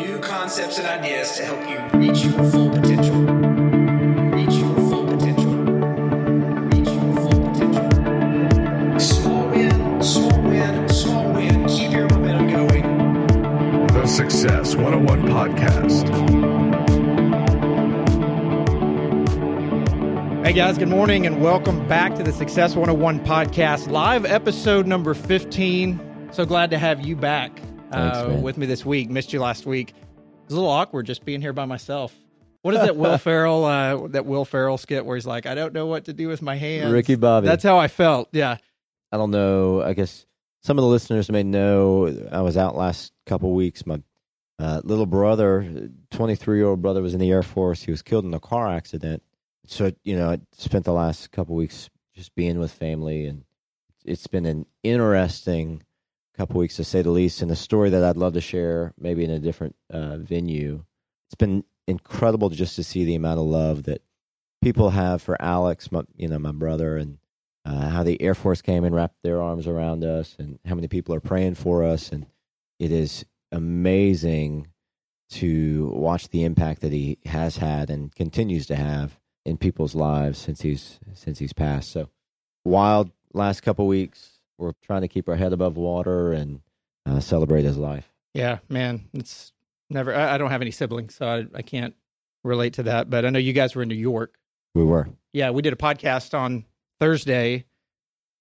new 0.00 0.18
concepts 0.20 0.78
and 0.78 0.86
ideas 0.86 1.36
to 1.36 1.44
help 1.44 1.60
you 1.68 1.98
reach 1.98 2.24
your 2.24 2.32
full 2.50 2.70
potential. 2.70 3.20
Reach 4.32 4.54
your 4.54 4.74
full 4.88 5.06
potential. 5.06 5.54
Reach 6.72 6.88
your 6.88 7.14
full 7.16 7.50
potential. 7.50 8.98
Small 8.98 9.48
win, 9.48 10.02
small 10.02 10.42
win, 10.42 10.88
small 10.88 11.32
win. 11.34 11.68
Keep 11.68 11.92
your 11.92 12.08
momentum 12.08 12.48
going. 12.48 13.86
The 13.88 14.06
Success 14.06 14.74
101 14.74 15.22
Podcast. 15.28 16.08
Hey 20.46 20.54
guys, 20.54 20.78
good 20.78 20.88
morning 20.88 21.26
and 21.26 21.42
welcome 21.42 21.86
back 21.86 22.14
to 22.14 22.22
the 22.22 22.32
Success 22.32 22.74
101 22.74 23.20
podcast, 23.20 23.88
live 23.88 24.24
episode 24.24 24.86
number 24.86 25.12
15. 25.12 26.30
So 26.32 26.46
glad 26.46 26.70
to 26.70 26.78
have 26.78 27.06
you 27.06 27.16
back 27.16 27.60
Thanks, 27.90 28.18
man. 28.18 28.42
with 28.42 28.56
me 28.56 28.66
this 28.66 28.84
week. 28.84 29.10
Missed 29.10 29.32
you 29.32 29.40
last 29.40 29.66
week. 29.66 29.94
It's 30.44 30.52
a 30.52 30.54
little 30.54 30.70
awkward 30.70 31.06
just 31.06 31.24
being 31.24 31.40
here 31.40 31.52
by 31.52 31.64
myself. 31.64 32.14
What 32.62 32.74
is 32.74 32.80
that 32.80 32.96
Will 32.96 33.18
Ferrell 33.26 33.64
uh, 33.64 34.08
that 34.08 34.26
Will 34.26 34.44
Ferrell 34.44 34.78
skit 34.78 35.04
where 35.04 35.16
he's 35.16 35.26
like, 35.26 35.46
I 35.46 35.54
don't 35.54 35.72
know 35.72 35.86
what 35.86 36.04
to 36.06 36.12
do 36.12 36.28
with 36.28 36.42
my 36.42 36.56
hands. 36.56 36.92
Ricky 36.92 37.14
Bobby. 37.14 37.46
That's 37.46 37.64
how 37.64 37.78
I 37.78 37.88
felt. 37.88 38.28
Yeah. 38.32 38.56
I 39.12 39.16
don't 39.16 39.30
know. 39.30 39.82
I 39.82 39.94
guess 39.94 40.26
some 40.62 40.78
of 40.78 40.82
the 40.82 40.88
listeners 40.88 41.30
may 41.30 41.42
know 41.42 42.28
I 42.30 42.42
was 42.42 42.56
out 42.56 42.76
last 42.76 43.12
couple 43.26 43.52
weeks. 43.52 43.86
My 43.86 44.02
uh, 44.58 44.82
little 44.84 45.06
brother, 45.06 45.88
23 46.10 46.58
year 46.58 46.66
old 46.66 46.82
brother, 46.82 47.00
was 47.02 47.14
in 47.14 47.20
the 47.20 47.30
Air 47.30 47.42
Force. 47.42 47.82
He 47.82 47.90
was 47.90 48.02
killed 48.02 48.24
in 48.24 48.34
a 48.34 48.40
car 48.40 48.68
accident. 48.68 49.22
So, 49.66 49.92
you 50.04 50.16
know, 50.16 50.30
I 50.30 50.40
spent 50.52 50.84
the 50.84 50.92
last 50.92 51.30
couple 51.30 51.54
weeks 51.54 51.88
just 52.14 52.34
being 52.34 52.58
with 52.58 52.72
family, 52.72 53.26
and 53.26 53.44
it's 54.04 54.26
been 54.26 54.46
an 54.46 54.66
interesting 54.82 55.82
couple 56.40 56.58
weeks 56.58 56.76
to 56.76 56.84
say 56.84 57.02
the 57.02 57.10
least, 57.10 57.42
and 57.42 57.50
a 57.50 57.56
story 57.56 57.90
that 57.90 58.02
I'd 58.02 58.16
love 58.16 58.32
to 58.32 58.40
share 58.40 58.94
maybe 58.98 59.24
in 59.24 59.30
a 59.30 59.38
different 59.38 59.76
uh, 59.90 60.16
venue. 60.16 60.82
It's 61.28 61.34
been 61.34 61.64
incredible 61.86 62.48
just 62.48 62.76
to 62.76 62.82
see 62.82 63.04
the 63.04 63.14
amount 63.14 63.40
of 63.40 63.44
love 63.44 63.82
that 63.82 64.00
people 64.62 64.88
have 64.88 65.20
for 65.20 65.36
Alex, 65.40 65.92
my, 65.92 66.00
you 66.16 66.28
know, 66.28 66.38
my 66.38 66.52
brother, 66.52 66.96
and 66.96 67.18
uh, 67.66 67.90
how 67.90 68.04
the 68.04 68.22
Air 68.22 68.34
Force 68.34 68.62
came 68.62 68.84
and 68.84 68.94
wrapped 68.94 69.22
their 69.22 69.42
arms 69.42 69.66
around 69.66 70.02
us, 70.02 70.34
and 70.38 70.58
how 70.64 70.74
many 70.74 70.88
people 70.88 71.14
are 71.14 71.20
praying 71.20 71.56
for 71.56 71.84
us, 71.84 72.10
and 72.10 72.24
it 72.78 72.90
is 72.90 73.26
amazing 73.52 74.68
to 75.32 75.92
watch 75.94 76.30
the 76.30 76.44
impact 76.44 76.80
that 76.80 76.92
he 76.92 77.18
has 77.26 77.58
had 77.58 77.90
and 77.90 78.14
continues 78.14 78.66
to 78.68 78.76
have 78.76 79.20
in 79.44 79.58
people's 79.58 79.94
lives 79.94 80.38
since 80.38 80.62
he's 80.62 80.98
since 81.12 81.38
he's 81.38 81.52
passed. 81.52 81.90
So 81.90 82.08
wild 82.64 83.10
last 83.34 83.60
couple 83.60 83.86
weeks. 83.86 84.39
We're 84.60 84.72
trying 84.82 85.00
to 85.00 85.08
keep 85.08 85.28
our 85.28 85.36
head 85.36 85.52
above 85.52 85.76
water 85.76 86.32
and 86.32 86.60
uh, 87.06 87.18
celebrate 87.20 87.64
his 87.64 87.78
life. 87.78 88.06
Yeah, 88.34 88.58
man. 88.68 89.08
It's 89.14 89.52
never, 89.88 90.14
I, 90.14 90.34
I 90.34 90.38
don't 90.38 90.50
have 90.50 90.60
any 90.60 90.70
siblings, 90.70 91.14
so 91.14 91.26
I, 91.26 91.46
I 91.58 91.62
can't 91.62 91.94
relate 92.44 92.74
to 92.74 92.82
that. 92.84 93.08
But 93.10 93.24
I 93.24 93.30
know 93.30 93.38
you 93.38 93.52
guys 93.54 93.74
were 93.74 93.82
in 93.82 93.88
New 93.88 93.94
York. 93.94 94.34
We 94.74 94.84
were. 94.84 95.08
Yeah, 95.32 95.50
we 95.50 95.62
did 95.62 95.72
a 95.72 95.76
podcast 95.76 96.38
on 96.38 96.66
Thursday. 97.00 97.64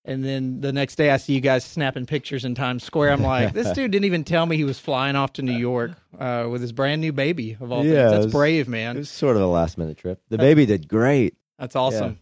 And 0.05 0.23
then 0.23 0.61
the 0.61 0.71
next 0.73 0.95
day, 0.95 1.11
I 1.11 1.17
see 1.17 1.33
you 1.33 1.41
guys 1.41 1.63
snapping 1.63 2.05
pictures 2.05 2.43
in 2.45 2.55
Times 2.55 2.83
Square. 2.83 3.11
I'm 3.13 3.21
like, 3.23 3.53
this 3.53 3.71
dude 3.75 3.91
didn't 3.91 4.05
even 4.05 4.23
tell 4.23 4.45
me 4.45 4.57
he 4.57 4.63
was 4.63 4.79
flying 4.79 5.15
off 5.15 5.33
to 5.33 5.41
New 5.41 5.57
York 5.57 5.91
uh, 6.17 6.47
with 6.49 6.61
his 6.61 6.71
brand 6.71 7.01
new 7.01 7.11
baby 7.11 7.57
of 7.59 7.71
all 7.71 7.85
Yeah, 7.85 7.93
things. 7.93 8.11
That's 8.11 8.25
was- 8.25 8.33
brave, 8.33 8.67
man. 8.67 8.95
It 8.95 8.99
was 8.99 9.09
sort 9.09 9.35
of 9.35 9.41
a 9.41 9.47
last 9.47 9.77
minute 9.77 9.97
trip. 9.97 10.21
The 10.29 10.37
baby 10.37 10.65
did 10.65 10.87
great. 10.87 11.35
That's 11.57 11.75
awesome. 11.75 12.11
Yeah. 12.11 12.17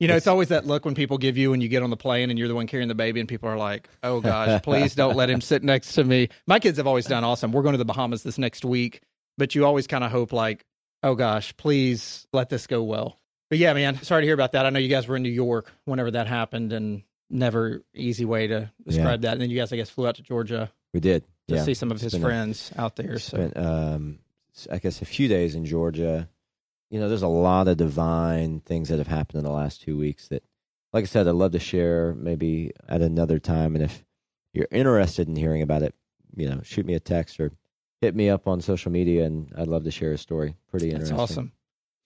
You 0.00 0.08
know, 0.08 0.16
it's 0.16 0.24
It's- 0.24 0.30
always 0.32 0.48
that 0.48 0.66
look 0.66 0.84
when 0.84 0.94
people 0.94 1.16
give 1.18 1.36
you 1.38 1.50
when 1.52 1.60
you 1.60 1.68
get 1.68 1.82
on 1.82 1.90
the 1.90 1.96
plane 1.96 2.30
and 2.30 2.38
you're 2.38 2.48
the 2.48 2.54
one 2.56 2.66
carrying 2.66 2.88
the 2.88 2.94
baby, 2.94 3.20
and 3.20 3.28
people 3.28 3.48
are 3.48 3.56
like, 3.56 3.88
"Oh 4.02 4.20
gosh, 4.20 4.60
please 4.64 4.94
don't 4.94 5.14
let 5.16 5.30
him 5.30 5.40
sit 5.40 5.62
next 5.62 5.92
to 5.94 6.04
me." 6.04 6.28
My 6.46 6.58
kids 6.58 6.78
have 6.78 6.86
always 6.86 7.06
done 7.06 7.22
awesome. 7.24 7.52
We're 7.52 7.62
going 7.62 7.74
to 7.74 7.78
the 7.78 7.84
Bahamas 7.84 8.22
this 8.24 8.36
next 8.38 8.64
week, 8.64 9.02
but 9.38 9.54
you 9.54 9.64
always 9.64 9.86
kind 9.86 10.02
of 10.02 10.10
hope 10.10 10.32
like, 10.32 10.64
"Oh 11.04 11.14
gosh, 11.14 11.56
please 11.56 12.26
let 12.32 12.48
this 12.48 12.66
go 12.66 12.82
well." 12.82 13.18
But 13.48 13.58
yeah, 13.58 13.72
man, 13.74 14.02
sorry 14.02 14.22
to 14.22 14.26
hear 14.26 14.34
about 14.34 14.52
that. 14.52 14.66
I 14.66 14.70
know 14.70 14.78
you 14.80 14.88
guys 14.88 15.06
were 15.06 15.14
in 15.16 15.22
New 15.22 15.28
York 15.30 15.70
whenever 15.84 16.10
that 16.12 16.26
happened, 16.26 16.72
and 16.72 17.02
never 17.30 17.82
easy 17.94 18.24
way 18.24 18.46
to 18.48 18.70
describe 18.86 19.22
that. 19.22 19.32
And 19.32 19.40
then 19.40 19.50
you 19.50 19.58
guys, 19.58 19.72
I 19.72 19.76
guess, 19.76 19.88
flew 19.88 20.06
out 20.08 20.16
to 20.16 20.22
Georgia 20.22 20.70
We 20.92 21.00
did. 21.00 21.22
to 21.48 21.54
yeah. 21.54 21.62
see 21.62 21.74
some 21.74 21.90
of 21.90 22.00
his 22.00 22.12
been 22.12 22.22
a- 22.22 22.24
friends 22.26 22.72
out 22.76 22.96
there. 22.96 23.18
So 23.18 23.50
um 23.56 24.18
I 24.70 24.78
guess 24.78 25.00
a 25.00 25.04
few 25.06 25.28
days 25.28 25.54
in 25.54 25.64
Georgia. 25.64 26.28
You 26.92 27.00
know, 27.00 27.08
there's 27.08 27.22
a 27.22 27.28
lot 27.28 27.66
of 27.66 27.78
divine 27.78 28.60
things 28.60 28.88
that 28.90 28.98
have 28.98 29.08
happened 29.08 29.38
in 29.38 29.44
the 29.44 29.50
last 29.50 29.80
two 29.80 29.98
weeks 29.98 30.28
that 30.28 30.44
like 30.92 31.04
I 31.04 31.06
said, 31.06 31.26
I'd 31.26 31.34
love 31.34 31.52
to 31.52 31.58
share 31.58 32.14
maybe 32.14 32.72
at 32.88 33.00
another 33.00 33.38
time. 33.38 33.74
And 33.74 33.84
if 33.84 34.04
you're 34.52 34.68
interested 34.70 35.26
in 35.26 35.36
hearing 35.36 35.62
about 35.62 35.82
it, 35.82 35.94
you 36.36 36.48
know, 36.48 36.60
shoot 36.62 36.86
me 36.86 36.94
a 36.94 37.00
text 37.00 37.40
or 37.40 37.50
hit 38.00 38.14
me 38.14 38.28
up 38.28 38.46
on 38.46 38.60
social 38.60 38.92
media 38.92 39.24
and 39.24 39.50
I'd 39.56 39.68
love 39.68 39.84
to 39.84 39.90
share 39.90 40.12
a 40.12 40.18
story. 40.18 40.54
Pretty 40.70 40.90
interesting. 40.90 41.16
That's 41.16 41.30
awesome. 41.32 41.52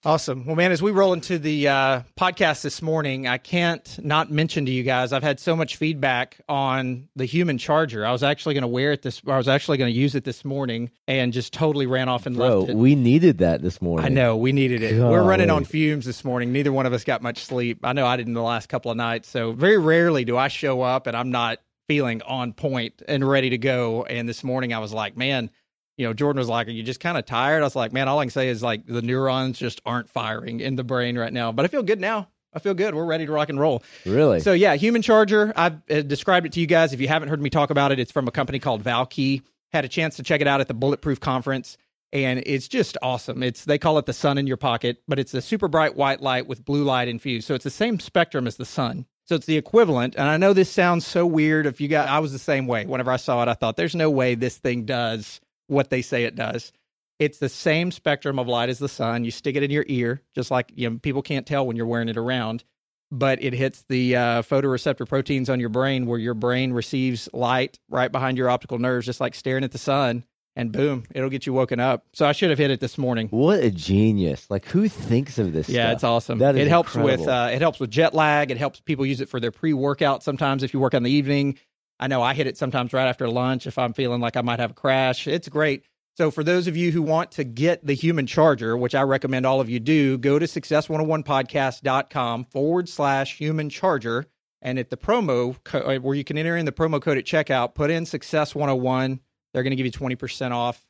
Awesome. 0.05 0.45
Well, 0.45 0.55
man, 0.55 0.71
as 0.71 0.81
we 0.81 0.91
roll 0.91 1.11
into 1.11 1.39
the 1.39 1.67
uh, 1.67 2.01
podcast 2.15 2.61
this 2.61 2.83
morning, 2.83 3.27
I 3.27 3.39
can't 3.39 3.97
not 4.03 4.29
mention 4.31 4.65
to 4.67 4.71
you 4.71 4.83
guys, 4.83 5.11
I've 5.11 5.23
had 5.23 5.39
so 5.39 5.55
much 5.55 5.75
feedback 5.75 6.39
on 6.47 7.09
the 7.15 7.25
human 7.25 7.57
charger. 7.57 8.05
I 8.05 8.11
was 8.11 8.21
actually 8.21 8.53
going 8.53 8.61
to 8.61 8.67
wear 8.67 8.91
it 8.91 9.01
this, 9.01 9.21
I 9.27 9.37
was 9.37 9.47
actually 9.47 9.79
going 9.79 9.91
to 9.91 9.99
use 9.99 10.13
it 10.13 10.23
this 10.23 10.45
morning 10.45 10.91
and 11.07 11.33
just 11.33 11.51
totally 11.51 11.87
ran 11.87 12.09
off 12.09 12.27
and 12.27 12.35
Bro, 12.35 12.59
left 12.59 12.69
it. 12.69 12.77
we 12.77 12.93
needed 12.93 13.39
that 13.39 13.63
this 13.63 13.81
morning. 13.81 14.05
I 14.05 14.09
know 14.09 14.37
we 14.37 14.51
needed 14.51 14.83
it. 14.83 15.01
We're 15.01 15.23
running 15.23 15.49
on 15.49 15.65
fumes 15.65 16.05
this 16.05 16.23
morning. 16.23 16.53
Neither 16.53 16.71
one 16.71 16.85
of 16.85 16.93
us 16.93 17.03
got 17.03 17.23
much 17.23 17.43
sleep. 17.43 17.79
I 17.83 17.93
know 17.93 18.05
I 18.05 18.17
didn't 18.17 18.33
the 18.33 18.41
last 18.43 18.69
couple 18.69 18.91
of 18.91 18.97
nights. 18.97 19.27
So 19.27 19.51
very 19.51 19.79
rarely 19.79 20.23
do 20.23 20.37
I 20.37 20.47
show 20.47 20.83
up 20.83 21.07
and 21.07 21.17
I'm 21.17 21.31
not 21.31 21.57
feeling 21.87 22.21
on 22.21 22.53
point 22.53 23.01
and 23.07 23.27
ready 23.27 23.49
to 23.49 23.57
go. 23.57 24.03
And 24.03 24.29
this 24.29 24.43
morning 24.43 24.73
I 24.73 24.79
was 24.79 24.93
like, 24.93 25.17
man, 25.17 25.49
you 25.97 26.05
know, 26.05 26.13
Jordan 26.13 26.39
was 26.39 26.47
like, 26.47 26.67
Are 26.67 26.71
you 26.71 26.83
just 26.83 26.99
kind 26.99 27.17
of 27.17 27.25
tired? 27.25 27.61
I 27.61 27.65
was 27.65 27.75
like, 27.75 27.91
Man, 27.91 28.07
all 28.07 28.19
I 28.19 28.25
can 28.25 28.31
say 28.31 28.47
is 28.49 28.63
like 28.63 28.85
the 28.85 29.01
neurons 29.01 29.59
just 29.59 29.81
aren't 29.85 30.09
firing 30.09 30.59
in 30.59 30.75
the 30.75 30.83
brain 30.83 31.17
right 31.17 31.33
now. 31.33 31.51
But 31.51 31.65
I 31.65 31.67
feel 31.67 31.83
good 31.83 31.99
now. 31.99 32.29
I 32.53 32.59
feel 32.59 32.73
good. 32.73 32.95
We're 32.95 33.05
ready 33.05 33.25
to 33.25 33.31
rock 33.31 33.49
and 33.49 33.59
roll. 33.59 33.83
Really? 34.05 34.39
So 34.39 34.53
yeah, 34.53 34.75
Human 34.75 35.01
Charger. 35.01 35.53
I've 35.55 35.81
uh, 35.89 36.01
described 36.01 36.45
it 36.45 36.53
to 36.53 36.59
you 36.59 36.67
guys. 36.67 36.93
If 36.93 37.01
you 37.01 37.07
haven't 37.07 37.29
heard 37.29 37.41
me 37.41 37.49
talk 37.49 37.69
about 37.69 37.91
it, 37.91 37.99
it's 37.99 38.11
from 38.11 38.27
a 38.27 38.31
company 38.31 38.59
called 38.59 38.83
Valkee. 38.83 39.41
Had 39.73 39.85
a 39.85 39.89
chance 39.89 40.15
to 40.15 40.23
check 40.23 40.39
it 40.41 40.47
out 40.47 40.61
at 40.61 40.67
the 40.69 40.73
Bulletproof 40.73 41.19
Conference, 41.19 41.77
and 42.13 42.41
it's 42.45 42.69
just 42.69 42.97
awesome. 43.01 43.43
It's 43.43 43.65
they 43.65 43.77
call 43.77 43.97
it 43.97 44.05
the 44.05 44.13
sun 44.13 44.37
in 44.37 44.47
your 44.47 44.55
pocket, 44.57 45.03
but 45.09 45.19
it's 45.19 45.33
a 45.33 45.41
super 45.41 45.67
bright 45.67 45.97
white 45.97 46.21
light 46.21 46.47
with 46.47 46.63
blue 46.63 46.83
light 46.83 47.09
infused. 47.09 47.47
So 47.47 47.53
it's 47.53 47.65
the 47.65 47.69
same 47.69 47.99
spectrum 47.99 48.47
as 48.47 48.55
the 48.55 48.65
sun. 48.65 49.05
So 49.25 49.35
it's 49.35 49.45
the 49.45 49.57
equivalent. 49.57 50.15
And 50.15 50.29
I 50.29 50.37
know 50.37 50.53
this 50.53 50.71
sounds 50.71 51.05
so 51.05 51.25
weird. 51.25 51.65
If 51.65 51.81
you 51.81 51.89
got, 51.89 52.07
I 52.07 52.19
was 52.19 52.31
the 52.31 52.39
same 52.39 52.65
way. 52.65 52.85
Whenever 52.85 53.11
I 53.11 53.17
saw 53.17 53.43
it, 53.43 53.49
I 53.49 53.55
thought, 53.55 53.75
"There's 53.75 53.93
no 53.93 54.09
way 54.09 54.35
this 54.35 54.57
thing 54.57 54.85
does 54.85 55.41
what 55.67 55.89
they 55.89 56.01
say 56.01 56.23
it 56.23 56.35
does." 56.35 56.71
It's 57.19 57.39
the 57.39 57.49
same 57.49 57.91
spectrum 57.91 58.37
of 58.37 58.47
light 58.47 58.69
as 58.69 58.77
the 58.79 58.89
sun. 58.89 59.23
You 59.23 59.31
stick 59.31 59.55
it 59.55 59.63
in 59.63 59.71
your 59.71 59.85
ear, 59.87 60.21
just 60.35 60.51
like 60.51 60.71
you 60.75 60.89
know, 60.89 60.99
people 60.99 61.21
can't 61.21 61.45
tell 61.47 61.65
when 61.65 61.75
you're 61.75 61.87
wearing 61.87 62.09
it 62.09 62.17
around 62.17 62.63
but 63.11 63.41
it 63.41 63.53
hits 63.53 63.85
the 63.87 64.15
uh, 64.15 64.41
photoreceptor 64.41 65.07
proteins 65.07 65.49
on 65.49 65.59
your 65.59 65.69
brain 65.69 66.05
where 66.07 66.19
your 66.19 66.33
brain 66.33 66.73
receives 66.73 67.29
light 67.33 67.79
right 67.89 68.11
behind 68.11 68.37
your 68.37 68.49
optical 68.49 68.79
nerves, 68.79 69.05
just 69.05 69.21
like 69.21 69.33
staring 69.33 69.63
at 69.63 69.71
the 69.71 69.77
sun. 69.77 70.25
And 70.57 70.71
boom, 70.71 71.03
it'll 71.15 71.29
get 71.29 71.45
you 71.45 71.53
woken 71.53 71.79
up. 71.79 72.03
So 72.13 72.25
I 72.25 72.31
should 72.31 72.49
have 72.49 72.57
hit 72.59 72.71
it 72.71 72.79
this 72.79 72.97
morning. 72.97 73.27
what 73.29 73.59
a 73.59 73.69
genius. 73.69 74.49
Like 74.49 74.65
who 74.65 74.89
thinks 74.89 75.37
of 75.37 75.53
this 75.53 75.69
Yeah, 75.69 75.83
stuff? 75.83 75.93
it's 75.93 76.03
awesome. 76.03 76.39
That 76.39 76.55
is 76.55 76.61
it 76.63 76.67
helps 76.67 76.95
with 76.95 77.27
uh, 77.27 77.49
it 77.53 77.61
helps 77.61 77.79
with 77.79 77.91
jet 77.91 78.13
lag. 78.15 78.49
It 78.51 78.57
helps 78.57 78.79
people 78.81 79.05
use 79.05 79.21
it 79.21 79.29
for 79.29 79.39
their 79.39 79.51
pre 79.51 79.71
workout. 79.71 80.23
Sometimes 80.23 80.63
if 80.63 80.73
you 80.73 80.79
work 80.79 80.93
on 80.95 81.03
the 81.03 81.11
evening, 81.11 81.59
I 81.99 82.07
know 82.07 82.21
I 82.21 82.33
hit 82.33 82.47
it 82.47 82.57
sometimes 82.57 82.93
right 82.93 83.07
after 83.07 83.29
lunch 83.29 83.65
if 83.67 83.77
I'm 83.77 83.93
feeling 83.93 84.21
like 84.21 84.37
I 84.37 84.41
might 84.41 84.59
have 84.59 84.71
a 84.71 84.75
crash. 84.75 85.27
It's 85.27 85.49
great. 85.49 85.83
So 86.15 86.31
for 86.31 86.43
those 86.43 86.67
of 86.67 86.75
you 86.75 86.91
who 86.91 87.01
want 87.03 87.31
to 87.33 87.43
get 87.43 87.85
the 87.85 87.93
human 87.93 88.25
charger, 88.25 88.75
which 88.75 88.95
I 88.95 89.03
recommend 89.03 89.45
all 89.45 89.61
of 89.61 89.69
you 89.69 89.79
do, 89.79 90.17
go 90.17 90.39
to 90.39 90.45
success101podcast.com 90.47 92.45
forward 92.45 92.89
slash 92.89 93.37
human 93.37 93.69
charger. 93.69 94.25
And 94.61 94.79
at 94.79 94.89
the 94.89 94.97
promo 94.97 95.63
co- 95.63 95.81
uh, 95.81 95.99
where 95.99 96.15
you 96.15 96.23
can 96.23 96.37
enter 96.37 96.57
in 96.57 96.65
the 96.65 96.71
promo 96.71 96.99
code 96.99 97.19
at 97.19 97.25
checkout, 97.25 97.75
put 97.75 97.91
in 97.91 98.07
success 98.07 98.55
101. 98.55 99.19
They're 99.53 99.61
going 99.63 99.71
to 99.71 99.75
give 99.75 99.85
you 99.85 99.91
20% 99.91 100.51
off. 100.51 100.83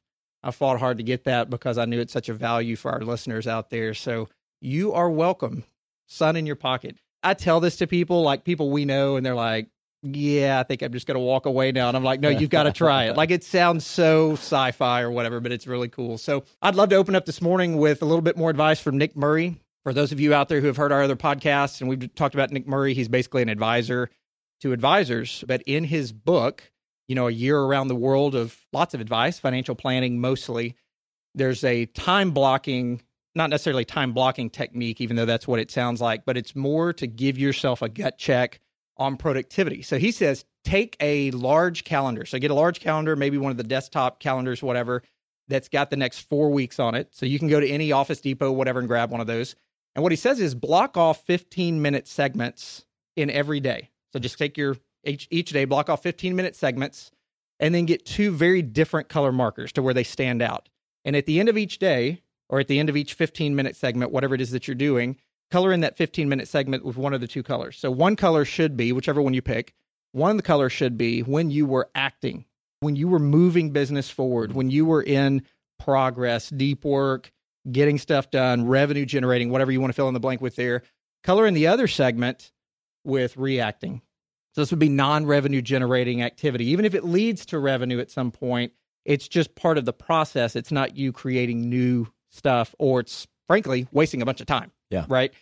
I 0.44 0.52
fought 0.52 0.80
hard 0.80 0.98
to 0.98 1.04
get 1.04 1.26
that 1.26 1.50
because 1.50 1.78
I 1.78 1.86
knew 1.86 2.00
it's 2.00 2.14
such 2.14 2.30
a 2.30 2.34
value 2.34 2.78
for 2.78 2.92
our 2.92 3.02
listeners 3.02 3.48
out 3.48 3.70
there. 3.70 3.94
So 3.94 4.30
you 4.62 4.94
are 4.94 5.10
welcome. 5.10 5.66
Sun 6.06 6.38
in 6.38 6.46
your 6.46 6.56
pocket. 6.56 6.96
I 7.22 7.34
tell 7.34 7.60
this 7.60 7.76
to 7.78 7.88
people, 7.88 8.22
like 8.22 8.46
people 8.46 8.70
we 8.72 8.86
know, 8.86 9.18
and 9.18 9.26
they're 9.26 9.36
like, 9.36 9.68
yeah, 10.04 10.60
I 10.60 10.64
think 10.64 10.82
I'm 10.82 10.94
just 10.94 11.08
going 11.08 11.16
to 11.16 11.20
walk 11.20 11.46
away 11.46 11.72
now. 11.72 11.88
And 11.88 11.98
I'm 11.98 12.04
like, 12.04 12.20
no, 12.20 12.30
you've 12.30 12.50
got 12.50 12.64
to 12.64 12.72
try 12.74 13.06
it. 13.06 13.18
Like 13.18 13.32
it 13.32 13.44
sounds 13.44 13.86
so 13.86 14.34
sci 14.34 14.72
fi 14.72 15.02
or 15.02 15.12
whatever, 15.12 15.40
but 15.40 15.52
it's 15.52 15.68
really 15.68 15.90
cool. 15.90 16.18
So 16.18 16.44
I'd 16.62 16.76
love 16.76 16.90
to 16.90 16.96
open 16.96 17.16
up 17.16 17.26
this 17.26 17.42
morning 17.42 17.78
with 17.78 18.02
a 18.02 18.06
little 18.06 18.22
bit 18.22 18.38
more 18.38 18.50
advice 18.50 18.80
from 18.80 18.98
Nick 18.98 19.16
Murray. 19.16 19.60
For 19.84 19.94
those 19.94 20.12
of 20.12 20.20
you 20.20 20.34
out 20.34 20.50
there 20.50 20.60
who 20.60 20.68
have 20.68 20.78
heard 20.78 20.92
our 20.92 21.02
other 21.02 21.16
podcasts, 21.16 21.80
and 21.80 21.90
we've 21.90 22.14
talked 22.16 22.36
about 22.36 22.52
Nick 22.52 22.68
Murray, 22.68 22.94
he's 22.94 23.08
basically 23.08 23.42
an 23.42 23.50
advisor 23.50 24.10
to 24.62 24.74
advisors. 24.74 25.44
But 25.48 25.62
in 25.64 25.84
his 25.84 26.12
book, 26.12 26.72
you 27.08 27.16
know, 27.16 27.28
a 27.28 27.32
year 27.32 27.58
around 27.58 27.88
the 27.88 27.96
world 27.96 28.36
of 28.36 28.58
lots 28.74 28.94
of 28.94 29.02
advice, 29.02 29.40
financial 29.40 29.76
planning 29.76 30.20
mostly, 30.20 30.76
there's 31.36 31.64
a 31.64 31.86
time 31.86 32.32
blocking, 32.32 33.02
not 33.34 33.50
necessarily 33.50 33.86
time 33.86 34.12
blocking 34.12 34.50
technique, 34.50 35.00
even 35.00 35.16
though 35.16 35.26
that's 35.26 35.48
what 35.48 35.60
it 35.60 35.72
sounds 35.72 36.02
like, 36.02 36.26
but 36.26 36.36
it's 36.38 36.56
more 36.56 36.92
to 36.94 37.08
give 37.08 37.38
yourself 37.38 37.82
a 37.82 37.90
gut 37.90 38.18
check 38.18 38.60
on 38.98 39.18
productivity. 39.18 39.82
So 39.82 39.98
he 39.98 40.12
says 40.12 40.46
take 40.64 40.98
a 41.00 41.32
large 41.32 41.84
calendar. 41.84 42.26
So 42.26 42.40
get 42.40 42.52
a 42.52 42.56
large 42.56 42.80
calendar, 42.80 43.16
maybe 43.16 43.38
one 43.38 43.52
of 43.52 43.58
the 43.58 43.64
desktop 43.64 44.20
calendars, 44.20 44.62
whatever. 44.62 45.04
that's 45.48 45.70
got 45.70 45.90
the 45.90 45.96
next 45.96 46.22
four 46.22 46.50
weeks 46.50 46.78
on 46.80 46.94
it. 46.94 47.08
So 47.12 47.26
you 47.26 47.40
can 47.40 47.48
go 47.48 47.60
to 47.60 47.68
any 47.68 47.94
Office 47.94 48.20
Depot, 48.20 48.52
whatever, 48.52 48.80
and 48.80 48.88
grab 48.88 49.12
one 49.12 49.22
of 49.22 49.28
those. 49.28 49.56
And 49.96 50.04
what 50.04 50.12
he 50.12 50.18
says 50.18 50.40
is 50.40 50.54
block 50.54 50.98
off 50.98 51.24
15 51.26 51.82
minute 51.82 52.08
segments 52.08 52.86
in 53.16 53.30
every 53.30 53.60
day. 53.60 53.90
So 54.12 54.20
just 54.20 54.38
take 54.38 54.58
your 54.58 54.76
each, 55.06 55.28
each 55.32 55.52
day, 55.52 55.66
block 55.66 55.90
off 55.90 56.04
15 56.04 56.36
minute 56.36 56.56
segments, 56.56 57.12
and 57.60 57.74
then 57.74 57.86
get 57.86 58.06
two 58.06 58.32
very 58.32 58.62
different 58.62 59.10
color 59.10 59.32
markers 59.32 59.72
to 59.74 59.82
where 59.82 59.94
they 59.94 60.04
stand 60.04 60.42
out. 60.42 60.70
And 61.06 61.16
at 61.16 61.26
the 61.26 61.40
end 61.40 61.50
of 61.50 61.58
each 61.58 61.80
day, 61.80 62.22
or 62.50 62.60
at 62.60 62.68
the 62.68 62.80
end 62.80 62.90
of 62.90 62.98
each 62.98 63.14
15 63.14 63.56
minute 63.56 63.76
segment, 63.76 64.12
whatever 64.12 64.36
it 64.36 64.42
is 64.42 64.52
that 64.52 64.68
you're 64.68 64.76
doing, 64.76 65.18
color 65.52 65.72
in 65.72 65.82
that 65.82 65.98
15 65.98 66.28
minute 66.30 66.48
segment 66.48 66.86
with 66.86 66.98
one 66.98 67.14
of 67.14 67.22
the 67.22 67.28
two 67.28 67.44
colors. 67.44 67.78
So 67.78 67.92
one 67.92 68.16
color 68.16 68.46
should 68.46 68.76
be, 68.78 68.92
whichever 68.92 69.22
one 69.22 69.34
you 69.34 69.42
pick, 69.42 69.74
one 70.12 70.32
of 70.32 70.38
the 70.38 70.44
colors 70.44 70.74
should 70.74 70.98
be 70.98 71.22
when 71.22 71.52
you 71.52 71.66
were 71.66 71.90
acting, 71.96 72.46
when 72.80 72.96
you 72.96 73.08
were 73.08 73.20
moving 73.20 73.72
business 73.72 74.10
forward, 74.10 74.54
when 74.54 74.70
you 74.70 74.86
were 74.86 75.04
in 75.04 75.44
progress, 75.80 76.50
deep 76.50 76.84
work, 76.84 77.32
getting 77.72 77.98
stuff 77.98 78.32
done, 78.32 78.68
revenue 78.68 79.06
generating, 79.06 79.50
whatever 79.50 79.72
you 79.72 79.80
want 79.80 79.90
to 79.90 79.96
fill 79.96 80.08
in 80.08 80.14
the 80.14 80.20
blank 80.20 80.42
with 80.42 80.56
there. 80.56 80.84
Color 81.24 81.48
in 81.48 81.54
the 81.54 81.68
other 81.68 81.88
segment 81.88 82.52
with 83.04 83.36
reacting. 83.38 84.02
So 84.54 84.62
this 84.62 84.72
would 84.72 84.80
be 84.80 84.90
non 84.90 85.26
revenue 85.26 85.62
generating 85.62 86.22
activity. 86.22 86.66
Even 86.68 86.86
if 86.86 86.96
it 86.96 87.04
leads 87.04 87.46
to 87.48 87.60
revenue 87.60 88.00
at 88.00 88.10
some 88.10 88.32
point, 88.32 88.74
it's 89.06 89.28
just 89.28 89.56
part 89.56 89.78
of 89.78 89.86
the 89.86 89.94
process. 89.94 90.56
It's 90.56 90.72
not 90.72 90.98
you 90.98 91.12
creating 91.12 91.70
new 91.70 92.08
stuff 92.32 92.74
or 92.80 93.02
it's 93.02 93.28
frankly 93.48 93.88
wasting 93.92 94.22
a 94.22 94.26
bunch 94.26 94.42
of 94.42 94.48
time. 94.48 94.72
Yeah. 94.90 95.06
Right. 95.08 95.34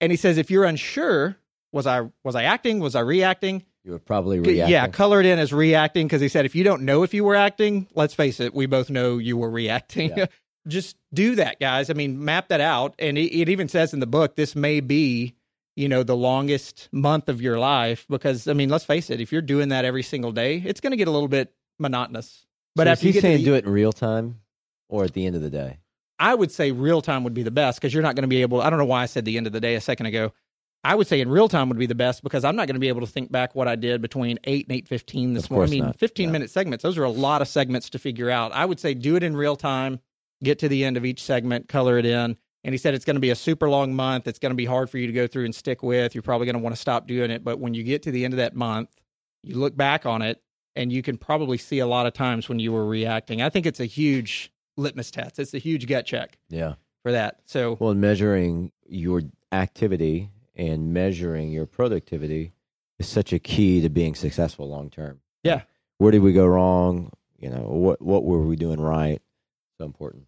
And 0.00 0.10
he 0.10 0.16
says 0.16 0.38
if 0.38 0.50
you're 0.50 0.64
unsure, 0.64 1.36
was 1.72 1.86
I 1.86 2.08
was 2.24 2.34
I 2.34 2.44
acting? 2.44 2.80
Was 2.80 2.94
I 2.94 3.00
reacting? 3.00 3.64
You 3.84 3.92
were 3.92 3.98
probably 3.98 4.38
reacting. 4.38 4.68
Yeah, 4.68 4.86
colored 4.88 5.26
in 5.26 5.38
as 5.38 5.52
reacting 5.52 6.06
because 6.06 6.20
he 6.20 6.28
said 6.28 6.44
if 6.44 6.54
you 6.54 6.62
don't 6.62 6.82
know 6.82 7.02
if 7.02 7.14
you 7.14 7.24
were 7.24 7.34
acting, 7.34 7.88
let's 7.94 8.14
face 8.14 8.38
it, 8.38 8.54
we 8.54 8.66
both 8.66 8.90
know 8.90 9.18
you 9.18 9.36
were 9.36 9.50
reacting. 9.50 10.10
Yeah. 10.16 10.26
Just 10.68 10.96
do 11.12 11.34
that, 11.36 11.58
guys. 11.58 11.90
I 11.90 11.94
mean, 11.94 12.24
map 12.24 12.48
that 12.48 12.60
out. 12.60 12.94
And 13.00 13.18
it, 13.18 13.34
it 13.36 13.48
even 13.48 13.66
says 13.68 13.92
in 13.92 13.98
the 13.98 14.06
book, 14.06 14.36
this 14.36 14.54
may 14.54 14.78
be, 14.78 15.34
you 15.74 15.88
know, 15.88 16.04
the 16.04 16.14
longest 16.14 16.88
month 16.92 17.28
of 17.28 17.42
your 17.42 17.58
life 17.58 18.06
because, 18.08 18.46
I 18.46 18.52
mean, 18.52 18.68
let's 18.68 18.84
face 18.84 19.10
it, 19.10 19.20
if 19.20 19.32
you're 19.32 19.42
doing 19.42 19.70
that 19.70 19.84
every 19.84 20.04
single 20.04 20.30
day, 20.30 20.62
it's 20.64 20.80
going 20.80 20.92
to 20.92 20.96
get 20.96 21.08
a 21.08 21.10
little 21.10 21.26
bit 21.26 21.52
monotonous. 21.80 22.46
But 22.76 22.86
so 22.86 22.90
after 22.92 23.06
you 23.08 23.12
get 23.12 23.22
saying 23.22 23.38
the- 23.38 23.44
do 23.44 23.54
it 23.54 23.64
in 23.64 23.72
real 23.72 23.92
time 23.92 24.40
or 24.88 25.02
at 25.02 25.12
the 25.14 25.26
end 25.26 25.34
of 25.34 25.42
the 25.42 25.50
day? 25.50 25.78
I 26.22 26.34
would 26.34 26.52
say 26.52 26.70
real 26.70 27.02
time 27.02 27.24
would 27.24 27.34
be 27.34 27.42
the 27.42 27.50
best 27.50 27.80
because 27.80 27.92
you're 27.92 28.02
not 28.02 28.14
going 28.14 28.22
to 28.22 28.28
be 28.28 28.42
able. 28.42 28.62
I 28.62 28.70
don't 28.70 28.78
know 28.78 28.84
why 28.84 29.02
I 29.02 29.06
said 29.06 29.24
the 29.24 29.36
end 29.36 29.46
of 29.48 29.52
the 29.52 29.60
day 29.60 29.74
a 29.74 29.80
second 29.80 30.06
ago. 30.06 30.32
I 30.84 30.94
would 30.94 31.06
say 31.06 31.20
in 31.20 31.28
real 31.28 31.48
time 31.48 31.68
would 31.68 31.78
be 31.78 31.86
the 31.86 31.94
best 31.94 32.22
because 32.22 32.44
I'm 32.44 32.56
not 32.56 32.66
going 32.68 32.74
to 32.74 32.80
be 32.80 32.88
able 32.88 33.00
to 33.00 33.06
think 33.06 33.30
back 33.32 33.54
what 33.54 33.66
I 33.68 33.76
did 33.76 34.00
between 34.02 34.38
eight 34.44 34.66
and 34.68 34.76
eight 34.76 34.88
fifteen 34.88 35.34
this 35.34 35.50
morning. 35.50 35.68
I 35.68 35.76
mean, 35.76 35.84
not. 35.86 35.98
15 35.98 36.28
Yeah. 36.28 36.32
minute 36.32 36.50
segments. 36.50 36.82
Those 36.82 36.96
are 36.98 37.04
a 37.04 37.10
lot 37.10 37.42
of 37.42 37.48
segments 37.48 37.90
to 37.90 37.98
figure 37.98 38.30
out. 38.30 38.52
I 38.52 38.64
would 38.64 38.78
say 38.80 38.94
do 38.94 39.16
it 39.16 39.22
in 39.22 39.36
real 39.36 39.56
time. 39.56 40.00
Get 40.42 40.58
to 40.60 40.68
the 40.68 40.84
end 40.84 40.96
of 40.96 41.04
each 41.04 41.22
segment, 41.22 41.68
color 41.68 41.98
it 41.98 42.06
in. 42.06 42.36
And 42.64 42.72
he 42.72 42.78
said 42.78 42.94
it's 42.94 43.04
going 43.04 43.16
to 43.16 43.20
be 43.20 43.30
a 43.30 43.36
super 43.36 43.68
long 43.68 43.94
month. 43.94 44.28
It's 44.28 44.38
going 44.38 44.50
to 44.50 44.56
be 44.56 44.64
hard 44.64 44.90
for 44.90 44.98
you 44.98 45.06
to 45.08 45.12
go 45.12 45.26
through 45.26 45.44
and 45.44 45.54
stick 45.54 45.82
with. 45.82 46.14
You're 46.14 46.22
probably 46.22 46.46
going 46.46 46.54
to 46.56 46.62
want 46.62 46.74
to 46.74 46.80
stop 46.80 47.08
doing 47.08 47.30
it. 47.32 47.42
But 47.42 47.58
when 47.58 47.74
you 47.74 47.82
get 47.82 48.02
to 48.04 48.12
the 48.12 48.24
end 48.24 48.34
of 48.34 48.38
that 48.38 48.54
month, 48.54 48.90
you 49.42 49.56
look 49.56 49.76
back 49.76 50.06
on 50.06 50.22
it 50.22 50.40
and 50.76 50.92
you 50.92 51.02
can 51.02 51.16
probably 51.18 51.58
see 51.58 51.80
a 51.80 51.86
lot 51.86 52.06
of 52.06 52.12
times 52.12 52.48
when 52.48 52.60
you 52.60 52.70
were 52.72 52.86
reacting. 52.86 53.42
I 53.42 53.50
think 53.50 53.66
it's 53.66 53.80
a 53.80 53.84
huge 53.86 54.52
litmus 54.76 55.10
test. 55.10 55.38
It's 55.38 55.54
a 55.54 55.58
huge 55.58 55.86
gut 55.86 56.06
check 56.06 56.38
Yeah. 56.48 56.74
for 57.02 57.12
that. 57.12 57.40
So 57.46 57.76
Well, 57.80 57.94
measuring 57.94 58.72
your 58.86 59.22
activity 59.52 60.30
and 60.56 60.92
measuring 60.92 61.50
your 61.50 61.66
productivity 61.66 62.52
is 62.98 63.08
such 63.08 63.32
a 63.32 63.38
key 63.38 63.80
to 63.82 63.88
being 63.88 64.14
successful 64.14 64.68
long 64.68 64.90
term. 64.90 65.20
Yeah. 65.42 65.62
Where 65.98 66.10
did 66.12 66.20
we 66.22 66.32
go 66.32 66.46
wrong? 66.46 67.10
You 67.38 67.50
know, 67.50 67.62
what 67.62 68.00
what 68.02 68.24
were 68.24 68.42
we 68.46 68.56
doing 68.56 68.80
right? 68.80 69.20
So 69.78 69.84
important. 69.84 70.26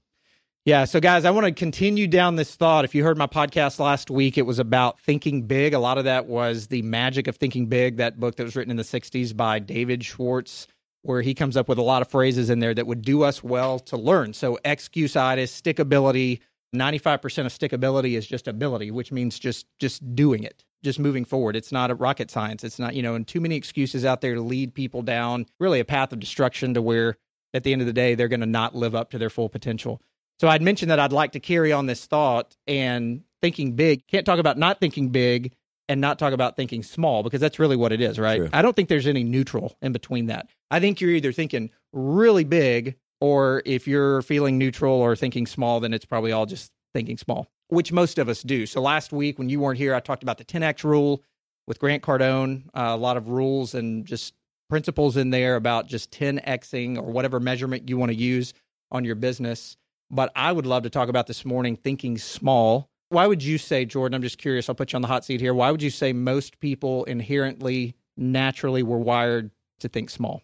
Yeah, 0.67 0.87
so 0.87 0.99
guys, 0.99 1.27
I 1.27 1.31
want 1.31 1.45
to 1.47 1.53
continue 1.53 2.07
down 2.09 2.37
this 2.37 2.55
thought. 2.57 2.87
If 2.87 2.95
you 2.95 3.05
heard 3.05 3.19
my 3.19 3.27
podcast 3.27 3.79
last 3.79 4.11
week, 4.11 4.39
it 4.39 4.47
was 4.47 4.59
about 4.59 4.99
thinking 4.99 5.43
big. 5.43 5.75
A 5.75 5.79
lot 5.79 5.99
of 5.99 6.05
that 6.05 6.25
was 6.27 6.69
the 6.69 6.81
magic 6.81 7.27
of 7.29 7.37
thinking 7.37 7.67
big, 7.67 7.99
that 7.99 8.19
book 8.19 8.37
that 8.37 8.45
was 8.45 8.57
written 8.57 8.71
in 8.71 8.79
the 8.79 8.83
60s 8.83 9.37
by 9.37 9.59
David 9.59 10.03
Schwartz, 10.03 10.67
where 11.05 11.23
he 11.23 11.35
comes 11.35 11.57
up 11.57 11.69
with 11.69 11.79
a 11.79 11.83
lot 11.83 12.03
of 12.03 12.09
phrases 12.09 12.51
in 12.51 12.59
there 12.59 12.75
that 12.75 12.87
would 12.87 13.03
do 13.03 13.23
us 13.23 13.43
well 13.43 13.79
to 13.79 13.97
learn. 13.97 14.33
So, 14.33 14.59
excusitis, 14.65 15.61
stickability, 15.63 16.41
95% 16.75 17.47
of 17.47 17.53
stickability 17.53 18.17
is 18.17 18.27
just 18.27 18.49
ability, 18.49 18.91
which 18.91 19.13
means 19.13 19.39
just 19.39 19.67
just 19.79 20.15
doing 20.15 20.43
it, 20.45 20.65
just 20.83 20.99
moving 20.99 21.25
forward. 21.25 21.57
It's 21.57 21.73
not 21.73 21.91
a 21.91 21.95
rocket 21.95 22.31
science. 22.31 22.65
It's 22.65 22.79
not, 22.79 22.95
you 22.95 23.03
know, 23.03 23.15
and 23.15 23.27
too 23.27 23.41
many 23.41 23.57
excuses 23.57 24.05
out 24.05 24.21
there 24.21 24.35
to 24.35 24.41
lead 24.41 24.75
people 24.75 25.03
down 25.03 25.47
really 25.61 25.81
a 25.81 25.85
path 25.85 26.13
of 26.13 26.21
destruction 26.21 26.75
to 26.75 26.83
where 26.83 27.17
at 27.53 27.63
the 27.63 27.73
end 27.73 27.81
of 27.81 27.87
the 27.87 27.93
day 27.93 28.15
they're 28.15 28.29
going 28.29 28.41
to 28.41 28.47
not 28.47 28.75
live 28.75 28.95
up 28.95 29.11
to 29.11 29.19
their 29.19 29.31
full 29.31 29.49
potential. 29.49 30.03
So 30.41 30.49
I'd 30.49 30.63
mentioned 30.63 30.91
that 30.91 30.99
I'd 30.99 31.13
like 31.13 31.33
to 31.33 31.41
carry 31.41 31.73
on 31.73 31.87
this 31.87 32.07
thought 32.07 32.57
and 32.67 33.23
thinking 33.41 33.77
big. 33.77 34.07
Can't 34.09 34.27
talk 34.27 34.41
about 34.41 34.59
not 34.59 34.81
thinking 34.81 35.11
big 35.11 35.53
and 35.89 36.01
not 36.01 36.19
talk 36.19 36.33
about 36.33 36.57
thinking 36.57 36.83
small 36.83 37.23
because 37.23 37.41
that's 37.41 37.59
really 37.59 37.77
what 37.77 37.93
it 37.93 38.01
is, 38.01 38.19
right? 38.19 38.39
True. 38.39 38.51
I 38.53 38.63
don't 38.63 38.75
think 38.75 38.89
there's 38.89 39.07
any 39.07 39.25
neutral 39.25 39.77
in 39.83 39.93
between 39.93 40.27
that. 40.27 40.49
I 40.71 40.81
think 40.81 41.01
you're 41.01 41.11
either 41.11 41.33
thinking 41.33 41.71
really 41.93 42.45
big 42.45 42.97
or 43.21 43.63
if 43.65 43.87
you're 43.87 44.23
feeling 44.23 44.59
neutral 44.59 44.95
or 44.95 45.15
thinking 45.17 45.47
small, 45.47 45.81
then 45.81 45.93
it's 45.93 46.05
probably 46.05 46.33
all 46.33 46.47
just 46.47 46.73
thinking 46.95 47.19
small, 47.19 47.49
which 47.69 47.93
most 47.93 48.19
of 48.19 48.29
us 48.29 48.43
do. 48.43 48.67
So 48.67 48.81
last 48.81 49.13
week 49.13 49.39
when 49.39 49.49
you 49.49 49.61
weren't 49.61 49.79
here, 49.79 49.95
I 49.95 50.01
talked 50.01 50.23
about 50.23 50.39
the 50.39 50.45
10x 50.45 50.85
rule 50.85 51.23
with 51.67 51.79
Grant 51.79 52.03
Cardone, 52.03 52.65
uh, 52.75 52.91
a 52.91 52.97
lot 52.97 53.17
of 53.17 53.29
rules 53.29 53.75
and 53.75 54.05
just 54.07 54.35
principles 54.69 55.17
in 55.17 55.31
there 55.31 55.57
about 55.57 55.87
just 55.87 56.11
10xing 56.11 56.97
or 56.97 57.05
whatever 57.05 57.41
measurement 57.41 57.89
you 57.89 57.97
want 57.97 58.11
to 58.11 58.17
use 58.17 58.55
on 58.91 59.05
your 59.05 59.15
business. 59.15 59.77
But 60.11 60.33
I 60.37 60.53
would 60.53 60.67
love 60.67 60.83
to 60.85 60.91
talk 60.91 61.09
about 61.09 61.27
this 61.27 61.45
morning 61.45 61.77
thinking 61.77 62.19
small. 62.19 62.89
Why 63.15 63.29
would 63.29 63.45
you 63.45 63.59
say, 63.59 63.85
Jordan? 63.85 64.17
I'm 64.17 64.23
just 64.23 64.39
curious. 64.39 64.69
I'll 64.69 64.75
put 64.75 64.93
you 64.93 64.97
on 64.97 65.03
the 65.03 65.09
hot 65.09 65.25
seat 65.25 65.41
here. 65.41 65.55
Why 65.55 65.71
would 65.71 65.81
you 65.81 65.91
say 65.91 66.13
most 66.13 66.59
people 66.59 67.05
inherently, 67.05 67.95
naturally 68.17 68.83
were 68.83 68.99
wired 68.99 69.53
to 69.79 69.89
think 69.89 70.11
small? 70.11 70.43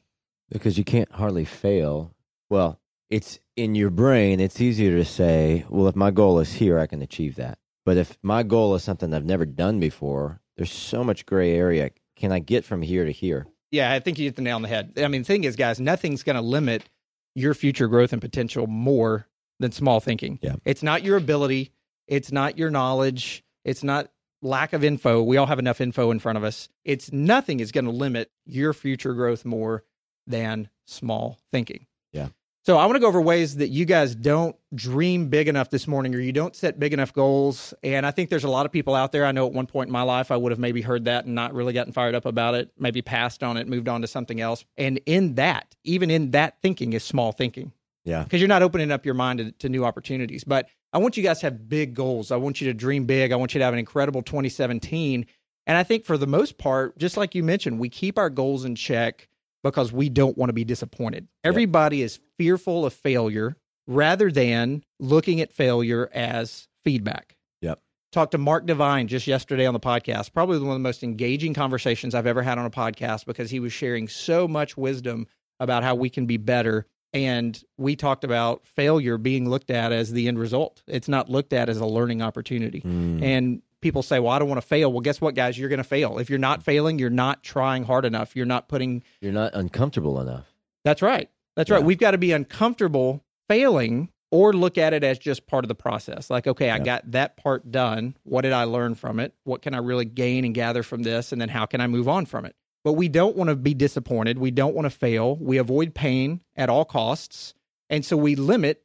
Because 0.50 0.78
you 0.78 0.84
can't 0.84 1.11
hardly 1.11 1.44
fail. 1.44 2.14
Well, 2.49 2.78
it's 3.08 3.40
in 3.56 3.75
your 3.75 3.90
brain, 3.90 4.38
it's 4.38 4.61
easier 4.61 4.96
to 4.96 5.05
say, 5.05 5.64
well, 5.69 5.88
if 5.88 5.96
my 5.96 6.12
goal 6.12 6.38
is 6.38 6.52
here, 6.52 6.78
I 6.78 6.87
can 6.87 7.02
achieve 7.02 7.34
that. 7.37 7.58
But 7.84 7.96
if 7.96 8.17
my 8.22 8.44
goal 8.44 8.76
is 8.76 8.84
something 8.84 9.12
I've 9.12 9.25
never 9.25 9.46
done 9.46 9.81
before, 9.81 10.40
there's 10.56 10.72
so 10.72 11.02
much 11.02 11.26
gray 11.26 11.56
area. 11.56 11.90
Can 12.14 12.31
I 12.31 12.38
get 12.38 12.64
from 12.64 12.82
here 12.82 13.05
to 13.05 13.11
here? 13.11 13.49
Yeah, 13.72 13.93
I 13.93 13.99
think 13.99 14.17
you 14.19 14.26
hit 14.26 14.37
the 14.37 14.43
nail 14.43 14.55
on 14.55 14.62
the 14.62 14.69
head. 14.69 14.93
I 14.96 15.08
mean, 15.08 15.22
the 15.22 15.26
thing 15.26 15.43
is, 15.43 15.56
guys, 15.56 15.81
nothing's 15.81 16.22
going 16.22 16.37
to 16.37 16.43
limit 16.43 16.88
your 17.34 17.55
future 17.55 17.88
growth 17.88 18.12
and 18.12 18.22
potential 18.22 18.69
more 18.69 19.27
than 19.58 19.72
small 19.72 19.98
thinking. 19.98 20.39
Yeah. 20.41 20.55
It's 20.65 20.84
not 20.84 21.03
your 21.03 21.17
ability, 21.17 21.72
it's 22.10 22.31
not 22.31 22.58
your 22.58 22.70
knowledge, 22.70 23.43
it's 23.64 23.82
not 23.82 24.10
lack 24.43 24.72
of 24.74 24.84
info. 24.84 25.22
We 25.22 25.36
all 25.38 25.46
have 25.46 25.58
enough 25.58 25.81
info 25.81 26.10
in 26.10 26.19
front 26.19 26.36
of 26.36 26.44
us. 26.44 26.69
It's 26.84 27.12
nothing 27.12 27.60
is 27.60 27.72
going 27.72 27.84
to 27.86 27.90
limit 27.90 28.31
your 28.44 28.72
future 28.74 29.14
growth 29.14 29.44
more 29.44 29.84
than 30.26 30.69
small 30.86 31.38
thinking. 31.52 31.86
Yeah. 32.12 32.29
So 32.64 32.76
I 32.76 32.84
want 32.86 32.96
to 32.96 33.00
go 33.00 33.06
over 33.06 33.20
ways 33.20 33.56
that 33.56 33.69
you 33.69 33.84
guys 33.84 34.14
don't 34.14 34.55
dream 34.74 35.29
big 35.29 35.48
enough 35.48 35.70
this 35.70 35.86
morning 35.86 36.14
or 36.14 36.20
you 36.20 36.32
don't 36.32 36.55
set 36.55 36.79
big 36.79 36.93
enough 36.93 37.12
goals. 37.12 37.72
And 37.82 38.05
I 38.05 38.10
think 38.10 38.29
there's 38.29 38.44
a 38.44 38.50
lot 38.50 38.67
of 38.67 38.72
people 38.72 38.94
out 38.94 39.12
there. 39.12 39.24
I 39.24 39.32
know 39.32 39.46
at 39.46 39.52
one 39.52 39.67
point 39.67 39.88
in 39.88 39.93
my 39.93 40.02
life 40.02 40.31
I 40.31 40.36
would 40.36 40.52
have 40.52 40.58
maybe 40.58 40.82
heard 40.82 41.06
that 41.06 41.24
and 41.24 41.34
not 41.34 41.55
really 41.55 41.72
gotten 41.72 41.93
fired 41.93 42.14
up 42.14 42.26
about 42.26 42.55
it, 42.55 42.70
maybe 42.79 43.02
passed 43.02 43.43
on 43.43 43.56
it, 43.56 43.67
moved 43.67 43.88
on 43.88 44.02
to 44.02 44.06
something 44.06 44.40
else. 44.40 44.64
And 44.76 45.00
in 45.06 45.36
that, 45.36 45.74
even 45.84 46.10
in 46.10 46.32
that 46.32 46.60
thinking 46.60 46.93
is 46.93 47.02
small 47.02 47.32
thinking 47.32 47.72
Yeah. 48.05 48.24
because 48.24 48.40
you're 48.40 48.48
not 48.48 48.62
opening 48.62 48.90
up 48.93 49.06
your 49.06 49.14
mind 49.14 49.38
to, 49.38 49.52
to 49.52 49.69
new 49.69 49.84
opportunities. 49.84 50.44
But 50.44 50.69
I 50.93 50.99
want 50.99 51.17
you 51.17 51.23
guys 51.23 51.41
to 51.41 51.47
have 51.47 51.69
big 51.69 51.94
goals. 51.94 52.31
I 52.31 52.37
want 52.37 52.61
you 52.61 52.67
to 52.69 52.75
dream 52.75 53.05
big. 53.05 53.32
I 53.32 53.37
want 53.37 53.55
you 53.55 53.59
to 53.59 53.65
have 53.65 53.75
an 53.75 53.79
incredible 53.79 54.23
2017. 54.23 55.27
And 55.67 55.79
I 55.79 55.82
think 55.85 56.05
for 56.05 56.19
the 56.19 56.27
most 56.27 56.59
part, 56.59 56.99
just 56.99 57.17
like 57.17 57.35
you 57.35 57.44
mentioned, 57.44 57.79
we 57.79 57.89
keep 57.89 58.19
our 58.19 58.31
goals 58.31 58.65
in 58.65 58.75
check 58.75 59.29
because 59.63 59.93
we 59.93 60.09
don't 60.09 60.37
want 60.37 60.49
to 60.49 60.55
be 60.55 60.65
disappointed. 60.65 61.29
Everybody 61.44 62.03
is 62.03 62.19
fearful 62.39 62.87
of 62.87 62.93
failure 62.93 63.56
rather 63.87 64.31
than 64.31 64.82
looking 64.99 65.41
at 65.41 65.53
failure 65.53 66.11
as 66.13 66.67
feedback. 66.82 67.37
Yep. 67.61 67.81
Talked 68.11 68.32
to 68.32 68.39
Mark 68.39 68.67
Divine 68.67 69.06
just 69.06 69.27
yesterday 69.27 69.67
on 69.67 69.75
the 69.75 69.81
podcast. 69.81 70.32
Probably 70.32 70.59
one 70.59 70.69
of 70.69 70.75
the 70.75 70.81
most 70.81 71.03
engaging 71.03 71.55
conversations 71.55 72.15
I've 72.15 72.27
ever 72.27 72.43
had 72.43 72.59
on 72.59 72.67
a 72.67 72.70
podcast 72.70 73.27
because 73.27 73.51
he 73.51 73.61
was 73.61 73.73
sharing 73.73 74.09
so 74.09 74.49
much 74.49 74.77
wisdom 74.77 75.27
about 75.61 75.82
how 75.82 75.94
we 75.94 76.09
can 76.11 76.27
be 76.27 76.37
better. 76.37 76.87
And 77.12 77.60
we 77.76 77.96
talked 77.96 78.22
about 78.24 78.64
failure 78.64 79.19
being 79.19 79.48
looked 79.48 79.70
at 79.70 79.93
as 79.93 80.12
the 80.12 80.29
end 80.29 80.38
result. 80.38 80.82
It's 80.86 81.08
not 81.08 81.29
looked 81.29 81.52
at 81.52 81.69
as 81.69 81.79
a 81.79 81.86
learning 81.86 82.22
opportunity. 82.22 82.82
Mm. 82.82 83.22
And 83.22 83.62
people 83.81 84.02
say, 84.02 84.20
well, 84.20 84.32
I 84.32 84.38
don't 84.38 84.48
want 84.48 84.60
to 84.60 84.67
fail. 84.67 84.93
Well, 84.93 85.00
guess 85.00 85.20
what, 85.20 85.34
guys? 85.34 85.58
You're 85.58 85.69
going 85.69 85.79
to 85.79 85.84
fail. 85.84 86.19
If 86.19 86.31
you're 86.31 86.38
not 86.38 86.62
failing, 86.62 86.98
you're 86.98 87.10
not 87.10 87.43
trying 87.43 87.84
hard 87.84 88.05
enough. 88.05 88.36
You're 88.36 88.46
not 88.46 88.69
putting 88.69 89.02
You're 89.20 89.32
not 89.32 89.55
uncomfortable 89.55 90.20
enough. 90.20 90.46
that's 90.84 91.02
right. 91.02 91.29
That's 91.56 91.69
right. 91.69 91.82
We've 91.82 91.98
got 91.98 92.12
to 92.12 92.19
be 92.19 92.32
uncomfortable 92.32 93.24
failing 93.48 94.08
or 94.31 94.52
look 94.52 94.79
at 94.79 94.94
it 94.94 95.02
as 95.02 95.19
just 95.19 95.46
part 95.46 95.64
of 95.64 95.69
the 95.69 95.74
process. 95.74 96.31
Like, 96.31 96.46
okay, 96.46 96.70
I 96.70 96.79
got 96.79 97.10
that 97.10 97.36
part 97.36 97.70
done. 97.72 98.17
What 98.22 98.43
did 98.43 98.52
I 98.52 98.64
learn 98.64 98.94
from 98.94 99.19
it? 99.19 99.34
What 99.44 99.60
can 99.60 99.74
I 99.74 99.79
really 99.79 100.05
gain 100.05 100.44
and 100.44 100.55
gather 100.55 100.84
from 100.84 101.02
this? 101.02 101.32
And 101.32 101.40
then 101.40 101.48
how 101.48 101.67
can 101.67 101.81
I 101.81 101.88
move 101.88 102.08
on 102.08 102.26
from 102.26 102.44
it? 102.44 102.55
But 102.84 102.94
we 102.94 103.08
don't 103.08 103.37
want 103.37 103.51
to 103.51 103.56
be 103.56 103.75
disappointed. 103.75 104.39
We 104.39 104.51
don't 104.51 104.75
want 104.75 104.87
to 104.87 104.91
fail. 104.91 105.37
We 105.37 105.58
avoid 105.58 105.94
pain 105.94 106.43
at 106.56 106.70
all 106.70 106.84
costs. 106.84 107.55
And 107.91 108.05
so 108.05 108.17
we 108.17 108.37
limit 108.37 108.82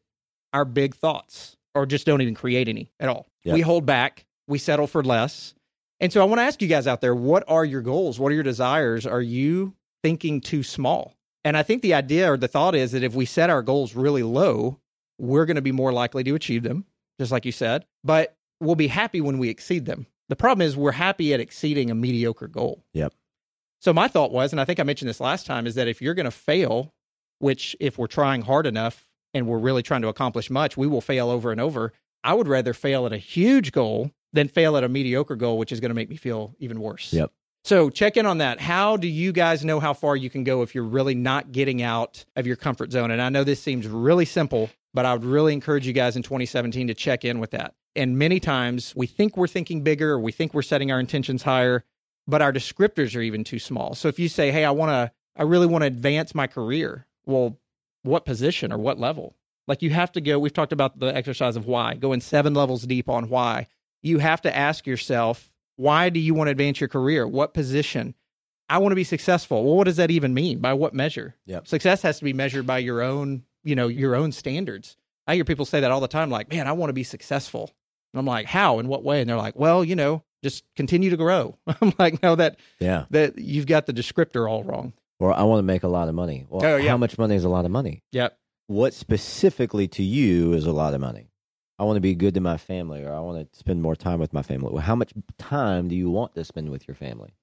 our 0.53 0.65
big 0.65 0.95
thoughts 0.95 1.55
or 1.73 1.85
just 1.85 2.05
don't 2.05 2.21
even 2.21 2.35
create 2.35 2.67
any 2.67 2.91
at 2.99 3.09
all. 3.09 3.27
We 3.53 3.61
hold 3.61 3.85
back, 3.85 4.25
we 4.47 4.57
settle 4.57 4.87
for 4.87 5.03
less. 5.03 5.53
And 5.99 6.11
so 6.11 6.21
I 6.21 6.25
want 6.25 6.39
to 6.39 6.43
ask 6.43 6.61
you 6.61 6.67
guys 6.67 6.87
out 6.87 7.01
there 7.01 7.15
what 7.15 7.43
are 7.47 7.63
your 7.63 7.81
goals? 7.81 8.19
What 8.19 8.31
are 8.31 8.35
your 8.35 8.43
desires? 8.43 9.05
Are 9.05 9.21
you 9.21 9.73
thinking 10.03 10.41
too 10.41 10.63
small? 10.63 11.15
And 11.43 11.55
I 11.55 11.63
think 11.63 11.81
the 11.81 11.93
idea 11.93 12.31
or 12.31 12.37
the 12.37 12.47
thought 12.47 12.75
is 12.75 12.91
that 12.93 13.03
if 13.03 13.13
we 13.13 13.25
set 13.25 13.49
our 13.49 13.61
goals 13.61 13.95
really 13.95 14.23
low, 14.23 14.79
we're 15.19 15.45
going 15.45 15.55
to 15.55 15.61
be 15.61 15.71
more 15.71 15.93
likely 15.93 16.23
to 16.23 16.35
achieve 16.35 16.63
them, 16.63 16.85
just 17.19 17.31
like 17.31 17.45
you 17.45 17.51
said, 17.51 17.85
but 18.03 18.35
we'll 18.59 18.75
be 18.75 18.87
happy 18.87 19.21
when 19.21 19.37
we 19.37 19.49
exceed 19.49 19.85
them. 19.85 20.07
The 20.27 20.35
problem 20.35 20.65
is 20.65 20.75
we're 20.75 20.91
happy 20.91 21.33
at 21.33 21.39
exceeding 21.39 21.91
a 21.91 21.95
mediocre 21.95 22.47
goal. 22.47 22.83
Yep. 22.93 23.13
So 23.85 23.93
my 23.93 24.07
thought 24.07 24.31
was, 24.31 24.51
and 24.51 24.59
I 24.59 24.65
think 24.65 24.79
I 24.79 24.83
mentioned 24.83 25.07
this 25.07 25.19
last 25.19 25.45
time, 25.45 25.67
is 25.67 25.75
that 25.75 25.87
if 25.87 26.01
you're 26.01 26.15
going 26.15 26.25
to 26.25 26.31
fail, 26.31 26.91
which 27.37 27.75
if 27.79 27.99
we're 27.99 28.07
trying 28.07 28.41
hard 28.41 28.65
enough 28.65 29.05
and 29.31 29.45
we're 29.45 29.59
really 29.59 29.83
trying 29.83 30.01
to 30.01 30.07
accomplish 30.07 30.49
much, 30.49 30.75
we 30.75 30.87
will 30.87 31.01
fail 31.01 31.29
over 31.29 31.51
and 31.51 31.61
over. 31.61 31.93
I 32.23 32.33
would 32.33 32.47
rather 32.47 32.73
fail 32.73 33.05
at 33.05 33.13
a 33.13 33.19
huge 33.19 33.71
goal 33.71 34.09
than 34.33 34.47
fail 34.47 34.75
at 34.75 34.83
a 34.83 34.89
mediocre 34.89 35.35
goal, 35.35 35.59
which 35.59 35.71
is 35.71 35.79
going 35.79 35.91
to 35.91 35.95
make 35.95 36.09
me 36.09 36.15
feel 36.15 36.55
even 36.57 36.79
worse. 36.79 37.13
Yep. 37.13 37.31
So 37.63 37.91
check 37.91 38.17
in 38.17 38.25
on 38.25 38.39
that. 38.39 38.59
How 38.59 38.97
do 38.97 39.07
you 39.07 39.31
guys 39.31 39.63
know 39.63 39.79
how 39.79 39.93
far 39.93 40.15
you 40.15 40.31
can 40.31 40.43
go 40.43 40.63
if 40.63 40.73
you're 40.73 40.83
really 40.83 41.13
not 41.13 41.51
getting 41.51 41.83
out 41.83 42.25
of 42.35 42.47
your 42.47 42.55
comfort 42.55 42.91
zone? 42.91 43.11
And 43.11 43.21
I 43.21 43.29
know 43.29 43.43
this 43.43 43.61
seems 43.61 43.87
really 43.87 44.25
simple, 44.25 44.71
but 44.95 45.05
I 45.05 45.13
would 45.13 45.23
really 45.23 45.53
encourage 45.53 45.85
you 45.85 45.93
guys 45.93 46.15
in 46.15 46.23
2017 46.23 46.87
to 46.87 46.95
check 46.95 47.23
in 47.23 47.37
with 47.37 47.51
that. 47.51 47.75
And 47.95 48.17
many 48.17 48.39
times 48.39 48.95
we 48.95 49.05
think 49.05 49.37
we're 49.37 49.45
thinking 49.45 49.83
bigger, 49.83 50.13
or 50.13 50.19
we 50.19 50.31
think 50.31 50.55
we're 50.55 50.63
setting 50.63 50.91
our 50.91 50.99
intentions 50.99 51.43
higher, 51.43 51.85
but 52.27 52.41
our 52.41 52.53
descriptors 52.53 53.15
are 53.15 53.21
even 53.21 53.43
too 53.43 53.59
small. 53.59 53.95
So 53.95 54.07
if 54.07 54.19
you 54.19 54.29
say, 54.29 54.51
"Hey, 54.51 54.65
I 54.65 54.71
want 54.71 54.89
to 54.89 55.11
I 55.35 55.43
really 55.43 55.67
want 55.67 55.81
to 55.83 55.87
advance 55.87 56.33
my 56.33 56.47
career." 56.47 57.05
Well, 57.25 57.57
what 58.03 58.25
position 58.25 58.71
or 58.71 58.77
what 58.77 58.99
level? 58.99 59.35
Like 59.67 59.81
you 59.81 59.89
have 59.89 60.11
to 60.11 60.21
go, 60.21 60.37
we've 60.37 60.53
talked 60.53 60.73
about 60.73 60.99
the 60.99 61.07
exercise 61.07 61.55
of 61.55 61.65
why, 61.65 61.95
going 61.95 62.21
7 62.21 62.53
levels 62.53 62.83
deep 62.83 63.09
on 63.09 63.29
why. 63.29 63.67
You 64.03 64.19
have 64.19 64.41
to 64.41 64.55
ask 64.55 64.85
yourself, 64.85 65.51
why 65.77 66.09
do 66.09 66.19
you 66.19 66.35
want 66.35 66.47
to 66.47 66.51
advance 66.51 66.79
your 66.79 66.87
career? 66.87 67.27
What 67.27 67.55
position? 67.55 68.13
I 68.69 68.77
want 68.77 68.91
to 68.91 68.95
be 68.95 69.03
successful. 69.03 69.63
Well, 69.63 69.75
what 69.75 69.85
does 69.85 69.97
that 69.97 70.11
even 70.11 70.35
mean? 70.35 70.59
By 70.59 70.73
what 70.73 70.93
measure? 70.93 71.35
Yep. 71.47 71.67
Success 71.67 72.03
has 72.03 72.19
to 72.19 72.23
be 72.23 72.33
measured 72.33 72.67
by 72.67 72.77
your 72.77 73.01
own, 73.01 73.43
you 73.63 73.75
know, 73.75 73.87
your 73.87 74.15
own 74.15 74.31
standards. 74.31 74.97
I 75.25 75.35
hear 75.35 75.45
people 75.45 75.65
say 75.65 75.79
that 75.79 75.91
all 75.91 76.01
the 76.01 76.07
time, 76.07 76.29
like, 76.29 76.51
man, 76.51 76.67
I 76.67 76.73
want 76.73 76.89
to 76.89 76.93
be 76.93 77.03
successful. 77.03 77.71
And 78.13 78.19
I'm 78.19 78.27
like, 78.27 78.45
how? 78.45 78.77
In 78.77 78.87
what 78.87 79.03
way? 79.03 79.21
And 79.21 79.29
they're 79.29 79.37
like, 79.37 79.55
well, 79.55 79.83
you 79.83 79.95
know, 79.95 80.23
just 80.43 80.63
continue 80.75 81.09
to 81.09 81.17
grow. 81.17 81.57
I'm 81.81 81.93
like, 81.97 82.21
no, 82.23 82.35
that 82.35 82.57
Yeah. 82.79 83.05
that 83.11 83.37
you've 83.37 83.67
got 83.67 83.85
the 83.85 83.93
descriptor 83.93 84.49
all 84.49 84.63
wrong. 84.63 84.93
Or 85.19 85.33
I 85.33 85.43
want 85.43 85.59
to 85.59 85.63
make 85.63 85.83
a 85.83 85.87
lot 85.87 86.09
of 86.09 86.15
money. 86.15 86.45
Well, 86.49 86.65
Oh, 86.65 86.75
yeah. 86.77 86.89
how 86.89 86.97
much 86.97 87.17
money 87.17 87.35
is 87.35 87.43
a 87.45 87.49
lot 87.49 87.65
of 87.65 87.71
money? 87.71 88.03
Yep. 88.11 88.37
What 88.67 88.93
specifically 88.93 89.87
to 89.89 90.03
you 90.03 90.53
is 90.53 90.65
a 90.65 90.71
lot 90.71 90.93
of 90.93 91.01
money? 91.01 91.29
I 91.79 91.83
want 91.83 91.97
to 91.97 92.01
be 92.01 92.15
good 92.15 92.33
to 92.35 92.39
my 92.41 92.57
family, 92.57 93.03
or 93.03 93.13
I 93.13 93.19
want 93.19 93.51
to 93.51 93.59
spend 93.59 93.81
more 93.81 93.95
time 93.95 94.19
with 94.19 94.33
my 94.33 94.41
family. 94.41 94.69
Well, 94.71 94.81
how 94.81 94.95
much 94.95 95.13
time 95.37 95.87
do 95.87 95.95
you 95.95 96.09
want 96.09 96.33
to 96.35 96.43
spend 96.45 96.69
with 96.69 96.87
your 96.87 96.95
family? 96.95 97.33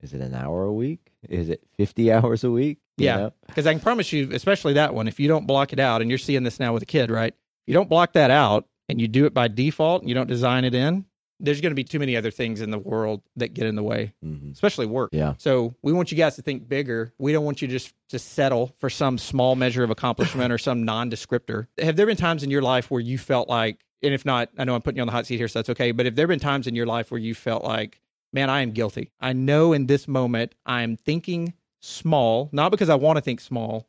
Is 0.00 0.12
it 0.14 0.20
an 0.20 0.34
hour 0.34 0.64
a 0.64 0.72
week? 0.72 1.12
Is 1.28 1.48
it 1.48 1.62
50 1.76 2.12
hours 2.12 2.44
a 2.44 2.50
week? 2.50 2.78
You 2.98 3.06
Yeah. 3.06 3.30
Because 3.46 3.66
I 3.66 3.72
can 3.72 3.80
promise 3.80 4.12
you, 4.12 4.30
especially 4.32 4.74
that 4.74 4.94
one, 4.94 5.06
if 5.08 5.18
you 5.20 5.28
don't 5.28 5.46
block 5.46 5.72
it 5.72 5.80
out, 5.80 6.00
and 6.02 6.10
you're 6.10 6.18
seeing 6.18 6.42
this 6.44 6.58
now 6.60 6.72
with 6.72 6.82
a 6.82 6.86
kid, 6.86 7.10
right? 7.10 7.32
If 7.32 7.68
you 7.68 7.74
don't 7.74 7.88
block 7.88 8.12
that 8.14 8.30
out 8.30 8.66
and 8.88 9.00
you 9.00 9.08
do 9.08 9.24
it 9.26 9.32
by 9.34 9.48
default 9.48 10.02
and 10.02 10.08
you 10.08 10.14
don't 10.14 10.28
design 10.28 10.64
it 10.64 10.74
in, 10.74 11.04
there's 11.40 11.60
going 11.60 11.72
to 11.72 11.76
be 11.76 11.84
too 11.84 11.98
many 11.98 12.16
other 12.16 12.30
things 12.30 12.60
in 12.60 12.70
the 12.70 12.78
world 12.78 13.20
that 13.36 13.54
get 13.54 13.66
in 13.66 13.74
the 13.74 13.82
way, 13.82 14.12
Mhm. 14.24 14.52
especially 14.52 14.86
work. 14.86 15.10
Yeah. 15.12 15.34
So 15.38 15.74
we 15.82 15.92
want 15.92 16.10
you 16.12 16.16
guys 16.16 16.36
to 16.36 16.42
think 16.42 16.68
bigger. 16.68 17.12
We 17.18 17.32
don't 17.32 17.44
want 17.44 17.60
you 17.60 17.68
just 17.68 17.92
to 18.10 18.18
settle 18.18 18.72
for 18.78 18.88
some 18.88 19.18
small 19.18 19.56
measure 19.56 19.82
of 19.82 19.90
accomplishment 19.90 20.52
or 20.52 20.58
some 20.58 20.84
non-descriptor. 20.84 21.66
Have 21.80 21.96
there 21.96 22.06
been 22.06 22.16
times 22.16 22.42
in 22.42 22.50
your 22.50 22.62
life 22.62 22.90
where 22.90 23.00
you 23.00 23.18
felt 23.18 23.48
like, 23.48 23.78
and 24.02 24.14
if 24.14 24.24
not, 24.24 24.50
I 24.56 24.64
know 24.64 24.74
I'm 24.74 24.82
putting 24.82 24.96
you 24.98 25.02
on 25.02 25.06
the 25.08 25.12
hot 25.12 25.26
seat 25.26 25.36
here, 25.38 25.48
so 25.48 25.58
that's 25.58 25.70
okay. 25.70 25.90
But 25.92 26.06
if 26.06 26.14
there 26.14 26.24
have 26.24 26.28
been 26.28 26.38
times 26.40 26.66
in 26.66 26.74
your 26.74 26.86
life 26.86 27.10
where 27.10 27.20
you 27.20 27.34
felt 27.34 27.64
like, 27.64 28.00
man, 28.32 28.48
I 28.50 28.60
am 28.62 28.70
guilty. 28.70 29.10
I 29.20 29.32
know 29.32 29.72
in 29.72 29.86
this 29.86 30.06
moment 30.06 30.54
I'm 30.66 30.96
thinking 30.96 31.54
small, 31.80 32.48
not 32.52 32.70
because 32.70 32.88
I 32.88 32.94
want 32.94 33.16
to 33.16 33.20
think 33.22 33.40
small, 33.40 33.86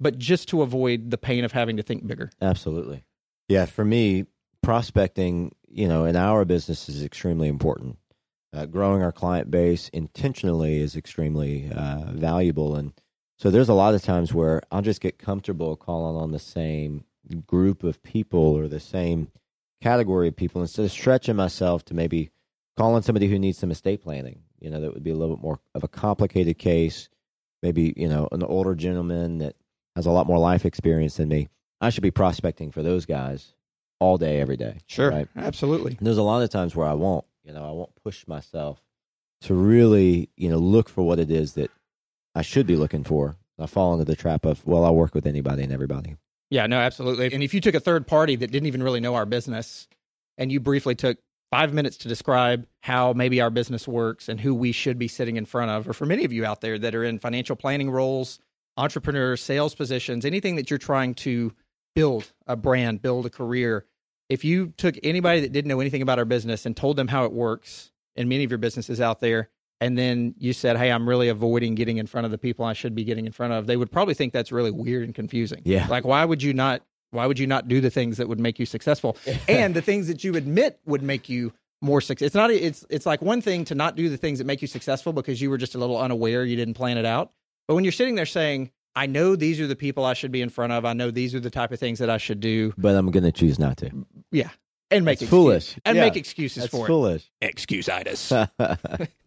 but 0.00 0.18
just 0.18 0.48
to 0.48 0.62
avoid 0.62 1.10
the 1.10 1.18
pain 1.18 1.44
of 1.44 1.52
having 1.52 1.76
to 1.76 1.82
think 1.82 2.06
bigger. 2.06 2.30
Absolutely. 2.40 3.04
Yeah, 3.48 3.64
for 3.66 3.84
me, 3.84 4.24
prospecting, 4.62 5.54
you 5.68 5.88
know, 5.88 6.04
in 6.04 6.16
our 6.16 6.44
business 6.44 6.88
is 6.88 7.02
extremely 7.02 7.48
important. 7.48 7.98
Uh, 8.52 8.66
growing 8.66 9.02
our 9.02 9.12
client 9.12 9.50
base 9.50 9.88
intentionally 9.90 10.80
is 10.80 10.96
extremely 10.96 11.70
uh, 11.70 12.12
valuable. 12.12 12.76
And 12.76 12.92
so 13.38 13.50
there's 13.50 13.68
a 13.68 13.74
lot 13.74 13.94
of 13.94 14.02
times 14.02 14.32
where 14.32 14.62
I'll 14.70 14.82
just 14.82 15.00
get 15.00 15.18
comfortable 15.18 15.76
calling 15.76 16.16
on 16.16 16.30
the 16.30 16.38
same 16.38 17.04
group 17.46 17.82
of 17.82 18.02
people 18.02 18.56
or 18.56 18.68
the 18.68 18.80
same 18.80 19.30
category 19.82 20.28
of 20.28 20.36
people 20.36 20.62
instead 20.62 20.84
of 20.84 20.92
stretching 20.92 21.36
myself 21.36 21.84
to 21.86 21.94
maybe 21.94 22.30
call 22.76 22.94
on 22.94 23.02
somebody 23.02 23.28
who 23.28 23.38
needs 23.38 23.58
some 23.58 23.70
estate 23.70 24.02
planning. 24.02 24.40
You 24.58 24.70
know, 24.70 24.80
that 24.80 24.94
would 24.94 25.02
be 25.02 25.10
a 25.10 25.16
little 25.16 25.36
bit 25.36 25.42
more 25.42 25.60
of 25.74 25.84
a 25.84 25.88
complicated 25.88 26.58
case. 26.58 27.08
Maybe, 27.62 27.92
you 27.96 28.08
know, 28.08 28.28
an 28.32 28.42
older 28.42 28.74
gentleman 28.74 29.38
that 29.38 29.56
has 29.96 30.06
a 30.06 30.10
lot 30.10 30.26
more 30.26 30.38
life 30.38 30.64
experience 30.64 31.16
than 31.16 31.28
me. 31.28 31.48
I 31.80 31.90
should 31.90 32.02
be 32.02 32.10
prospecting 32.10 32.70
for 32.70 32.82
those 32.82 33.04
guys 33.04 33.52
all 33.98 34.18
day, 34.18 34.40
every 34.40 34.56
day. 34.56 34.78
Right? 34.98 35.28
Absolutely. 35.36 35.96
And 35.98 36.06
there's 36.06 36.18
a 36.18 36.22
lot 36.22 36.42
of 36.42 36.50
times 36.50 36.76
where 36.76 36.86
I 36.86 36.94
won't, 36.94 37.24
you 37.44 37.52
know, 37.52 37.66
I 37.66 37.70
won't 37.72 37.94
push 38.02 38.26
myself 38.26 38.82
to 39.42 39.54
really, 39.54 40.30
you 40.36 40.48
know, 40.48 40.58
look 40.58 40.88
for 40.88 41.02
what 41.02 41.18
it 41.18 41.30
is 41.30 41.54
that 41.54 41.70
I 42.34 42.42
should 42.42 42.66
be 42.66 42.76
looking 42.76 43.04
for. 43.04 43.36
I 43.58 43.66
fall 43.66 43.94
into 43.94 44.04
the 44.04 44.16
trap 44.16 44.44
of, 44.44 44.66
well, 44.66 44.84
I'll 44.84 44.94
work 44.94 45.14
with 45.14 45.26
anybody 45.26 45.62
and 45.62 45.72
everybody. 45.72 46.16
Yeah, 46.50 46.66
no, 46.66 46.78
absolutely. 46.78 47.32
And 47.32 47.42
if 47.42 47.54
you 47.54 47.60
took 47.60 47.74
a 47.74 47.80
third 47.80 48.06
party 48.06 48.36
that 48.36 48.50
didn't 48.50 48.66
even 48.66 48.82
really 48.82 49.00
know 49.00 49.14
our 49.14 49.26
business 49.26 49.88
and 50.38 50.52
you 50.52 50.60
briefly 50.60 50.94
took 50.94 51.18
five 51.50 51.72
minutes 51.72 51.96
to 51.98 52.08
describe 52.08 52.66
how 52.80 53.12
maybe 53.12 53.40
our 53.40 53.50
business 53.50 53.88
works 53.88 54.28
and 54.28 54.40
who 54.40 54.54
we 54.54 54.72
should 54.72 54.98
be 54.98 55.08
sitting 55.08 55.36
in 55.36 55.46
front 55.46 55.70
of, 55.70 55.88
or 55.88 55.92
for 55.92 56.04
many 56.04 56.24
of 56.24 56.32
you 56.32 56.44
out 56.44 56.60
there 56.60 56.78
that 56.78 56.94
are 56.94 57.04
in 57.04 57.18
financial 57.18 57.56
planning 57.56 57.90
roles, 57.90 58.38
entrepreneurs, 58.76 59.40
sales 59.40 59.74
positions, 59.74 60.24
anything 60.24 60.56
that 60.56 60.70
you're 60.70 60.78
trying 60.78 61.14
to 61.14 61.52
build 61.96 62.30
a 62.46 62.54
brand, 62.54 63.02
build 63.02 63.26
a 63.26 63.30
career, 63.30 63.86
if 64.28 64.44
you 64.44 64.72
took 64.76 64.96
anybody 65.02 65.40
that 65.40 65.52
didn't 65.52 65.68
know 65.68 65.80
anything 65.80 66.02
about 66.02 66.18
our 66.18 66.24
business 66.24 66.66
and 66.66 66.76
told 66.76 66.96
them 66.96 67.08
how 67.08 67.24
it 67.24 67.32
works, 67.32 67.90
and 68.14 68.28
many 68.28 68.44
of 68.44 68.50
your 68.50 68.58
businesses 68.58 69.00
out 69.00 69.20
there, 69.20 69.48
and 69.80 69.96
then 69.96 70.34
you 70.38 70.52
said, 70.52 70.76
Hey, 70.76 70.90
I'm 70.90 71.08
really 71.08 71.28
avoiding 71.28 71.74
getting 71.74 71.96
in 71.96 72.06
front 72.06 72.24
of 72.24 72.30
the 72.30 72.38
people 72.38 72.64
I 72.64 72.74
should 72.74 72.94
be 72.94 73.04
getting 73.04 73.26
in 73.26 73.32
front 73.32 73.52
of, 73.52 73.66
they 73.66 73.76
would 73.76 73.90
probably 73.90 74.14
think 74.14 74.32
that's 74.32 74.52
really 74.52 74.70
weird 74.70 75.04
and 75.04 75.14
confusing. 75.14 75.62
Yeah. 75.64 75.86
Like, 75.88 76.04
why 76.04 76.24
would 76.24 76.42
you 76.42 76.52
not? 76.52 76.82
Why 77.12 77.24
would 77.26 77.38
you 77.38 77.46
not 77.46 77.68
do 77.68 77.80
the 77.80 77.88
things 77.88 78.16
that 78.18 78.28
would 78.28 78.40
make 78.40 78.58
you 78.58 78.66
successful, 78.66 79.16
and 79.48 79.74
the 79.74 79.82
things 79.82 80.08
that 80.08 80.22
you 80.22 80.36
admit 80.36 80.80
would 80.86 81.02
make 81.02 81.28
you 81.28 81.52
more 81.80 82.00
success? 82.00 82.26
It's 82.26 82.34
not. 82.34 82.50
It's 82.50 82.84
it's 82.90 83.06
like 83.06 83.22
one 83.22 83.40
thing 83.40 83.64
to 83.66 83.74
not 83.74 83.96
do 83.96 84.08
the 84.08 84.16
things 84.18 84.38
that 84.38 84.44
make 84.44 84.60
you 84.60 84.68
successful 84.68 85.12
because 85.12 85.40
you 85.40 85.48
were 85.48 85.58
just 85.58 85.74
a 85.74 85.78
little 85.78 85.98
unaware, 85.98 86.44
you 86.44 86.56
didn't 86.56 86.74
plan 86.74 86.98
it 86.98 87.06
out. 87.06 87.32
But 87.68 87.74
when 87.74 87.84
you're 87.84 87.92
sitting 87.92 88.16
there 88.16 88.26
saying, 88.26 88.70
"I 88.96 89.06
know 89.06 89.36
these 89.36 89.60
are 89.60 89.66
the 89.68 89.76
people 89.76 90.04
I 90.04 90.14
should 90.14 90.32
be 90.32 90.42
in 90.42 90.48
front 90.48 90.72
of. 90.72 90.84
I 90.84 90.92
know 90.94 91.10
these 91.12 91.34
are 91.34 91.40
the 91.40 91.50
type 91.50 91.70
of 91.70 91.78
things 91.78 92.00
that 92.00 92.10
I 92.10 92.16
should 92.18 92.40
do," 92.40 92.72
But 92.76 92.96
I'm 92.96 93.10
going 93.12 93.24
to 93.24 93.32
choose 93.32 93.58
not 93.60 93.76
to. 93.78 93.90
yeah, 94.32 94.48
and 94.90 95.04
make 95.04 95.14
excuse- 95.14 95.30
foolish. 95.30 95.76
and 95.84 95.96
Yeah. 95.96 96.04
make 96.04 96.16
excuses 96.16 96.64
That's 96.64 96.70
for 96.72 96.84
it. 96.86 96.88
foolish. 96.88 97.30
Excuse-itis. 97.42 98.32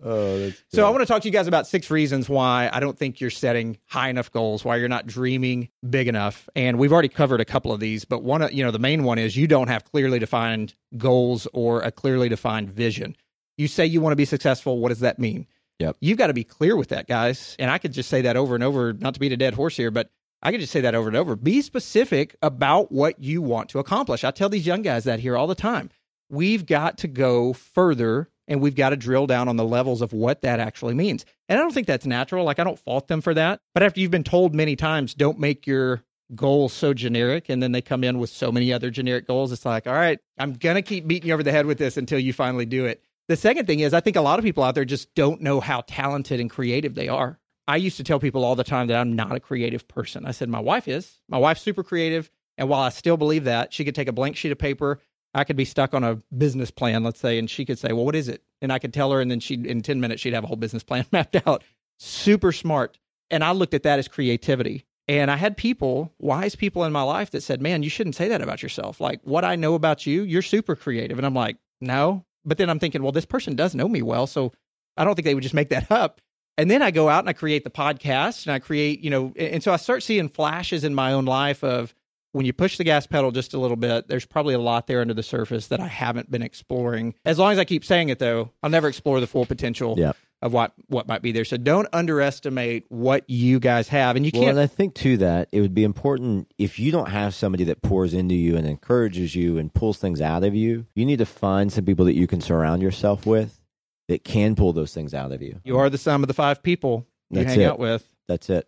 Oh, 0.01 0.11
oh, 0.11 0.39
that's 0.39 0.63
So 0.69 0.88
I 0.88 0.89
want 0.89 1.01
to 1.01 1.05
talk 1.05 1.21
to 1.23 1.27
you 1.27 1.31
guys 1.33 1.47
about 1.47 1.67
six 1.67 1.91
reasons 1.91 2.29
why 2.29 2.69
I 2.71 2.79
don't 2.79 2.97
think 2.97 3.19
you're 3.19 3.29
setting 3.29 3.77
high 3.88 4.09
enough 4.09 4.31
goals, 4.31 4.63
why 4.63 4.77
you're 4.77 4.88
not 4.88 5.05
dreaming 5.07 5.67
big 5.89 6.07
enough. 6.07 6.47
And 6.55 6.79
we've 6.79 6.93
already 6.93 7.09
covered 7.09 7.41
a 7.41 7.45
couple 7.45 7.73
of 7.73 7.79
these, 7.81 8.05
but 8.05 8.23
one, 8.23 8.41
of- 8.41 8.53
you 8.53 8.63
know, 8.63 8.71
the 8.71 8.79
main 8.79 9.03
one 9.03 9.19
is 9.19 9.35
you 9.35 9.45
don't 9.45 9.67
have 9.67 9.83
clearly 9.83 10.17
defined 10.17 10.73
goals 10.97 11.47
or 11.53 11.81
a 11.81 11.91
clearly 11.91 12.29
defined 12.29 12.69
vision. 12.71 13.15
You 13.57 13.67
say 13.67 13.85
you 13.85 13.99
want 13.99 14.13
to 14.13 14.15
be 14.17 14.23
successful. 14.25 14.79
What 14.79 14.88
does 14.89 15.01
that 15.01 15.19
mean? 15.19 15.45
Yep. 15.79 15.98
You've 16.01 16.17
got 16.17 16.27
to 16.27 16.33
be 16.33 16.43
clear 16.43 16.75
with 16.75 16.89
that, 16.89 17.07
guys. 17.07 17.55
And 17.57 17.71
I 17.71 17.77
could 17.77 17.93
just 17.93 18.09
say 18.09 18.21
that 18.21 18.36
over 18.36 18.55
and 18.55 18.63
over, 18.63 18.93
not 18.93 19.13
to 19.13 19.19
beat 19.19 19.31
a 19.31 19.38
dead 19.38 19.53
horse 19.53 19.77
here, 19.77 19.91
but 19.91 20.09
I 20.41 20.51
could 20.51 20.59
just 20.59 20.71
say 20.71 20.81
that 20.81 20.95
over 20.95 21.07
and 21.07 21.17
over. 21.17 21.36
Be 21.36 21.62
specific 21.62 22.36
about 22.41 22.91
what 22.91 23.21
you 23.21 23.41
want 23.41 23.69
to 23.69 23.79
accomplish. 23.79 24.24
I 24.24 24.31
tell 24.31 24.50
these 24.50 24.67
young 24.67 24.81
guys 24.81 25.05
that 25.05 25.19
here 25.19 25.38
all 25.38 25.48
the 25.48 25.55
time. 25.55 25.89
We've 26.29 26.65
got 26.65 27.00
to 27.00 27.07
go 27.07 27.53
further 27.53 28.29
and 28.48 28.62
we've 28.62 28.75
got 28.75 28.89
to 28.89 28.98
drill 28.98 29.27
down 29.27 29.48
on 29.48 29.57
the 29.57 29.63
levels 29.63 30.01
of 30.01 30.12
what 30.12 30.41
that 30.41 30.59
actually 30.59 30.95
means. 30.95 31.25
And 31.48 31.57
I 31.57 31.62
don't 31.62 31.74
think 31.74 31.88
that's 31.88 32.05
natural. 32.05 32.45
Like, 32.45 32.59
I 32.59 32.63
don't 32.63 32.79
fault 32.79 33.07
them 33.07 33.21
for 33.21 33.33
that. 33.33 33.62
But 33.74 33.83
after 33.83 34.00
you've 34.00 34.12
been 34.12 34.24
told 34.24 34.55
many 34.55 34.75
times, 34.75 35.13
don't 35.13 35.39
make 35.39 35.67
your 35.67 36.03
goals 36.36 36.74
so 36.74 36.93
generic, 36.93 37.50
and 37.50 37.62
then 37.62 37.71
they 37.71 37.81
come 37.81 38.03
in 38.03 38.19
with 38.19 38.29
so 38.29 38.51
many 38.51 38.71
other 38.71 38.89
generic 38.91 39.27
goals, 39.27 39.51
it's 39.51 39.65
like, 39.65 39.88
all 39.88 39.93
right, 39.93 40.19
I'm 40.38 40.53
going 40.53 40.75
to 40.75 40.81
keep 40.81 41.07
beating 41.07 41.27
you 41.27 41.33
over 41.33 41.43
the 41.43 41.51
head 41.51 41.65
with 41.65 41.77
this 41.77 41.98
until 41.98 42.19
you 42.19 42.33
finally 42.33 42.65
do 42.65 42.86
it. 42.86 43.03
The 43.29 43.38
second 43.38 43.67
thing 43.67 43.79
is, 43.79 43.93
I 43.93 44.00
think 44.00 44.15
a 44.15 44.21
lot 44.21 44.39
of 44.39 44.43
people 44.43 44.63
out 44.63 44.74
there 44.74 44.86
just 44.86 45.13
don't 45.13 45.39
know 45.39 45.59
how 45.59 45.83
talented 45.86 46.39
and 46.39 46.50
creative 46.50 46.95
they 46.95 47.09
are. 47.09 47.39
I 47.67 47.75
used 47.75 47.98
to 47.98 48.03
tell 48.03 48.19
people 48.19 48.43
all 48.43 48.55
the 48.55 48.63
time 48.63 48.88
that 48.88 48.98
I'm 49.00 49.15
not 49.15 49.36
a 49.36 49.39
creative 49.39 49.88
person. 49.88 50.25
I 50.25 50.31
said, 50.31 50.50
my 50.50 50.59
wife 50.59 50.88
is. 50.88 51.19
My 51.29 51.38
wife's 51.38 51.62
super 51.62 51.83
creative. 51.83 52.31
And 52.57 52.67
while 52.67 52.81
I 52.81 52.89
still 52.89 53.17
believe 53.17 53.43
that, 53.43 53.71
she 53.71 53.86
could 53.86 53.93
take 53.93 54.07
a 54.07 54.12
blank 54.12 54.36
sheet 54.36 54.51
of 54.51 54.57
paper. 54.57 55.00
I 55.36 55.43
could 55.43 55.55
be 55.57 55.65
stuck 55.65 55.93
on 55.93 56.03
a 56.03 56.15
business 56.36 56.71
plan, 56.71 57.03
let's 57.03 57.19
say, 57.19 57.38
and 57.38 57.48
she 57.48 57.65
could 57.65 57.77
say, 57.77 57.93
well, 57.93 58.03
what 58.03 58.15
is 58.15 58.29
it? 58.29 58.41
And 58.63 58.74
I 58.74 58.79
could 58.79 58.95
tell 58.95 59.12
her, 59.12 59.21
and 59.21 59.29
then 59.29 59.39
she, 59.39 59.53
in 59.53 59.83
10 59.83 60.01
minutes, 60.01 60.24
she'd 60.24 60.33
have 60.33 60.43
a 60.43 60.48
whole 60.48 60.57
business 60.57 60.81
plan 60.81 61.05
mapped 61.12 61.36
out. 61.45 61.63
Super 62.00 62.51
smart. 62.51 62.98
And 63.29 63.43
I 63.43 63.51
looked 63.51 63.75
at 63.75 63.83
that 63.83 64.00
as 64.00 64.07
creativity. 64.07 64.88
And 65.07 65.29
I 65.29 65.36
had 65.36 65.55
people, 65.55 66.12
wise 66.17 66.55
people 66.55 66.83
in 66.83 66.91
my 66.91 67.03
life 67.03 67.29
that 67.31 67.43
said, 67.43 67.62
man, 67.62 67.83
you 67.83 67.91
shouldn't 67.91 68.15
say 68.15 68.29
that 68.29 68.41
about 68.41 68.63
yourself. 68.63 69.00
Like, 69.00 69.21
what 69.24 69.45
I 69.45 69.55
know 69.55 69.75
about 69.75 70.07
you, 70.07 70.24
you're 70.24 70.41
super 70.41 70.75
creative. 70.75 71.19
And 71.19 71.27
I'm 71.27 71.36
like, 71.36 71.57
no. 71.79 72.25
But 72.46 72.58
then 72.58 72.69
I'm 72.69 72.79
thinking, 72.79 73.03
well, 73.03 73.12
this 73.12 73.25
person 73.25 73.55
does 73.55 73.75
know 73.75 73.88
me 73.88 74.01
well. 74.01 74.27
So 74.27 74.53
I 74.98 75.03
don't 75.03 75.15
think 75.15 75.25
they 75.25 75.34
would 75.36 75.43
just 75.43 75.55
make 75.55 75.69
that 75.69 75.91
up. 75.91 76.22
And 76.58 76.69
then 76.69 76.81
I 76.81 76.91
go 76.91 77.08
out 77.08 77.19
and 77.19 77.29
I 77.29 77.34
create 77.34 77.63
the 77.63 77.69
podcast 77.69 78.46
and 78.46 78.53
I 78.53 78.60
create, 78.60 79.00
you 79.01 79.10
know, 79.10 79.34
and 79.38 79.63
so 79.63 79.72
I 79.72 79.77
start 79.77 80.03
seeing 80.03 80.27
flashes 80.27 80.84
in 80.84 80.93
my 80.93 81.13
own 81.13 81.24
life 81.25 81.63
of 81.63 81.96
when 82.34 82.46
you 82.46 82.53
push 82.53 82.77
the 82.77 82.84
gas 82.84 83.08
pedal 83.08 83.31
just 83.31 83.53
a 83.53 83.60
little 83.60 83.77
bit, 83.77 84.08
there's 84.08 84.25
probably 84.25 84.53
a 84.53 84.60
lot 84.60 84.86
there 84.86 85.01
under 85.01 85.13
the 85.13 85.24
surface 85.24 85.67
that 85.67 85.79
I 85.79 85.88
haven't 85.88 86.29
been 86.29 86.41
exploring. 86.41 87.15
As 87.25 87.39
long 87.39 87.53
as 87.53 87.60
I 87.60 87.65
keep 87.65 87.86
saying 87.86 88.10
it 88.10 88.19
though, 88.19 88.51
I'll 88.62 88.69
never 88.69 88.88
explore 88.89 89.19
the 89.19 89.27
full 89.27 89.46
potential 89.46 89.96
Yep. 89.98 90.17
Of 90.41 90.53
what 90.53 90.74
what 90.88 91.08
might 91.08 91.22
be 91.22 91.31
there. 91.31 91.46
So 91.46 91.58
don't 91.58 91.88
underestimate 91.91 92.86
what 92.89 93.29
you 93.29 93.60
guys 93.60 93.88
have. 93.89 94.15
And 94.15 94.25
you 94.25 94.31
can't 94.31 94.50
and 94.50 94.60
I 94.60 94.67
think 94.67 94.96
too 94.96 95.17
that 95.17 95.50
it 95.51 95.62
would 95.62 95.74
be 95.74 95.84
important 95.84 96.51
if 96.58 96.79
you 96.79 96.91
don't 96.91 97.10
have 97.10 97.34
somebody 97.36 97.65
that 97.65 97.81
pours 97.81 98.13
into 98.13 98.36
you 98.36 98.55
and 98.58 98.65
encourages 98.65 99.36
you 99.36 99.58
and 99.58 99.74
pulls 99.74 99.98
things 99.98 100.22
out 100.22 100.43
of 100.43 100.55
you. 100.55 100.86
You 100.96 101.05
need 101.05 101.19
to 101.19 101.25
find 101.25 101.72
some 101.72 101.86
people 101.86 102.05
that 102.05 102.15
you 102.15 102.27
can 102.27 102.41
surround 102.41 102.81
yourself 102.81 103.25
with 103.25 103.60
that 104.08 104.24
can 104.24 104.55
pull 104.55 104.74
those 104.74 104.93
things 104.93 105.13
out 105.13 105.31
of 105.31 105.41
you. 105.41 105.60
you 105.63 105.77
are 105.77 105.89
the 105.89 105.98
sum 105.98 106.24
of 106.24 106.27
the 106.27 106.34
five 106.34 106.63
people 106.63 107.05
you 107.29 107.43
That's 107.43 107.53
hang 107.53 107.62
it. 107.62 107.65
out 107.65 107.79
with. 107.79 108.08
That's 108.27 108.50
it. 108.50 108.67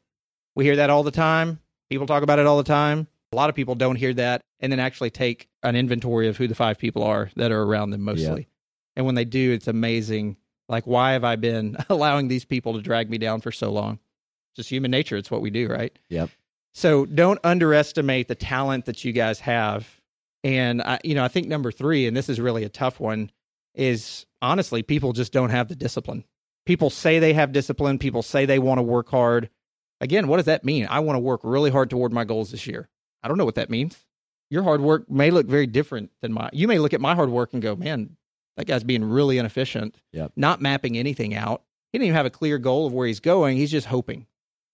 We 0.56 0.66
hear 0.66 0.76
that 0.78 0.90
all 0.90 1.04
the 1.04 1.12
time. 1.12 1.60
People 1.90 2.06
talk 2.06 2.24
about 2.24 2.40
it 2.40 2.46
all 2.46 2.58
the 2.58 2.64
time. 2.64 3.08
A 3.34 3.36
lot 3.36 3.50
of 3.50 3.56
people 3.56 3.76
don't 3.76 3.96
hear 3.96 4.14
that 4.14 4.42
and 4.60 4.72
then 4.72 4.80
actually 4.80 5.10
take 5.10 5.48
an 5.64 5.76
inventory 5.76 6.28
of 6.28 6.38
who 6.38 6.48
the 6.48 6.56
five 6.56 6.78
people 6.78 7.04
are 7.04 7.32
that 7.38 7.52
are 7.52 7.64
around 7.64 7.92
them 7.92 8.02
mostly. 8.02 8.50
And 8.96 9.06
when 9.06 9.16
they 9.16 9.26
do, 9.26 9.54
it's 9.54 9.68
amazing. 9.68 10.36
Like, 10.72 10.88
why 10.88 11.12
have 11.12 11.26
I 11.26 11.36
been 11.36 11.76
allowing 11.90 12.30
these 12.30 12.46
people 12.46 12.74
to 12.74 12.82
drag 12.82 13.10
me 13.10 13.18
down 13.18 13.42
for 13.42 13.52
so 13.52 13.72
long? 13.72 14.00
It's 14.52 14.58
Just 14.58 14.70
human 14.70 14.90
nature. 14.90 15.18
It's 15.18 15.30
what 15.30 15.42
we 15.42 15.50
do, 15.52 15.68
right? 15.68 15.98
Yep. 16.10 16.30
So 16.74 17.06
don't 17.06 17.40
underestimate 17.44 18.30
the 18.30 18.36
talent 18.36 18.86
that 18.86 19.04
you 19.04 19.12
guys 19.12 19.42
have. 19.42 20.00
And 20.46 20.82
I, 20.82 21.00
you 21.04 21.14
know, 21.14 21.24
I 21.24 21.28
think 21.28 21.48
number 21.48 21.72
three, 21.72 22.08
and 22.08 22.16
this 22.16 22.30
is 22.30 22.40
really 22.40 22.64
a 22.64 22.70
tough 22.70 23.00
one, 23.02 23.32
is 23.76 24.26
honestly, 24.42 24.82
people 24.82 25.12
just 25.12 25.34
don't 25.34 25.50
have 25.50 25.68
the 25.68 25.76
discipline. 25.76 26.24
People 26.66 26.90
say 26.90 27.20
they 27.20 27.34
have 27.34 27.52
discipline. 27.52 28.00
People 28.00 28.22
say 28.22 28.46
they 28.46 28.60
want 28.60 28.80
to 28.80 28.84
work 28.84 29.10
hard. 29.10 29.50
Again, 30.00 30.28
what 30.28 30.38
does 30.38 30.46
that 30.46 30.64
mean? 30.64 30.88
I 30.90 31.00
want 31.00 31.16
to 31.16 31.20
work 31.20 31.42
really 31.44 31.70
hard 31.70 31.90
toward 31.90 32.14
my 32.14 32.24
goals 32.24 32.52
this 32.52 32.66
year. 32.66 32.88
I 33.22 33.28
don't 33.28 33.38
know 33.38 33.46
what 33.46 33.56
that 33.56 33.70
means. 33.70 33.98
Your 34.50 34.64
hard 34.64 34.82
work 34.82 35.10
may 35.12 35.32
look 35.32 35.48
very 35.48 35.68
different 35.68 36.12
than 36.22 36.32
my. 36.32 36.50
You 36.54 36.68
may 36.68 36.80
look 36.80 36.94
at 36.94 37.02
my 37.02 37.14
hard 37.14 37.30
work 37.30 37.54
and 37.54 37.62
go, 37.62 37.76
"Man, 37.76 38.18
that 38.58 38.66
guy's 38.68 38.84
being 38.84 39.04
really 39.04 39.38
inefficient." 39.38 39.96
Yep. 40.14 40.34
Not 40.36 40.62
mapping 40.62 40.98
anything 40.98 41.34
out. 41.36 41.64
He 41.92 41.98
didn't 41.98 42.08
even 42.08 42.16
have 42.18 42.26
a 42.26 42.30
clear 42.32 42.58
goal 42.58 42.88
of 42.88 42.94
where 42.94 43.08
he's 43.08 43.20
going. 43.20 43.58
He's 43.58 43.72
just 43.72 43.88
hoping, 43.88 44.26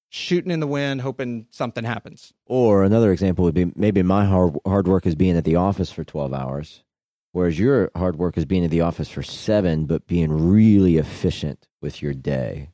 shooting 0.10 0.52
in 0.52 0.60
the 0.60 0.68
wind, 0.68 1.02
hoping 1.02 1.48
something 1.50 1.84
happens. 1.84 2.34
Or 2.46 2.84
another 2.84 3.12
example 3.12 3.44
would 3.46 3.56
be 3.56 3.72
maybe 3.76 4.04
my 4.04 4.26
hard 4.26 4.56
hard 4.66 4.88
work 4.88 5.06
is 5.06 5.16
being 5.16 5.36
at 5.38 5.44
the 5.46 5.56
office 5.56 5.92
for 5.92 6.04
12 6.04 6.34
hours, 6.34 6.84
whereas 7.32 7.58
your 7.60 7.90
hard 7.96 8.18
work 8.18 8.38
is 8.38 8.46
being 8.46 8.64
at 8.64 8.72
the 8.72 8.82
office 8.82 9.10
for 9.10 9.24
seven, 9.24 9.86
but 9.86 10.06
being 10.08 10.32
really 10.32 10.98
efficient 10.98 11.68
with 11.82 12.02
your 12.02 12.14
day, 12.14 12.70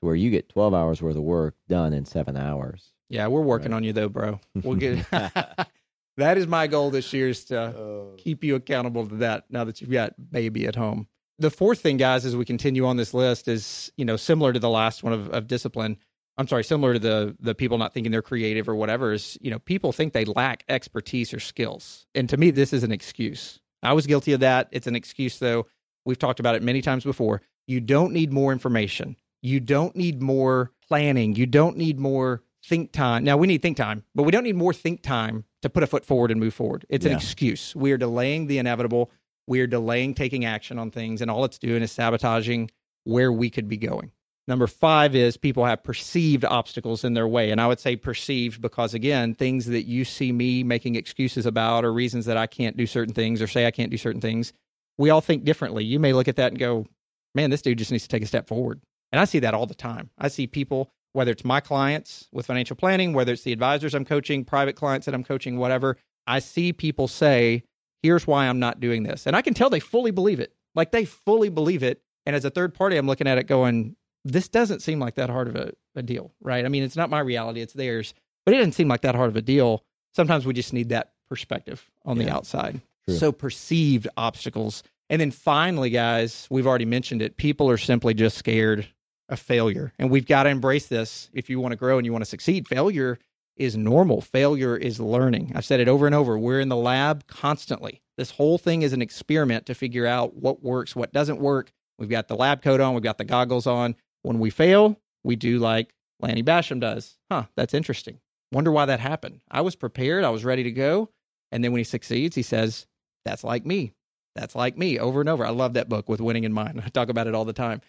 to 0.00 0.06
where 0.06 0.14
you 0.14 0.30
get 0.30 0.48
12 0.50 0.74
hours 0.74 1.00
worth 1.00 1.16
of 1.16 1.22
work 1.22 1.54
done 1.68 1.92
in 1.94 2.04
seven 2.04 2.36
hours. 2.36 2.92
Yeah, 3.08 3.28
we're 3.28 3.40
working 3.40 3.70
Right. 3.70 3.76
on 3.78 3.84
you 3.84 3.92
though, 3.92 4.08
bro. 4.08 4.40
We'll 4.62 4.74
get. 4.76 5.06
that 6.16 6.38
is 6.38 6.46
my 6.46 6.66
goal 6.66 6.90
this 6.90 7.12
year 7.12 7.28
is 7.28 7.44
to 7.46 7.58
oh. 7.58 8.14
keep 8.16 8.42
you 8.42 8.54
accountable 8.54 9.06
to 9.06 9.16
that. 9.16 9.44
Now 9.50 9.64
that 9.64 9.80
you've 9.80 9.90
got 9.90 10.14
baby 10.30 10.66
at 10.66 10.76
home. 10.76 11.06
The 11.38 11.50
fourth 11.50 11.80
thing, 11.80 11.98
guys, 11.98 12.24
as 12.24 12.34
we 12.34 12.46
continue 12.46 12.86
on 12.86 12.96
this 12.96 13.12
list, 13.12 13.48
is 13.48 13.92
you 13.96 14.04
know 14.04 14.16
similar 14.16 14.52
to 14.52 14.58
the 14.58 14.70
last 14.70 15.02
one 15.02 15.12
of, 15.12 15.28
of 15.30 15.46
discipline. 15.46 15.98
I'm 16.38 16.48
sorry, 16.48 16.64
similar 16.64 16.94
to 16.94 16.98
the 16.98 17.36
the 17.40 17.54
people 17.54 17.78
not 17.78 17.92
thinking 17.92 18.10
they're 18.12 18.22
creative 18.22 18.68
or 18.68 18.74
whatever. 18.74 19.12
Is 19.12 19.36
you 19.40 19.50
know 19.50 19.58
people 19.58 19.92
think 19.92 20.12
they 20.12 20.24
lack 20.24 20.64
expertise 20.68 21.34
or 21.34 21.40
skills, 21.40 22.06
and 22.14 22.28
to 22.30 22.36
me, 22.36 22.50
this 22.50 22.72
is 22.72 22.82
an 22.82 22.92
excuse. 22.92 23.60
I 23.82 23.92
was 23.92 24.06
guilty 24.06 24.32
of 24.32 24.40
that. 24.40 24.68
It's 24.72 24.86
an 24.86 24.96
excuse, 24.96 25.38
though. 25.38 25.66
We've 26.06 26.18
talked 26.18 26.40
about 26.40 26.54
it 26.54 26.62
many 26.62 26.80
times 26.80 27.04
before. 27.04 27.42
You 27.66 27.80
don't 27.80 28.12
need 28.12 28.32
more 28.32 28.52
information. 28.52 29.16
You 29.42 29.60
don't 29.60 29.94
need 29.94 30.22
more 30.22 30.72
planning. 30.88 31.34
You 31.34 31.46
don't 31.46 31.76
need 31.76 31.98
more 31.98 32.42
think 32.64 32.92
time. 32.92 33.24
Now 33.24 33.36
we 33.36 33.46
need 33.46 33.62
think 33.62 33.76
time, 33.76 34.04
but 34.14 34.22
we 34.22 34.32
don't 34.32 34.44
need 34.44 34.56
more 34.56 34.72
think 34.72 35.02
time 35.02 35.44
to 35.66 35.72
put 35.72 35.82
a 35.82 35.86
foot 35.86 36.04
forward 36.04 36.30
and 36.30 36.40
move 36.40 36.54
forward. 36.54 36.86
It's 36.88 37.04
an 37.04 37.12
excuse. 37.12 37.74
We 37.76 37.92
are 37.92 37.98
delaying 37.98 38.46
the 38.46 38.58
inevitable. 38.58 39.10
We 39.46 39.60
are 39.60 39.66
delaying 39.66 40.14
taking 40.14 40.44
action 40.44 40.78
on 40.78 40.90
things, 40.90 41.20
and 41.20 41.30
all 41.30 41.44
it's 41.44 41.58
doing 41.58 41.82
is 41.82 41.92
sabotaging 41.92 42.70
where 43.04 43.32
we 43.32 43.50
could 43.50 43.68
be 43.68 43.76
going. 43.76 44.10
Number 44.48 44.68
five 44.68 45.16
is 45.16 45.36
people 45.36 45.64
have 45.64 45.82
perceived 45.82 46.44
obstacles 46.44 47.02
in 47.02 47.14
their 47.14 47.26
way. 47.26 47.50
And 47.50 47.60
I 47.60 47.66
would 47.66 47.80
say 47.80 47.96
perceived 47.96 48.60
because, 48.60 48.94
again, 48.94 49.34
things 49.34 49.66
that 49.66 49.86
you 49.86 50.04
see 50.04 50.30
me 50.30 50.62
making 50.62 50.94
excuses 50.94 51.46
about 51.46 51.84
or 51.84 51.92
reasons 51.92 52.26
that 52.26 52.36
I 52.36 52.46
can't 52.46 52.76
do 52.76 52.86
certain 52.86 53.12
things 53.12 53.42
or 53.42 53.48
say 53.48 53.66
I 53.66 53.72
can't 53.72 53.90
do 53.90 53.96
certain 53.96 54.20
things, 54.20 54.52
we 54.98 55.10
all 55.10 55.20
think 55.20 55.44
differently. 55.44 55.84
You 55.84 55.98
may 55.98 56.12
look 56.12 56.28
at 56.28 56.36
that 56.36 56.52
and 56.52 56.58
go, 56.60 56.86
man, 57.34 57.50
this 57.50 57.62
dude 57.62 57.78
just 57.78 57.90
needs 57.90 58.04
to 58.04 58.08
take 58.08 58.22
a 58.22 58.26
step 58.26 58.46
forward. 58.46 58.80
And 59.10 59.20
I 59.20 59.24
see 59.24 59.40
that 59.40 59.54
all 59.54 59.66
the 59.66 59.74
time. 59.74 60.10
I 60.16 60.28
see 60.28 60.46
people, 60.46 60.92
whether 61.16 61.32
it's 61.32 61.44
my 61.44 61.60
clients 61.60 62.28
with 62.30 62.46
financial 62.46 62.76
planning, 62.76 63.14
whether 63.14 63.32
it's 63.32 63.42
the 63.42 63.52
advisors 63.52 63.94
I'm 63.94 64.04
coaching, 64.04 64.44
private 64.44 64.76
clients 64.76 65.06
that 65.06 65.14
I'm 65.14 65.24
coaching, 65.24 65.56
whatever, 65.56 65.96
I 66.26 66.40
see 66.40 66.74
people 66.74 67.08
say, 67.08 67.62
here's 68.02 68.26
why 68.26 68.46
I'm 68.46 68.58
not 68.58 68.80
doing 68.80 69.02
this. 69.02 69.26
And 69.26 69.34
I 69.34 69.40
can 69.40 69.54
tell 69.54 69.70
they 69.70 69.80
fully 69.80 70.10
believe 70.10 70.40
it. 70.40 70.52
Like 70.74 70.92
they 70.92 71.06
fully 71.06 71.48
believe 71.48 71.82
it. 71.82 72.02
And 72.26 72.36
as 72.36 72.44
a 72.44 72.50
third 72.50 72.74
party, 72.74 72.98
I'm 72.98 73.06
looking 73.06 73.26
at 73.26 73.38
it 73.38 73.46
going, 73.46 73.96
this 74.24 74.48
doesn't 74.48 74.82
seem 74.82 75.00
like 75.00 75.14
that 75.14 75.30
hard 75.30 75.48
of 75.48 75.56
a, 75.56 75.72
a 75.94 76.02
deal, 76.02 76.32
right? 76.42 76.64
I 76.64 76.68
mean, 76.68 76.82
it's 76.82 76.96
not 76.96 77.08
my 77.08 77.20
reality, 77.20 77.62
it's 77.62 77.72
theirs, 77.72 78.12
but 78.44 78.54
it 78.54 78.58
doesn't 78.58 78.72
seem 78.72 78.88
like 78.88 79.00
that 79.00 79.14
hard 79.14 79.30
of 79.30 79.36
a 79.36 79.42
deal. 79.42 79.84
Sometimes 80.14 80.44
we 80.44 80.52
just 80.52 80.74
need 80.74 80.90
that 80.90 81.12
perspective 81.30 81.90
on 82.04 82.18
the 82.18 82.28
outside. 82.28 82.80
True. 83.08 83.16
So 83.16 83.32
perceived 83.32 84.06
obstacles. 84.18 84.82
And 85.08 85.20
then 85.20 85.30
finally, 85.30 85.88
guys, 85.88 86.46
we've 86.50 86.66
already 86.66 86.84
mentioned 86.84 87.22
it. 87.22 87.38
People 87.38 87.70
are 87.70 87.78
simply 87.78 88.12
just 88.12 88.36
scared 88.36 88.86
of 89.28 89.40
failure. 89.40 89.92
And 89.98 90.10
we've 90.10 90.26
got 90.26 90.44
to 90.44 90.50
embrace 90.50 90.86
this 90.86 91.30
if 91.32 91.50
you 91.50 91.60
want 91.60 91.72
to 91.72 91.76
grow 91.76 91.98
and 91.98 92.06
you 92.06 92.12
want 92.12 92.22
to 92.22 92.30
succeed. 92.30 92.68
Failure 92.68 93.18
is 93.56 93.76
normal. 93.76 94.20
Failure 94.20 94.76
is 94.76 95.00
learning. 95.00 95.52
I've 95.54 95.64
said 95.64 95.80
it 95.80 95.88
over 95.88 96.06
and 96.06 96.14
over. 96.14 96.38
We're 96.38 96.60
in 96.60 96.68
the 96.68 96.76
lab 96.76 97.26
constantly. 97.26 98.02
This 98.16 98.30
whole 98.30 98.58
thing 98.58 98.82
is 98.82 98.92
an 98.92 99.02
experiment 99.02 99.66
to 99.66 99.74
figure 99.74 100.06
out 100.06 100.36
what 100.36 100.62
works, 100.62 100.94
what 100.94 101.12
doesn't 101.12 101.40
work. 101.40 101.72
We've 101.98 102.10
got 102.10 102.28
the 102.28 102.36
lab 102.36 102.62
coat 102.62 102.80
on, 102.80 102.94
we've 102.94 103.02
got 103.02 103.18
the 103.18 103.24
goggles 103.24 103.66
on. 103.66 103.96
When 104.22 104.38
we 104.38 104.50
fail, 104.50 105.00
we 105.24 105.36
do 105.36 105.58
like 105.58 105.94
Lanny 106.20 106.42
Bassham 106.42 106.80
does. 106.80 107.16
Huh, 107.30 107.44
that's 107.56 107.74
interesting. 107.74 108.20
Wonder 108.52 108.70
why 108.70 108.86
that 108.86 109.00
happened. 109.00 109.40
I 109.50 109.62
was 109.62 109.74
prepared, 109.74 110.24
I 110.24 110.30
was 110.30 110.44
ready 110.44 110.62
to 110.64 110.70
go. 110.70 111.10
And 111.52 111.62
then 111.62 111.72
when 111.72 111.80
he 111.80 111.84
succeeds, 111.84 112.36
he 112.36 112.42
says, 112.42 112.86
That's 113.24 113.44
like 113.44 113.64
me. 113.64 113.92
That's 114.34 114.54
like 114.54 114.76
me 114.76 114.98
over 114.98 115.20
and 115.20 115.28
over. 115.28 115.46
I 115.46 115.50
love 115.50 115.74
that 115.74 115.88
book 115.88 116.08
with 116.08 116.20
winning 116.20 116.44
in 116.44 116.52
mind. 116.52 116.82
I 116.84 116.88
talk 116.88 117.08
about 117.08 117.26
it 117.26 117.34
all 117.34 117.44
the 117.44 117.52
time. 117.52 117.80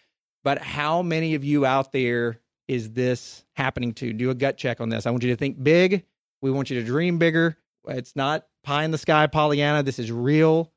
But 0.44 0.60
how 0.60 1.02
many 1.02 1.36
of 1.36 1.44
you 1.44 1.66
out 1.66 1.92
there 1.92 2.40
is 2.68 2.92
this 2.92 3.46
happening 3.56 3.94
to? 3.96 4.14
Do 4.14 4.30
a 4.30 4.36
gut 4.36 4.58
check 4.58 4.82
on 4.82 4.90
this. 4.90 5.06
I 5.06 5.12
want 5.12 5.24
you 5.24 5.32
to 5.32 5.36
think 5.36 5.62
big. 5.62 6.06
We 6.42 6.52
want 6.52 6.70
you 6.70 6.80
to 6.80 6.86
dream 6.86 7.18
bigger. 7.18 7.58
It's 7.88 8.16
not 8.16 8.46
pie 8.64 8.84
in 8.84 8.92
the 8.92 8.98
sky, 8.98 9.28
Pollyanna. 9.28 9.84
This 9.84 10.00
is 10.00 10.12
real 10.12 10.72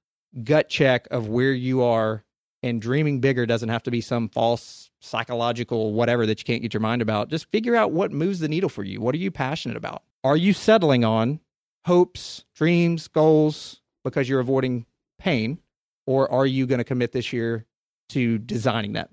gut 0.45 0.69
check 0.69 1.09
of 1.11 1.29
where 1.29 1.53
you 1.53 1.83
are. 1.83 2.25
And 2.63 2.81
dreaming 2.81 3.21
bigger 3.21 3.47
doesn't 3.47 3.71
have 3.71 3.83
to 3.85 3.91
be 3.91 4.01
some 4.01 4.29
false 4.29 4.91
psychological 5.01 5.95
whatever 5.95 6.27
that 6.27 6.39
you 6.41 6.45
can't 6.45 6.63
get 6.63 6.75
your 6.75 6.83
mind 6.83 7.01
about. 7.03 7.31
Just 7.31 7.51
figure 7.51 7.75
out 7.75 7.93
what 7.93 8.13
moves 8.13 8.41
the 8.41 8.49
needle 8.49 8.69
for 8.69 8.85
you. 8.85 9.01
What 9.01 9.15
are 9.15 9.19
you 9.19 9.31
passionate 9.31 9.77
about? 9.77 10.03
Are 10.25 10.37
you 10.37 10.53
settling 10.53 11.05
on 11.05 11.41
hopes, 11.87 12.45
dreams, 12.55 13.09
goals 13.09 13.81
because 14.05 14.29
you're 14.29 14.41
avoiding 14.41 14.85
pain? 15.19 15.59
Or 16.07 16.31
are 16.31 16.47
you 16.47 16.67
going 16.67 16.79
to 16.79 16.85
commit 16.85 17.13
this 17.13 17.33
year 17.33 17.67
to 18.11 18.39
designing 18.39 18.93
that? 18.95 19.11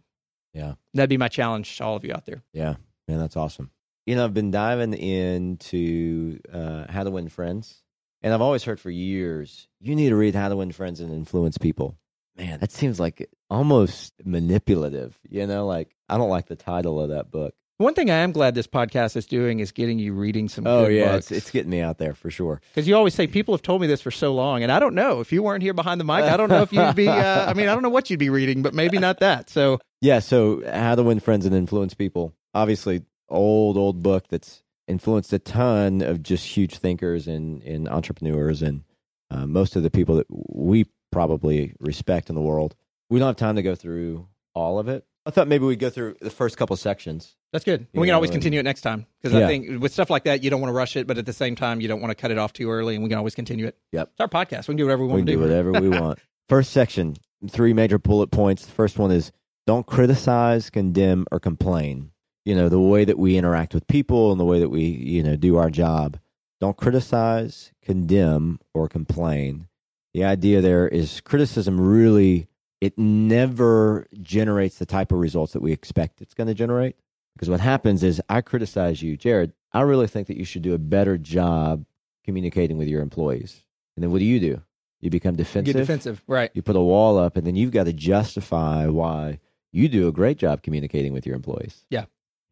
Yeah. 0.58 0.74
That'd 0.96 1.10
be 1.10 1.18
my 1.18 1.28
challenge 1.28 1.78
to 1.78 1.84
all 1.84 1.96
of 1.96 2.04
you 2.04 2.14
out 2.14 2.26
there. 2.26 2.42
Yeah, 2.52 2.76
man, 3.08 3.20
that's 3.20 3.38
awesome. 3.38 3.70
You 4.08 4.16
know, 4.16 4.24
I've 4.24 4.34
been 4.34 4.52
diving 4.52 4.94
into 4.94 6.40
uh, 6.52 6.86
How 6.90 7.04
to 7.04 7.12
Win 7.12 7.30
Friends, 7.30 7.84
and 8.24 8.34
I've 8.34 8.42
always 8.42 8.64
heard 8.64 8.80
for 8.80 8.90
years 8.90 9.68
you 9.80 9.96
need 9.96 10.10
to 10.10 10.16
read 10.16 10.34
How 10.34 10.50
to 10.50 10.56
Win 10.56 10.72
Friends 10.72 11.00
and 11.00 11.14
Influence 11.14 11.60
People. 11.60 11.96
Man, 12.36 12.60
that 12.60 12.72
seems 12.72 13.00
like 13.00 13.30
almost 13.50 14.14
manipulative. 14.24 15.18
You 15.30 15.46
know, 15.46 15.68
like 15.68 15.96
I 16.10 16.18
don't 16.18 16.30
like 16.30 16.48
the 16.48 16.56
title 16.56 17.00
of 17.00 17.10
that 17.10 17.30
book. 17.30 17.54
One 17.80 17.94
thing 17.94 18.10
I 18.10 18.16
am 18.16 18.32
glad 18.32 18.56
this 18.56 18.66
podcast 18.66 19.16
is 19.16 19.28
doing 19.28 19.60
is 19.60 19.72
getting 19.72 20.00
you 20.00 20.14
reading 20.14 20.50
some. 20.50 20.66
Oh 20.66 20.86
good 20.88 20.96
yeah, 20.96 21.16
it's 21.16 21.32
it's 21.32 21.52
getting 21.52 21.70
me 21.70 21.80
out 21.80 22.00
there 22.00 22.16
for 22.16 22.32
sure. 22.32 22.60
Because 22.74 22.88
you 22.88 22.96
always 22.96 23.14
say 23.14 23.28
people 23.28 23.54
have 23.54 23.62
told 23.62 23.82
me 23.82 23.88
this 23.88 24.02
for 24.02 24.10
so 24.10 24.34
long, 24.34 24.64
and 24.64 24.72
I 24.72 24.80
don't 24.80 24.96
know 24.96 25.20
if 25.20 25.32
you 25.32 25.44
weren't 25.44 25.62
here 25.62 25.76
behind 25.76 26.02
the 26.02 26.06
mic. 26.06 26.24
I 26.24 26.38
don't 26.38 26.50
know 26.50 26.64
if 26.64 26.74
you'd 26.74 26.96
be. 26.96 27.08
Uh, 27.08 27.50
I 27.50 27.54
mean, 27.54 27.68
I 27.68 27.74
don't 27.74 27.84
know 27.84 27.90
what 27.90 28.10
you'd 28.10 28.20
be 28.20 28.32
reading, 28.32 28.64
but 28.64 28.74
maybe 28.74 28.98
not 28.98 29.20
that. 29.20 29.52
So 29.52 29.80
Yeah, 30.02 30.20
so 30.20 30.64
How 30.68 30.96
to 30.96 31.04
Win 31.04 31.20
Friends 31.20 31.46
and 31.46 31.54
Influence 31.54 31.94
People. 31.94 32.34
Obviously, 32.56 33.04
old 33.30 33.78
old 33.78 34.02
book 34.02 34.28
that's 34.28 34.64
influenced 34.88 35.32
a 35.34 35.40
ton 35.40 36.02
of 36.02 36.24
just 36.24 36.46
huge 36.46 36.78
thinkers 36.78 37.28
and, 37.28 37.62
and 37.62 37.88
entrepreneurs 37.90 38.62
and 38.62 38.84
uh, 39.30 39.46
most 39.46 39.76
of 39.76 39.84
the 39.84 39.92
people 39.92 40.16
that 40.16 40.28
we 40.30 40.86
probably 41.12 41.74
respect 41.80 42.30
in 42.30 42.36
the 42.36 42.42
world. 42.42 42.76
We 43.10 43.20
don't 43.20 43.28
have 43.28 43.36
time 43.36 43.58
to 43.58 43.62
go 43.62 43.76
through 43.76 44.28
all 44.56 44.80
of 44.80 44.88
it, 44.88 45.06
I 45.28 45.30
thought 45.30 45.50
maybe 45.50 45.66
we'd 45.66 45.80
go 45.80 45.90
through 45.90 46.16
the 46.22 46.30
first 46.30 46.56
couple 46.56 46.78
sections. 46.78 47.36
That's 47.54 47.64
good. 47.64 47.88
You 47.94 48.02
we 48.02 48.08
can 48.08 48.14
always 48.16 48.30
continue 48.32 48.60
it 48.60 48.64
next 48.64 48.82
time 48.82 49.06
because 49.22 49.38
Yeah. 49.38 49.46
I 49.46 49.48
think 49.48 49.82
with 49.82 49.94
stuff 49.94 50.10
like 50.10 50.26
that, 50.26 50.44
you 50.44 50.50
don't 50.50 50.60
want 50.62 50.70
to 50.70 50.76
rush 50.76 50.96
it, 50.98 51.08
but 51.08 51.18
at 51.18 51.26
the 51.26 51.34
same 51.34 51.56
time, 51.56 51.80
you 51.82 51.88
don't 51.88 52.02
want 52.02 52.12
to 52.12 52.16
cut 52.16 52.30
it 52.32 52.38
off 52.38 52.52
too 52.54 52.70
early, 52.70 52.96
and 52.96 53.04
we 53.04 53.10
can 53.10 53.18
always 53.18 53.36
continue 53.36 53.66
it. 53.68 53.78
Yep. 53.94 54.10
It's 54.12 54.20
our 54.20 54.28
podcast. 54.28 54.68
We 54.68 54.74
can 54.74 54.78
do 54.78 54.86
whatever 54.86 55.04
we 55.04 55.08
We 55.08 55.14
want 55.14 55.26
to 55.28 55.32
do 55.32 55.38
do. 55.38 55.44
whatever 55.44 55.72
we 55.72 55.90
want. 56.00 56.20
First 56.50 56.72
section, 56.72 57.16
three 57.50 57.74
major 57.74 57.98
bullet 58.00 58.32
points. 58.32 58.66
The 58.66 58.72
first 58.72 59.00
one 59.00 59.12
is 59.12 59.32
don't 59.66 59.86
criticize, 59.86 60.70
condemn, 60.70 61.26
or 61.32 61.40
complain. 61.40 62.12
You 62.46 62.56
know, 62.56 62.70
the 62.70 62.80
way 62.80 63.04
that 63.06 63.18
we 63.20 63.38
interact 63.38 63.74
with 63.74 63.88
people 63.88 64.32
and 64.32 64.40
the 64.40 64.46
way 64.46 64.60
that 64.60 64.70
we, 64.70 64.84
you 64.86 65.24
know, 65.24 65.36
do 65.36 65.58
our 65.58 65.70
job. 65.70 66.18
Don't 66.62 66.78
criticize, 66.78 67.72
condemn, 67.84 68.60
or 68.74 68.88
complain. 68.88 69.68
The 70.14 70.24
idea 70.24 70.62
there 70.62 70.88
is 70.88 71.22
criticism 71.22 71.80
really, 71.80 72.48
it 72.82 72.98
never 72.98 74.08
generates 74.22 74.78
the 74.80 74.86
type 74.86 75.12
of 75.12 75.20
results 75.20 75.54
that 75.54 75.62
we 75.62 75.72
expect 75.72 76.22
it's 76.22 76.34
going 76.34 76.48
to 76.48 76.54
generate. 76.54 76.96
Because 77.38 77.52
what 77.52 77.60
happens 77.60 78.02
is 78.02 78.20
I 78.30 78.42
criticize 78.42 79.04
you, 79.04 79.16
Jared. 79.16 79.54
I 79.72 79.82
really 79.82 80.08
think 80.08 80.28
that 80.28 80.38
you 80.38 80.44
should 80.44 80.64
do 80.64 80.74
a 80.74 80.80
better 80.80 81.20
job 81.20 81.86
communicating 82.26 82.80
with 82.80 82.88
your 82.88 83.04
employees. 83.04 83.62
And 83.96 84.04
then 84.04 84.12
what 84.12 84.20
do 84.20 84.26
you 84.26 84.40
do? 84.40 84.62
You 85.02 85.12
become 85.12 85.36
defensive. 85.36 85.76
Get 85.76 85.80
defensive, 85.80 86.24
right? 86.26 86.50
You 86.56 86.64
put 86.64 86.76
a 86.76 86.82
wall 86.82 87.20
up, 87.20 87.38
and 87.38 87.46
then 87.46 87.56
you've 87.56 87.72
got 87.72 87.84
to 87.84 87.94
justify 87.94 88.88
why 88.88 89.40
you 89.72 89.88
do 89.88 90.08
a 90.08 90.12
great 90.12 90.38
job 90.38 90.64
communicating 90.64 91.14
with 91.14 91.28
your 91.28 91.36
employees. 91.36 91.86
Yeah. 91.92 92.06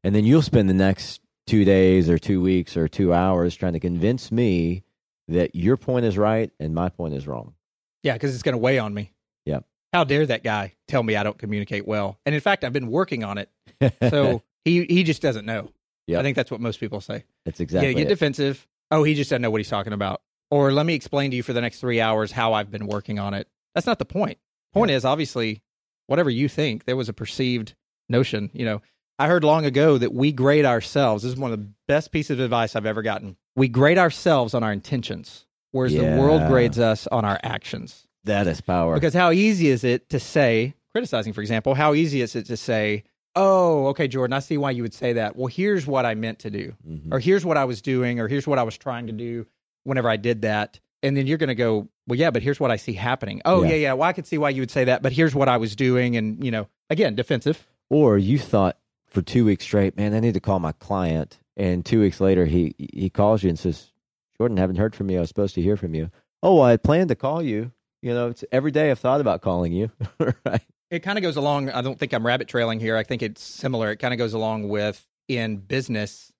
And 0.03 0.13
then 0.13 0.23
you'll 0.23 0.43
spend 0.43 0.69
the 0.69 0.75
next 0.75 1.21
two 1.47 1.65
days 1.65 2.07
or 2.07 2.19
two 2.19 2.41
weeks 2.41 2.77
or 2.77 2.87
two 2.87 3.11
hours 3.11 3.55
trying 3.55 3.73
to 3.73 3.79
convince 3.79 4.31
me 4.31 4.83
that 5.27 5.55
your 5.55 5.77
point 5.77 6.05
is 6.05 6.17
right 6.17 6.51
and 6.59 6.75
my 6.75 6.89
point 6.89 7.15
is 7.15 7.25
wrong. 7.27 7.55
Yeah, 8.03 8.13
because 8.13 8.35
it's 8.35 8.43
going 8.43 8.53
to 8.53 8.59
weigh 8.59 8.77
on 8.77 8.93
me. 8.93 9.11
Yeah. 9.45 9.61
How 9.93 10.03
dare 10.03 10.25
that 10.27 10.43
guy 10.43 10.73
tell 10.87 11.01
me 11.01 11.15
I 11.15 11.23
don't 11.23 11.37
communicate 11.37 11.87
well? 11.87 12.19
And 12.25 12.35
in 12.35 12.41
fact, 12.41 12.63
I've 12.63 12.73
been 12.73 12.91
working 12.91 13.23
on 13.23 13.39
it, 13.39 13.49
so 14.09 14.43
he 14.65 14.85
he 14.85 15.03
just 15.03 15.21
doesn't 15.21 15.45
know. 15.45 15.71
Yeah, 16.07 16.19
I 16.19 16.23
think 16.23 16.35
that's 16.35 16.51
what 16.51 16.59
most 16.59 16.79
people 16.79 16.99
say. 17.01 17.23
That's 17.45 17.59
exactly 17.59 17.87
yeah, 17.89 17.93
get 17.93 18.07
it. 18.07 18.09
defensive. 18.09 18.67
Oh, 18.91 19.03
he 19.03 19.15
just 19.15 19.29
doesn't 19.29 19.41
know 19.41 19.49
what 19.49 19.59
he's 19.59 19.69
talking 19.69 19.93
about. 19.93 20.21
Or 20.51 20.71
let 20.71 20.85
me 20.85 20.93
explain 20.93 21.31
to 21.31 21.37
you 21.37 21.41
for 21.43 21.53
the 21.53 21.61
next 21.61 21.79
three 21.79 21.99
hours 22.01 22.31
how 22.31 22.53
I've 22.53 22.69
been 22.69 22.85
working 22.85 23.17
on 23.17 23.33
it. 23.33 23.47
That's 23.73 23.87
not 23.87 23.97
the 23.97 24.05
point. 24.05 24.37
Point 24.73 24.91
is 24.91 25.05
obviously 25.05 25.63
whatever 26.07 26.29
you 26.29 26.47
think, 26.47 26.85
there 26.85 26.95
was 26.95 27.09
a 27.09 27.13
perceived 27.13 27.73
notion. 28.09 28.51
You 28.53 28.65
know, 28.65 28.81
I 29.17 29.27
heard 29.27 29.43
long 29.43 29.65
ago 29.65 29.97
that 29.97 30.13
we 30.13 30.31
grade 30.31 30.65
ourselves. 30.65 31.23
This 31.23 31.31
is 31.31 31.39
one 31.39 31.51
of 31.51 31.59
the 31.59 31.67
best 31.87 32.11
pieces 32.11 32.37
of 32.37 32.39
advice 32.41 32.75
I've 32.75 32.85
ever 32.85 33.01
gotten. 33.01 33.37
We 33.55 33.67
grade 33.67 33.97
ourselves 33.97 34.53
on 34.53 34.63
our 34.63 34.71
intentions, 34.71 35.45
whereas 35.71 35.93
the 35.93 36.03
world 36.19 36.47
grades 36.47 36.77
us 36.77 37.07
on 37.07 37.25
our 37.25 37.39
actions. 37.41 38.05
that 38.25 38.45
is 38.47 38.61
power. 38.61 38.93
Because 38.93 39.13
how 39.13 39.31
easy 39.31 39.69
is 39.69 39.83
it 39.83 40.09
to 40.09 40.19
say, 40.19 40.75
criticizing, 40.91 41.33
for 41.33 41.41
example, 41.41 41.73
how 41.73 41.93
easy 41.95 42.21
is 42.21 42.35
it 42.35 42.45
to 42.47 42.57
say, 42.57 43.03
oh, 43.35 43.87
okay, 43.87 44.07
Jordan, 44.07 44.33
I 44.33 44.39
see 44.39 44.57
why 44.57 44.71
you 44.71 44.81
would 44.83 44.93
say 44.93 45.13
that. 45.13 45.35
Well, 45.35 45.47
here's 45.47 45.85
what 45.85 46.05
I 46.05 46.15
meant 46.15 46.39
to 46.39 46.49
do 46.49 46.73
Mhm. 46.89 47.11
or 47.13 47.19
here's 47.19 47.45
what 47.45 47.57
I 47.57 47.65
was 47.65 47.81
doing, 47.81 48.19
or 48.19 48.27
here's 48.27 48.47
what 48.47 48.59
I 48.59 48.63
was 48.63 48.77
trying 48.77 49.07
to 49.07 49.13
do 49.13 49.45
whenever 49.83 50.09
I 50.09 50.17
did 50.17 50.41
that. 50.43 50.79
And 51.03 51.15
then 51.15 51.27
you're 51.27 51.37
going 51.37 51.49
to 51.49 51.55
go, 51.55 51.87
well, 52.07 52.17
yeah, 52.17 52.31
but 52.31 52.41
here's 52.41 52.59
what 52.59 52.71
I 52.71 52.77
see 52.77 52.93
happening. 52.93 53.41
Oh, 53.45 53.61
Yeah. 53.63 53.69
yeah. 53.71 53.75
yeah, 53.75 53.93
Well, 53.93 54.07
I 54.09 54.13
could 54.13 54.25
see 54.25 54.37
why 54.37 54.49
you 54.49 54.61
would 54.61 54.71
say 54.71 54.85
that, 54.85 55.01
but 55.03 55.11
here's 55.11 55.35
what 55.35 55.47
I 55.49 55.57
was 55.57 55.75
doing. 55.75 56.15
And, 56.17 56.43
you 56.43 56.49
know, 56.51 56.67
again, 56.89 57.13
defensive. 57.15 57.67
Or 57.89 58.17
you 58.17 58.39
thought 58.39 58.77
for 59.07 59.21
two 59.21 59.45
weeks 59.45 59.63
straight, 59.65 59.95
man, 59.95 60.13
I 60.15 60.19
need 60.19 60.33
to 60.33 60.39
call 60.39 60.59
my 60.59 60.71
client. 60.71 61.37
And 61.57 61.85
two 61.85 62.01
weeks 62.01 62.19
later, 62.19 62.45
he 62.45 62.73
he 62.77 63.09
calls 63.09 63.43
you 63.43 63.49
and 63.49 63.57
says, 63.59 63.91
Jordan, 64.37 64.57
haven't 64.57 64.75
heard 64.77 64.95
from 64.95 65.09
you. 65.09 65.17
I 65.17 65.19
was 65.21 65.29
supposed 65.29 65.55
to 65.55 65.61
hear 65.61 65.77
from 65.77 65.93
you. 65.93 66.09
Oh, 66.43 66.55
well, 66.55 66.63
I 66.63 66.71
had 66.71 66.83
planned 66.83 67.09
to 67.09 67.15
call 67.15 67.41
you. 67.41 67.71
You 68.01 68.13
know, 68.13 68.27
it's 68.29 68.43
every 68.51 68.71
day 68.71 68.91
I've 68.91 68.99
thought 68.99 69.21
about 69.21 69.41
calling 69.41 69.71
you. 69.71 69.89
right. 70.45 70.61
It 70.91 70.99
kind 70.99 71.17
of 71.17 71.23
goes 71.23 71.35
along. 71.35 71.69
I 71.69 71.81
don't 71.81 71.97
think 71.97 72.13
I'm 72.13 72.25
rabbit 72.25 72.47
trailing 72.47 72.79
here. 72.79 72.95
I 72.95 73.03
think 73.03 73.21
it's 73.21 73.41
similar. 73.43 73.91
It 73.91 73.97
kind 73.97 74.13
of 74.13 74.17
goes 74.17 74.33
along 74.33 74.69
with 74.69 75.05
in 75.27 75.57
business 75.57 76.31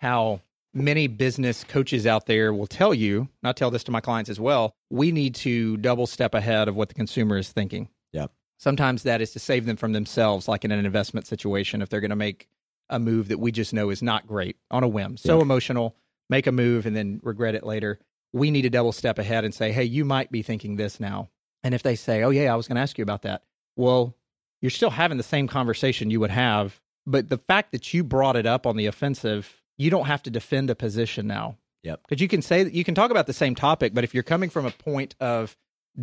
how 0.00 0.40
many 0.74 1.06
business 1.06 1.64
coaches 1.64 2.06
out 2.06 2.26
there 2.26 2.52
will 2.52 2.66
tell 2.66 2.92
you, 2.94 3.20
and 3.20 3.48
I 3.48 3.52
tell 3.52 3.70
this 3.70 3.84
to 3.84 3.90
my 3.92 4.00
clients 4.00 4.30
as 4.30 4.40
well, 4.40 4.74
we 4.90 5.12
need 5.12 5.34
to 5.36 5.76
double 5.76 6.06
step 6.06 6.34
ahead 6.34 6.66
of 6.66 6.74
what 6.74 6.88
the 6.88 6.94
consumer 6.94 7.36
is 7.36 7.52
thinking. 7.52 7.88
Yep. 8.12 8.32
Sometimes 8.58 9.02
that 9.04 9.20
is 9.20 9.32
to 9.32 9.38
save 9.38 9.66
them 9.66 9.76
from 9.76 9.92
themselves, 9.92 10.48
like 10.48 10.64
in 10.64 10.72
an 10.72 10.84
investment 10.84 11.26
situation, 11.26 11.82
if 11.82 11.88
they're 11.88 12.00
going 12.00 12.10
to 12.10 12.16
make 12.16 12.48
a 12.88 12.98
move 12.98 13.28
that 13.28 13.38
we 13.38 13.52
just 13.52 13.72
know 13.72 13.90
is 13.90 14.02
not 14.02 14.26
great 14.26 14.56
on 14.70 14.82
a 14.82 14.88
whim. 14.88 15.16
So 15.16 15.36
Yeah. 15.36 15.42
emotional, 15.42 15.96
make 16.28 16.46
a 16.46 16.52
move 16.52 16.86
and 16.86 16.96
then 16.96 17.20
regret 17.22 17.54
it 17.54 17.64
later. 17.64 17.98
We 18.32 18.50
need 18.50 18.62
to 18.62 18.70
double 18.70 18.92
step 18.92 19.18
ahead 19.18 19.44
and 19.44 19.54
say, 19.54 19.72
hey, 19.72 19.84
you 19.84 20.04
might 20.04 20.32
be 20.32 20.42
thinking 20.42 20.76
this 20.76 20.98
now. 20.98 21.28
And 21.62 21.74
if 21.74 21.82
they 21.82 21.96
say, 21.96 22.22
oh, 22.22 22.30
yeah, 22.30 22.52
I 22.52 22.56
was 22.56 22.66
going 22.66 22.76
to 22.76 22.82
ask 22.82 22.98
you 22.98 23.02
about 23.02 23.22
that, 23.22 23.42
well, 23.76 24.16
you're 24.60 24.70
still 24.70 24.90
having 24.90 25.16
the 25.16 25.22
same 25.22 25.48
conversation 25.48 26.10
you 26.10 26.20
would 26.20 26.30
have. 26.30 26.80
But 27.06 27.28
the 27.28 27.38
fact 27.38 27.72
that 27.72 27.92
you 27.92 28.04
brought 28.04 28.36
it 28.36 28.46
up 28.46 28.66
on 28.66 28.76
the 28.76 28.86
offensive, 28.86 29.60
you 29.76 29.90
don't 29.90 30.06
have 30.06 30.22
to 30.24 30.30
defend 30.30 30.70
a 30.70 30.74
position 30.74 31.26
now. 31.26 31.56
Yep. 31.82 32.02
Because 32.08 32.22
you 32.22 32.28
can 32.28 32.42
say 32.42 32.62
that 32.62 32.74
you 32.74 32.84
can 32.84 32.94
talk 32.94 33.10
about 33.10 33.26
the 33.26 33.32
same 33.32 33.56
topic, 33.56 33.92
but 33.92 34.04
if 34.04 34.14
you're 34.14 34.22
coming 34.22 34.50
from 34.50 34.66
a 34.66 34.70
point 34.70 35.16
of 35.18 35.56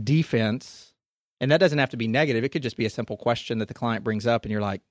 defense, 0.03 0.93
and 1.39 1.51
that 1.51 1.62
doesn't 1.62 1.79
have 1.79 1.91
to 1.91 1.97
be 1.97 2.08
negative, 2.08 2.43
it 2.43 2.49
could 2.49 2.63
just 2.63 2.75
be 2.75 2.86
a 2.86 2.89
simple 2.89 3.15
question 3.15 3.60
that 3.60 3.69
the 3.69 3.73
client 3.73 4.03
brings 4.03 4.27
up, 4.27 4.43
and 4.43 4.51
you're 4.51 4.60
like, 4.60 4.82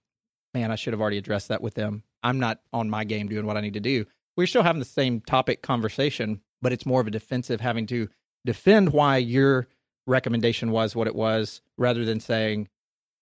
man, 0.55 0.71
I 0.71 0.77
should 0.77 0.95
have 0.95 1.01
already 1.01 1.19
addressed 1.19 1.49
that 1.49 1.61
with 1.61 1.75
them. 1.75 2.05
I'm 2.23 2.39
not 2.39 2.61
on 2.73 2.89
my 2.89 3.05
game 3.05 3.29
doing 3.29 3.45
what 3.45 3.59
I 3.59 3.61
need 3.61 3.75
to 3.75 3.81
do. 3.81 4.07
We're 4.35 4.47
still 4.47 4.63
having 4.63 4.81
the 4.81 4.87
same 4.87 5.21
topic 5.21 5.61
conversation, 5.61 6.41
but 6.63 6.73
it's 6.73 6.87
more 6.87 7.03
of 7.03 7.07
a 7.07 7.11
defensive 7.11 7.61
having 7.61 7.87
to 7.89 8.09
defend 8.47 8.95
why 8.95 9.19
your 9.19 9.69
recommendation 10.09 10.71
was 10.71 10.97
what 10.97 11.07
it 11.07 11.15
was 11.15 11.61
rather 11.77 12.05
than 12.05 12.21
saying, 12.21 12.69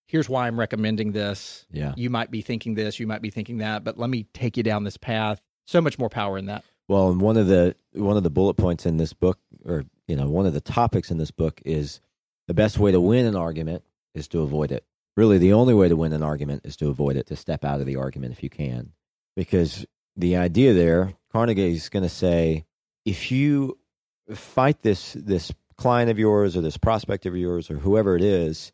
here's 0.06 0.28
why 0.28 0.46
I'm 0.46 0.58
recommending 0.58 1.12
this. 1.12 1.66
Yeah. 1.70 1.94
You 1.96 2.10
might 2.10 2.30
be 2.30 2.40
thinking 2.40 2.74
this, 2.74 2.98
you 3.00 3.06
might 3.06 3.22
be 3.22 3.30
thinking 3.30 3.58
that, 3.58 3.84
but 3.84 3.98
let 3.98 4.08
me 4.08 4.26
take 4.32 4.56
you 4.56 4.62
down 4.62 4.84
this 4.84 4.96
path. 4.96 5.40
So 5.66 5.80
much 5.80 5.98
more 5.98 6.08
power 6.08 6.38
in 6.38 6.46
that. 6.46 6.64
Well, 6.88 7.10
and 7.10 7.20
one 7.20 7.36
of 7.36 7.48
the 7.48 7.74
one 7.92 8.16
of 8.16 8.22
the 8.22 8.30
bullet 8.30 8.54
points 8.54 8.86
in 8.86 8.96
this 8.96 9.12
book, 9.12 9.40
or 9.64 9.84
you 10.06 10.14
know, 10.14 10.28
one 10.28 10.46
of 10.46 10.54
the 10.54 10.60
topics 10.60 11.10
in 11.10 11.18
this 11.18 11.32
book 11.32 11.60
is 11.64 12.00
the 12.46 12.54
best 12.54 12.78
way 12.78 12.92
to 12.92 13.00
win 13.00 13.26
an 13.26 13.34
argument 13.34 13.82
is 14.14 14.28
to 14.28 14.42
avoid 14.42 14.70
it. 14.70 14.84
Really, 15.16 15.38
the 15.38 15.54
only 15.54 15.74
way 15.74 15.88
to 15.88 15.96
win 15.96 16.12
an 16.12 16.22
argument 16.22 16.62
is 16.64 16.76
to 16.76 16.88
avoid 16.88 17.16
it, 17.16 17.26
to 17.26 17.36
step 17.36 17.64
out 17.64 17.80
of 17.80 17.86
the 17.86 17.96
argument 17.96 18.32
if 18.32 18.42
you 18.44 18.50
can, 18.50 18.92
because 19.34 19.84
the 20.14 20.36
idea 20.36 20.74
there, 20.74 21.14
Carnegie 21.32 21.72
is 21.72 21.88
going 21.88 22.04
to 22.04 22.08
say, 22.08 22.64
if 23.04 23.32
you 23.32 23.78
fight 24.32 24.82
this 24.82 25.14
this 25.14 25.52
client 25.78 26.10
of 26.10 26.18
yours 26.18 26.56
or 26.56 26.60
this 26.60 26.76
prospect 26.76 27.26
of 27.26 27.36
yours 27.36 27.70
or 27.70 27.78
whoever 27.78 28.16
it 28.16 28.22
is 28.22 28.72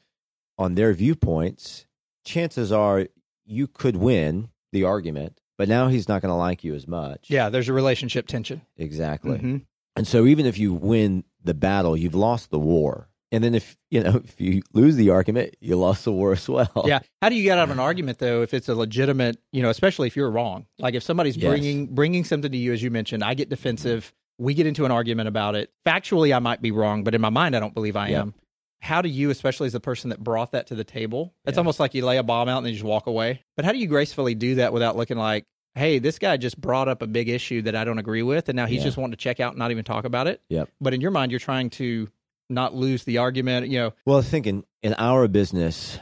on 0.58 0.74
their 0.74 0.92
viewpoints, 0.92 1.86
chances 2.24 2.70
are 2.72 3.06
you 3.44 3.66
could 3.66 3.96
win 3.96 4.48
the 4.72 4.84
argument, 4.84 5.40
but 5.58 5.68
now 5.68 5.88
he's 5.88 6.08
not 6.08 6.22
going 6.22 6.30
to 6.30 6.36
like 6.36 6.64
you 6.64 6.74
as 6.74 6.86
much. 6.86 7.26
Yeah, 7.28 7.48
there's 7.48 7.68
a 7.68 7.72
relationship 7.72 8.26
tension. 8.26 8.62
Exactly. 8.76 9.38
Mhm. 9.38 9.64
And 9.96 10.06
so 10.06 10.26
even 10.26 10.46
if 10.46 10.58
you 10.58 10.72
win 10.72 11.24
the 11.44 11.54
battle, 11.54 11.96
you've 11.96 12.14
lost 12.14 12.50
the 12.50 12.58
war. 12.58 13.08
And 13.30 13.42
then 13.42 13.54
if 13.54 13.76
you 13.90 14.02
know 14.02 14.20
if 14.24 14.38
you 14.40 14.62
lose 14.74 14.96
the 14.96 15.08
argument, 15.10 15.56
you 15.60 15.76
lost 15.76 16.04
the 16.04 16.12
war 16.12 16.32
as 16.32 16.46
well. 16.48 16.84
Yeah. 16.86 17.00
How 17.22 17.30
do 17.30 17.34
you 17.34 17.42
get 17.42 17.58
out 17.58 17.64
of 17.64 17.70
an 17.70 17.80
argument 17.80 18.18
though 18.18 18.42
if 18.42 18.52
it's 18.54 18.68
a 18.68 18.74
legitimate, 18.74 19.38
you 19.52 19.62
know, 19.62 19.70
especially 19.70 20.06
if 20.06 20.16
you're 20.16 20.30
wrong? 20.30 20.66
Like 20.78 20.94
if 20.94 21.02
somebody's 21.02 21.36
Yes. 21.36 21.48
bringing 21.50 21.86
bringing 21.94 22.24
something 22.24 22.52
to 22.52 22.58
you 22.58 22.72
as 22.74 22.82
you 22.82 22.90
mentioned, 22.90 23.24
I 23.24 23.32
get 23.34 23.48
defensive, 23.48 24.12
we 24.42 24.55
get 24.55 24.66
into 24.66 24.85
an 24.85 24.90
argument 24.90 25.28
about 25.28 25.55
it. 25.55 25.70
Factually 25.87 26.35
I 26.35 26.38
might 26.38 26.61
be 26.61 26.70
wrong, 26.70 27.05
but 27.05 27.14
in 27.14 27.20
my 27.20 27.31
mind 27.31 27.55
I 27.57 27.61
don't 27.61 27.74
believe 27.74 27.96
I 27.96 28.09
Yep. 28.09 28.20
am. 28.20 28.35
How 28.81 29.00
do 29.00 29.09
you, 29.09 29.31
especially 29.31 29.66
as 29.68 29.72
the 29.72 29.81
person 29.81 30.11
that 30.11 30.18
brought 30.22 30.52
that 30.52 30.66
to 30.68 30.74
the 30.74 30.83
table, 30.85 31.33
it's 31.44 31.55
Yeah. 31.55 31.61
almost 31.61 31.78
like 31.78 31.94
you 31.94 32.05
lay 32.05 32.16
a 32.18 32.22
bomb 32.24 32.48
out 32.48 32.59
and 32.59 32.66
then 32.66 32.72
you 32.72 32.78
just 32.78 32.85
walk 32.87 33.07
away. 33.07 33.42
But 33.57 33.64
how 33.64 33.70
do 33.72 33.78
you 33.78 33.87
gracefully 33.87 34.35
do 34.35 34.57
that 34.57 34.72
without 34.72 34.96
looking 34.96 35.16
like, 35.18 35.44
hey, 35.76 35.98
this 36.00 36.18
guy 36.18 36.37
just 36.37 36.61
brought 36.61 36.88
up 36.88 37.00
a 37.00 37.07
big 37.07 37.28
issue 37.28 37.62
that 37.62 37.76
I 37.76 37.85
don't 37.85 37.98
agree 37.98 38.22
with, 38.24 38.48
and 38.48 38.57
now 38.57 38.66
he's 38.66 38.78
Yeah. 38.78 38.85
just 38.85 38.96
wanting 38.96 39.12
to 39.12 39.16
check 39.16 39.38
out 39.40 39.52
and 39.52 39.59
not 39.59 39.70
even 39.70 39.85
talk 39.85 40.05
about 40.05 40.26
it? 40.26 40.42
Yep. 40.48 40.68
But 40.81 40.92
in 40.94 41.00
your 41.00 41.12
mind, 41.12 41.31
you're 41.31 41.38
trying 41.40 41.70
to 41.70 42.09
not 42.50 42.74
lose 42.74 43.05
the 43.05 43.18
argument. 43.18 43.68
You 43.68 43.78
know, 43.78 43.92
Well, 44.05 44.18
I 44.18 44.22
think 44.22 44.46
in, 44.48 44.64
in 44.83 44.94
our 44.94 45.28
business, 45.28 45.98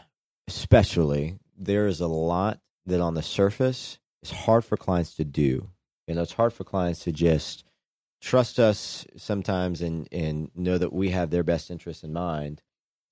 especially, 0.49 1.39
there 1.57 1.87
is 1.87 2.01
a 2.01 2.07
lot 2.07 2.61
that 2.87 3.01
on 3.01 3.15
the 3.15 3.23
surface 3.23 3.99
is 4.23 4.31
hard 4.31 4.65
for 4.65 4.77
clients 4.77 5.15
to 5.17 5.25
do. 5.25 5.69
You 6.09 6.15
know, 6.15 6.23
it's 6.23 6.33
hard 6.33 6.53
for 6.53 6.65
clients 6.65 7.05
to 7.05 7.13
just 7.13 7.65
trust 8.21 8.59
us 8.59 9.07
sometimes 9.17 9.81
and, 9.81 10.09
and 10.13 10.51
know 10.55 10.79
that 10.79 10.93
we 10.93 11.11
have 11.11 11.31
their 11.31 11.43
best 11.43 11.71
interests 11.71 12.05
in 12.05 12.13
mind. 12.13 12.63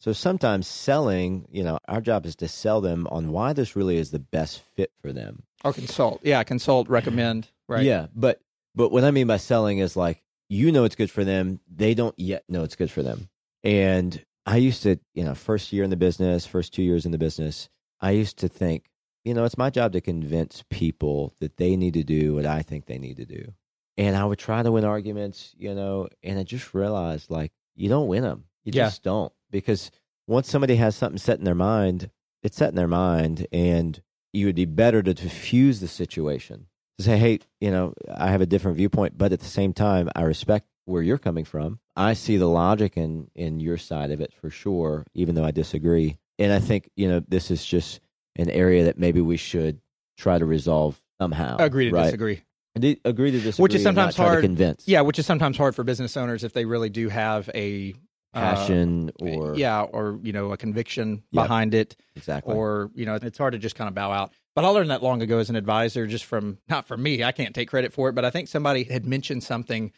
So 0.01 0.13
sometimes 0.13 0.69
selling, 0.69 1.49
you 1.51 1.65
know, 1.65 1.79
our 1.89 2.01
job 2.01 2.25
is 2.25 2.37
to 2.37 2.49
sell 2.49 2.81
them 2.81 3.09
on 3.11 3.33
why 3.33 3.53
this 3.53 3.75
really 3.75 3.97
is 3.97 4.11
the 4.11 4.21
best 4.21 4.63
fit 4.77 4.93
for 5.01 5.13
them. 5.13 5.43
or 5.65 5.73
consult. 5.73 6.21
Yeah, 6.23 6.43
consult, 6.45 6.89
recommend. 6.89 7.49
Right. 7.71 7.85
Yeah, 7.85 8.07
but 8.15 8.41
but 8.75 8.91
what 8.91 9.05
I 9.05 9.11
mean 9.11 9.27
by 9.27 9.37
selling 9.37 9.77
is 9.77 9.95
like 9.95 10.23
you 10.49 10.73
know 10.73 10.85
it's 10.85 10.95
good 10.95 11.11
for 11.11 11.23
them, 11.23 11.61
they 11.71 11.93
don't 11.93 12.19
yet 12.19 12.45
know 12.49 12.63
it's 12.63 12.77
good 12.77 12.91
for 12.91 13.03
them. 13.03 13.29
And 13.63 14.25
I 14.47 14.57
used 14.57 14.85
to, 14.85 14.99
you 15.13 15.23
know, 15.23 15.35
first 15.35 15.71
year 15.71 15.85
in 15.85 15.91
the 15.91 15.97
business, 15.97 16.47
first 16.47 16.73
2 16.73 16.83
years 16.83 17.05
in 17.05 17.13
the 17.13 17.19
business, 17.19 17.69
I 18.01 18.13
used 18.13 18.39
to 18.39 18.49
think, 18.49 18.87
you 19.23 19.35
know, 19.35 19.45
it's 19.45 19.59
my 19.59 19.69
job 19.69 19.93
to 19.93 20.01
convince 20.01 20.65
people 20.71 21.35
that 21.41 21.59
they 21.59 21.77
need 21.77 21.93
to 21.93 22.05
do 22.05 22.37
what 22.37 22.47
I 22.47 22.63
think 22.63 22.87
they 22.87 22.97
need 22.97 23.19
to 23.19 23.27
do. 23.27 23.53
And 23.99 24.17
I 24.17 24.25
would 24.25 24.39
try 24.39 24.63
to 24.63 24.73
win 24.73 24.85
arguments, 24.85 25.55
you 25.59 25.75
know, 25.75 26.09
and 26.23 26.39
I 26.39 26.45
just 26.45 26.73
realized 26.73 27.31
like 27.31 27.53
you 27.75 27.89
don't 27.89 28.07
win 28.09 28.23
them. 28.23 28.45
You 28.65 28.73
Yeah. 28.75 28.85
just 28.87 29.03
don't 29.03 29.33
because 29.51 29.91
once 30.27 30.49
somebody 30.49 30.77
has 30.77 30.95
something 30.97 31.19
set 31.19 31.39
in 31.39 31.45
their 31.45 31.55
mind, 31.55 32.11
it's 32.43 32.57
set 32.57 32.69
in 32.71 32.77
their 32.77 32.87
mind, 32.89 33.47
and 33.53 34.01
you 34.33 34.47
would 34.47 34.55
be 34.55 34.65
better 34.67 35.03
to 35.03 35.13
diffuse 35.15 35.81
the 35.81 35.89
situation. 35.89 36.67
To 36.99 37.05
say, 37.05 37.17
hey, 37.17 37.41
you 37.61 37.71
know, 37.71 37.95
I 38.13 38.31
have 38.31 38.41
a 38.41 38.47
different 38.47 38.77
viewpoint, 38.77 39.17
but 39.19 39.33
at 39.33 39.41
the 39.41 39.47
same 39.47 39.73
time, 39.73 40.09
I 40.15 40.23
respect 40.23 40.67
where 40.85 41.03
you're 41.03 41.19
coming 41.19 41.45
from. 41.45 41.81
I 41.97 42.13
see 42.15 42.37
the 42.37 42.47
logic 42.49 42.97
in 42.97 43.31
in 43.35 43.59
your 43.61 43.79
side 43.79 44.11
of 44.11 44.21
it 44.21 44.33
for 44.33 44.51
sure, 44.51 45.07
even 45.15 45.35
though 45.35 45.45
I 45.45 45.51
disagree. 45.51 46.19
And 46.39 46.53
I 46.53 46.61
think 46.61 46.91
you 46.95 47.09
know 47.09 47.21
this 47.27 47.51
is 47.51 47.65
just 47.65 48.01
an 48.37 48.51
area 48.51 48.85
that 48.85 48.99
maybe 48.99 49.21
we 49.21 49.37
should 49.37 49.81
try 50.17 50.39
to 50.39 50.45
resolve 50.47 51.01
somehow. 51.21 51.57
Agree 51.59 51.89
to 51.89 51.95
right? 51.95 52.05
disagree. 52.05 52.43
Di- 52.79 53.01
Agree 53.05 53.31
to 53.31 53.39
disagree, 53.41 53.63
Which 53.63 53.75
is 53.75 53.83
sometimes 53.83 54.15
try 54.17 54.25
to 54.27 54.31
hard. 54.33 54.45
convince. 54.45 54.87
Yeah, 54.87 55.01
which 55.03 55.19
is 55.19 55.27
sometimes 55.27 55.57
hard 55.57 55.75
for 55.75 55.85
business 55.85 56.17
owners 56.17 56.45
if 56.45 56.53
they 56.53 56.65
really 56.65 56.91
do 56.91 57.09
have 57.09 57.49
a 57.55 57.95
uh, 58.35 58.41
passion 58.41 59.11
or 59.19 59.55
yeah, 59.57 59.83
or 59.83 60.19
you 60.23 60.33
know, 60.33 60.53
a 60.53 60.57
conviction 60.57 61.23
Yep. 61.33 61.45
behind 61.45 61.75
it, 61.75 61.97
exactly. 62.15 62.55
or 62.55 62.91
you 62.95 63.07
know, 63.07 63.15
it's 63.15 63.39
hard 63.39 63.53
to 63.53 63.59
just 63.59 63.75
kind 63.75 63.89
of 63.89 63.95
bow 63.95 64.13
out. 64.13 64.33
But 64.55 64.65
I 64.65 64.69
learned 64.69 64.91
that 64.91 65.03
long 65.03 65.23
ago 65.23 65.39
as 65.39 65.51
an 65.51 65.57
advisor, 65.57 66.07
just 66.07 66.25
from 66.25 66.59
not 66.69 66.87
from 66.87 67.03
me. 67.03 67.25
I 67.25 67.33
can't 67.33 67.55
take 67.55 67.69
credit 67.69 67.93
for 67.93 68.09
it, 68.09 68.15
but 68.15 68.25
I 68.25 68.31
think 68.31 68.49
somebody 68.49 68.85
had 68.85 69.07
mentioned 69.07 69.43
something 69.45 69.93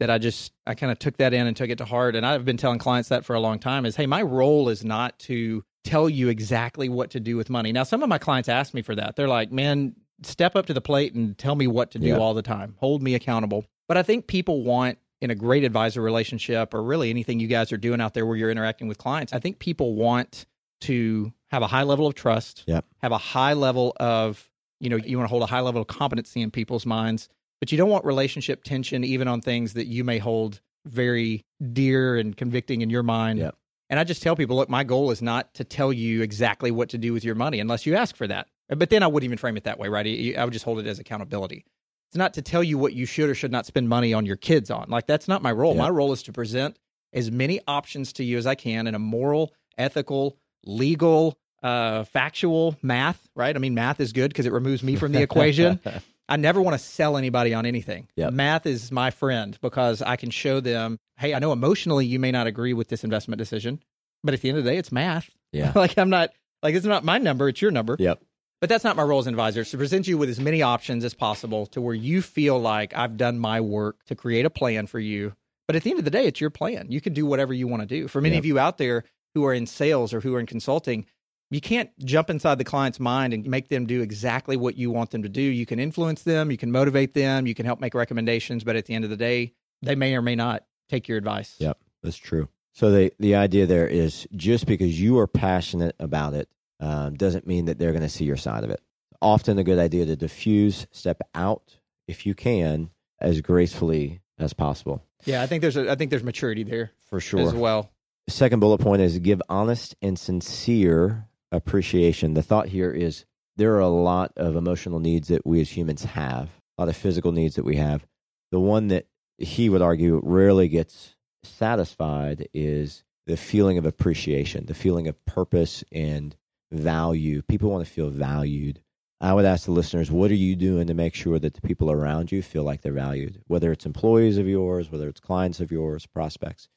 that 0.00 0.10
I 0.10 0.18
just 0.18 0.52
I 0.66 0.74
kind 0.74 0.90
of 0.90 0.98
took 0.98 1.18
that 1.18 1.32
in 1.34 1.46
and 1.46 1.56
took 1.56 1.70
it 1.70 1.78
to 1.78 1.84
heart. 1.84 2.16
And 2.16 2.24
I've 2.26 2.44
been 2.44 2.56
telling 2.56 2.78
clients 2.80 3.10
that 3.10 3.24
for 3.24 3.34
a 3.34 3.40
long 3.40 3.58
time 3.60 3.86
is, 3.86 3.94
hey, 3.96 4.06
my 4.06 4.22
role 4.22 4.68
is 4.68 4.84
not 4.84 5.18
to 5.20 5.62
tell 5.84 6.08
you 6.08 6.28
exactly 6.30 6.88
what 6.88 7.10
to 7.10 7.20
do 7.20 7.36
with 7.36 7.50
money. 7.50 7.70
Now, 7.70 7.82
some 7.84 8.02
of 8.02 8.08
my 8.08 8.18
clients 8.18 8.48
ask 8.48 8.72
me 8.74 8.82
for 8.82 8.94
that. 8.94 9.14
They're 9.16 9.28
like, 9.28 9.52
man, 9.52 9.94
step 10.22 10.56
up 10.56 10.66
to 10.66 10.74
the 10.74 10.80
plate 10.80 11.14
and 11.14 11.36
tell 11.36 11.54
me 11.54 11.66
what 11.66 11.90
to 11.92 11.98
do 11.98 12.08
Yeah. 12.08 12.18
all 12.18 12.34
the 12.34 12.42
time. 12.42 12.74
Hold 12.78 13.02
me 13.02 13.14
accountable. 13.14 13.64
But 13.88 13.96
I 13.96 14.02
think 14.02 14.26
people 14.26 14.62
want 14.62 14.98
in 15.20 15.30
a 15.30 15.34
great 15.34 15.64
advisor 15.64 16.00
relationship 16.02 16.74
or 16.74 16.82
really 16.82 17.10
anything 17.10 17.40
you 17.40 17.46
guys 17.46 17.72
are 17.72 17.76
doing 17.76 18.00
out 18.00 18.14
there 18.14 18.26
where 18.26 18.36
you're 18.36 18.50
interacting 18.50 18.88
with 18.88 18.98
clients, 18.98 19.32
I 19.32 19.38
think 19.38 19.58
people 19.58 19.94
want 19.94 20.46
to 20.82 21.32
have 21.50 21.62
a 21.62 21.66
high 21.66 21.82
level 21.84 22.06
of 22.06 22.14
trust, 22.14 22.64
Yep. 22.66 22.84
have 23.02 23.12
a 23.12 23.18
high 23.18 23.54
level 23.54 23.92
of, 23.98 24.50
you 24.80 24.90
know, 24.90 24.96
you 24.96 25.16
want 25.16 25.26
to 25.28 25.30
hold 25.30 25.42
a 25.42 25.46
high 25.46 25.60
level 25.60 25.80
of 25.80 25.86
competency 25.86 26.42
in 26.42 26.50
people's 26.50 26.84
minds, 26.84 27.28
but 27.60 27.72
you 27.72 27.78
don't 27.78 27.88
want 27.90 28.04
relationship 28.04 28.64
tension 28.64 29.02
even 29.04 29.28
on 29.28 29.40
things 29.40 29.72
that 29.74 29.86
you 29.86 30.04
may 30.04 30.18
hold 30.18 30.60
very 30.86 31.44
dear 31.72 32.16
and 32.18 32.36
convicting 32.36 32.82
in 32.82 32.90
your 32.90 33.02
mind. 33.02 33.38
Yep. 33.38 33.56
And 33.88 34.00
I 34.00 34.04
just 34.04 34.22
tell 34.22 34.36
people, 34.36 34.56
look, 34.56 34.68
my 34.68 34.84
goal 34.84 35.10
is 35.10 35.22
not 35.22 35.54
to 35.54 35.64
tell 35.64 35.92
you 35.92 36.20
exactly 36.22 36.70
what 36.70 36.88
to 36.90 36.98
do 36.98 37.12
with 37.12 37.24
your 37.24 37.34
money 37.34 37.60
unless 37.60 37.86
you 37.86 37.94
ask 37.94 38.16
for 38.16 38.26
that. 38.26 38.48
But 38.68 38.90
then 38.90 39.02
I 39.02 39.06
wouldn't 39.06 39.24
even 39.24 39.38
frame 39.38 39.56
it 39.56 39.64
that 39.64 39.78
way, 39.78 39.88
right? 39.88 40.36
I 40.36 40.44
would 40.44 40.52
just 40.52 40.64
hold 40.64 40.78
it 40.78 40.86
as 40.86 40.98
accountability. 40.98 41.64
It's 42.08 42.16
not 42.16 42.34
to 42.34 42.42
tell 42.42 42.62
you 42.62 42.78
what 42.78 42.92
you 42.92 43.06
should 43.06 43.28
or 43.28 43.34
should 43.34 43.52
not 43.52 43.66
spend 43.66 43.88
money 43.88 44.14
on 44.14 44.24
your 44.24 44.36
kids 44.36 44.70
on. 44.70 44.88
Like 44.88 45.06
that's 45.06 45.28
not 45.28 45.42
my 45.42 45.52
role. 45.52 45.74
Yeah. 45.74 45.82
My 45.82 45.90
role 45.90 46.12
is 46.12 46.22
to 46.24 46.32
present 46.32 46.78
as 47.12 47.30
many 47.30 47.60
options 47.66 48.12
to 48.14 48.24
you 48.24 48.38
as 48.38 48.46
I 48.46 48.54
can 48.54 48.86
in 48.86 48.94
a 48.94 48.98
moral, 48.98 49.52
ethical, 49.76 50.36
legal, 50.64 51.38
uh, 51.62 52.04
factual 52.04 52.76
math, 52.82 53.26
right? 53.34 53.54
I 53.54 53.58
mean, 53.58 53.74
math 53.74 54.00
is 54.00 54.12
good 54.12 54.28
because 54.28 54.46
it 54.46 54.52
removes 54.52 54.82
me 54.82 54.96
from 54.96 55.12
the 55.12 55.22
equation. 55.22 55.80
I 56.28 56.36
never 56.36 56.62
want 56.62 56.74
to 56.74 56.78
sell 56.78 57.16
anybody 57.16 57.52
on 57.52 57.66
anything. 57.66 58.08
Yep. 58.16 58.32
Math 58.32 58.66
is 58.66 58.90
my 58.90 59.10
friend 59.10 59.58
because 59.60 60.00
I 60.00 60.16
can 60.16 60.30
show 60.30 60.60
them, 60.60 60.98
hey, 61.18 61.34
I 61.34 61.38
know 61.38 61.52
emotionally 61.52 62.06
you 62.06 62.18
may 62.18 62.30
not 62.32 62.46
agree 62.46 62.72
with 62.72 62.88
this 62.88 63.04
investment 63.04 63.38
decision, 63.38 63.80
but 64.22 64.34
at 64.34 64.40
the 64.40 64.48
end 64.48 64.58
of 64.58 64.64
the 64.64 64.70
day, 64.70 64.78
it's 64.78 64.92
math. 64.92 65.30
yeah. 65.52 65.72
like 65.76 65.98
I'm 65.98 66.10
not 66.10 66.30
like 66.62 66.74
it's 66.74 66.86
not 66.86 67.04
my 67.04 67.18
number, 67.18 67.48
it's 67.48 67.60
your 67.60 67.70
number. 67.70 67.96
Yep. 67.98 68.22
But 68.60 68.68
that's 68.70 68.84
not 68.84 68.96
my 68.96 69.02
role 69.02 69.18
as 69.18 69.26
an 69.26 69.34
advisor. 69.34 69.60
It's 69.60 69.72
to 69.72 69.78
present 69.78 70.08
you 70.08 70.16
with 70.16 70.28
as 70.30 70.40
many 70.40 70.62
options 70.62 71.04
as 71.04 71.12
possible 71.14 71.66
to 71.66 71.80
where 71.80 71.94
you 71.94 72.22
feel 72.22 72.58
like 72.58 72.94
I've 72.96 73.16
done 73.16 73.38
my 73.38 73.60
work 73.60 74.02
to 74.06 74.14
create 74.14 74.46
a 74.46 74.50
plan 74.50 74.86
for 74.86 74.98
you. 74.98 75.34
But 75.66 75.76
at 75.76 75.82
the 75.82 75.90
end 75.90 75.98
of 75.98 76.04
the 76.04 76.10
day, 76.10 76.26
it's 76.26 76.40
your 76.40 76.50
plan. 76.50 76.86
You 76.90 77.00
can 77.00 77.12
do 77.12 77.26
whatever 77.26 77.52
you 77.52 77.66
want 77.66 77.82
to 77.82 77.86
do. 77.86 78.08
For 78.08 78.20
many 78.20 78.34
Yep. 78.36 78.40
of 78.42 78.46
you 78.46 78.58
out 78.58 78.78
there 78.78 79.04
who 79.34 79.44
are 79.44 79.52
in 79.54 79.66
sales 79.66 80.14
or 80.14 80.20
who 80.20 80.34
are 80.34 80.40
in 80.40 80.46
consulting, 80.46 81.04
you 81.50 81.60
can't 81.60 81.90
jump 82.04 82.30
inside 82.30 82.56
the 82.58 82.64
client's 82.64 82.98
mind 83.00 83.34
and 83.34 83.46
make 83.46 83.68
them 83.68 83.86
do 83.86 84.00
exactly 84.00 84.56
what 84.56 84.76
you 84.76 84.90
want 84.90 85.10
them 85.10 85.22
to 85.22 85.28
do. 85.28 85.42
You 85.42 85.66
can 85.66 85.78
influence 85.78 86.22
them, 86.22 86.50
you 86.50 86.56
can 86.56 86.72
motivate 86.72 87.14
them, 87.14 87.46
you 87.46 87.54
can 87.54 87.66
help 87.66 87.80
make 87.80 87.94
recommendations, 87.94 88.64
but 88.64 88.76
at 88.76 88.86
the 88.86 88.94
end 88.94 89.04
of 89.04 89.10
the 89.10 89.16
day, 89.16 89.52
they 89.82 89.94
may 89.94 90.14
or 90.14 90.22
may 90.22 90.34
not 90.36 90.64
take 90.88 91.06
your 91.08 91.18
advice. 91.18 91.56
Yep. 91.58 91.78
That's 92.02 92.16
true. 92.16 92.48
So 92.72 92.90
the 92.90 93.12
the 93.18 93.34
idea 93.36 93.66
there 93.66 93.86
is 93.86 94.26
just 94.34 94.66
because 94.66 95.00
you 95.00 95.18
are 95.18 95.26
passionate 95.28 95.94
about 95.98 96.34
it 96.34 96.48
um, 96.80 97.14
doesn't 97.14 97.46
mean 97.46 97.66
that 97.66 97.78
they're 97.78 97.92
going 97.92 98.02
to 98.02 98.08
see 98.08 98.24
your 98.24 98.36
side 98.36 98.64
of 98.64 98.70
it. 98.70 98.80
Often 99.22 99.58
a 99.58 99.64
good 99.64 99.78
idea 99.78 100.06
to 100.06 100.16
diffuse, 100.16 100.86
step 100.90 101.20
out 101.34 101.78
if 102.06 102.26
you 102.26 102.34
can 102.34 102.90
as 103.20 103.40
gracefully 103.40 104.20
as 104.38 104.52
possible. 104.52 105.02
Yeah, 105.24 105.42
I 105.42 105.46
think 105.46 105.62
there's 105.62 105.76
a 105.76 105.90
I 105.90 105.94
think 105.94 106.10
there's 106.10 106.24
maturity 106.24 106.62
there 106.64 106.90
For 107.08 107.20
sure. 107.20 107.40
as 107.40 107.54
well. 107.54 107.90
Second 108.28 108.60
bullet 108.60 108.78
point 108.78 109.02
is 109.02 109.18
give 109.18 109.40
honest 109.48 109.94
and 110.02 110.18
sincere 110.18 111.26
appreciation. 111.52 112.34
The 112.34 112.42
thought 112.42 112.68
here 112.68 112.90
is 112.90 113.24
there 113.56 113.74
are 113.76 113.80
a 113.80 113.88
lot 113.88 114.32
of 114.36 114.56
emotional 114.56 114.98
needs 114.98 115.28
that 115.28 115.46
we 115.46 115.60
as 115.60 115.70
humans 115.70 116.04
have, 116.04 116.48
a 116.76 116.82
lot 116.82 116.88
of 116.88 116.96
physical 116.96 117.32
needs 117.32 117.54
that 117.56 117.64
we 117.64 117.76
have. 117.76 118.04
The 118.50 118.60
one 118.60 118.88
that 118.88 119.06
he 119.38 119.68
would 119.68 119.82
argue 119.82 120.20
rarely 120.22 120.68
gets 120.68 121.14
satisfied 121.42 122.48
is 122.52 123.04
the 123.26 123.36
feeling 123.36 123.78
of 123.78 123.86
appreciation, 123.86 124.66
the 124.66 124.74
feeling 124.74 125.08
of 125.08 125.24
purpose 125.24 125.84
and 125.92 126.36
value. 126.74 127.42
People 127.42 127.70
want 127.70 127.84
to 127.84 127.90
feel 127.90 128.10
valued. 128.10 128.80
I 129.20 129.32
would 129.32 129.44
ask 129.44 129.64
the 129.64 129.72
listeners, 129.72 130.10
what 130.10 130.30
are 130.30 130.34
you 130.34 130.56
doing 130.56 130.86
to 130.88 130.94
make 130.94 131.14
sure 131.14 131.38
that 131.38 131.54
the 131.54 131.60
people 131.60 131.90
around 131.90 132.30
you 132.30 132.42
feel 132.42 132.62
like 132.62 132.82
they're 132.82 132.92
valued? 132.92 133.40
Whether 133.46 133.72
it's 133.72 133.86
employees 133.86 134.38
of 134.38 134.46
yours, 134.46 134.90
whether 134.90 135.08
it's 135.08 135.20
clients 135.20 135.60
of 135.60 135.72
yours, 135.72 136.06
prospects. 136.06 136.68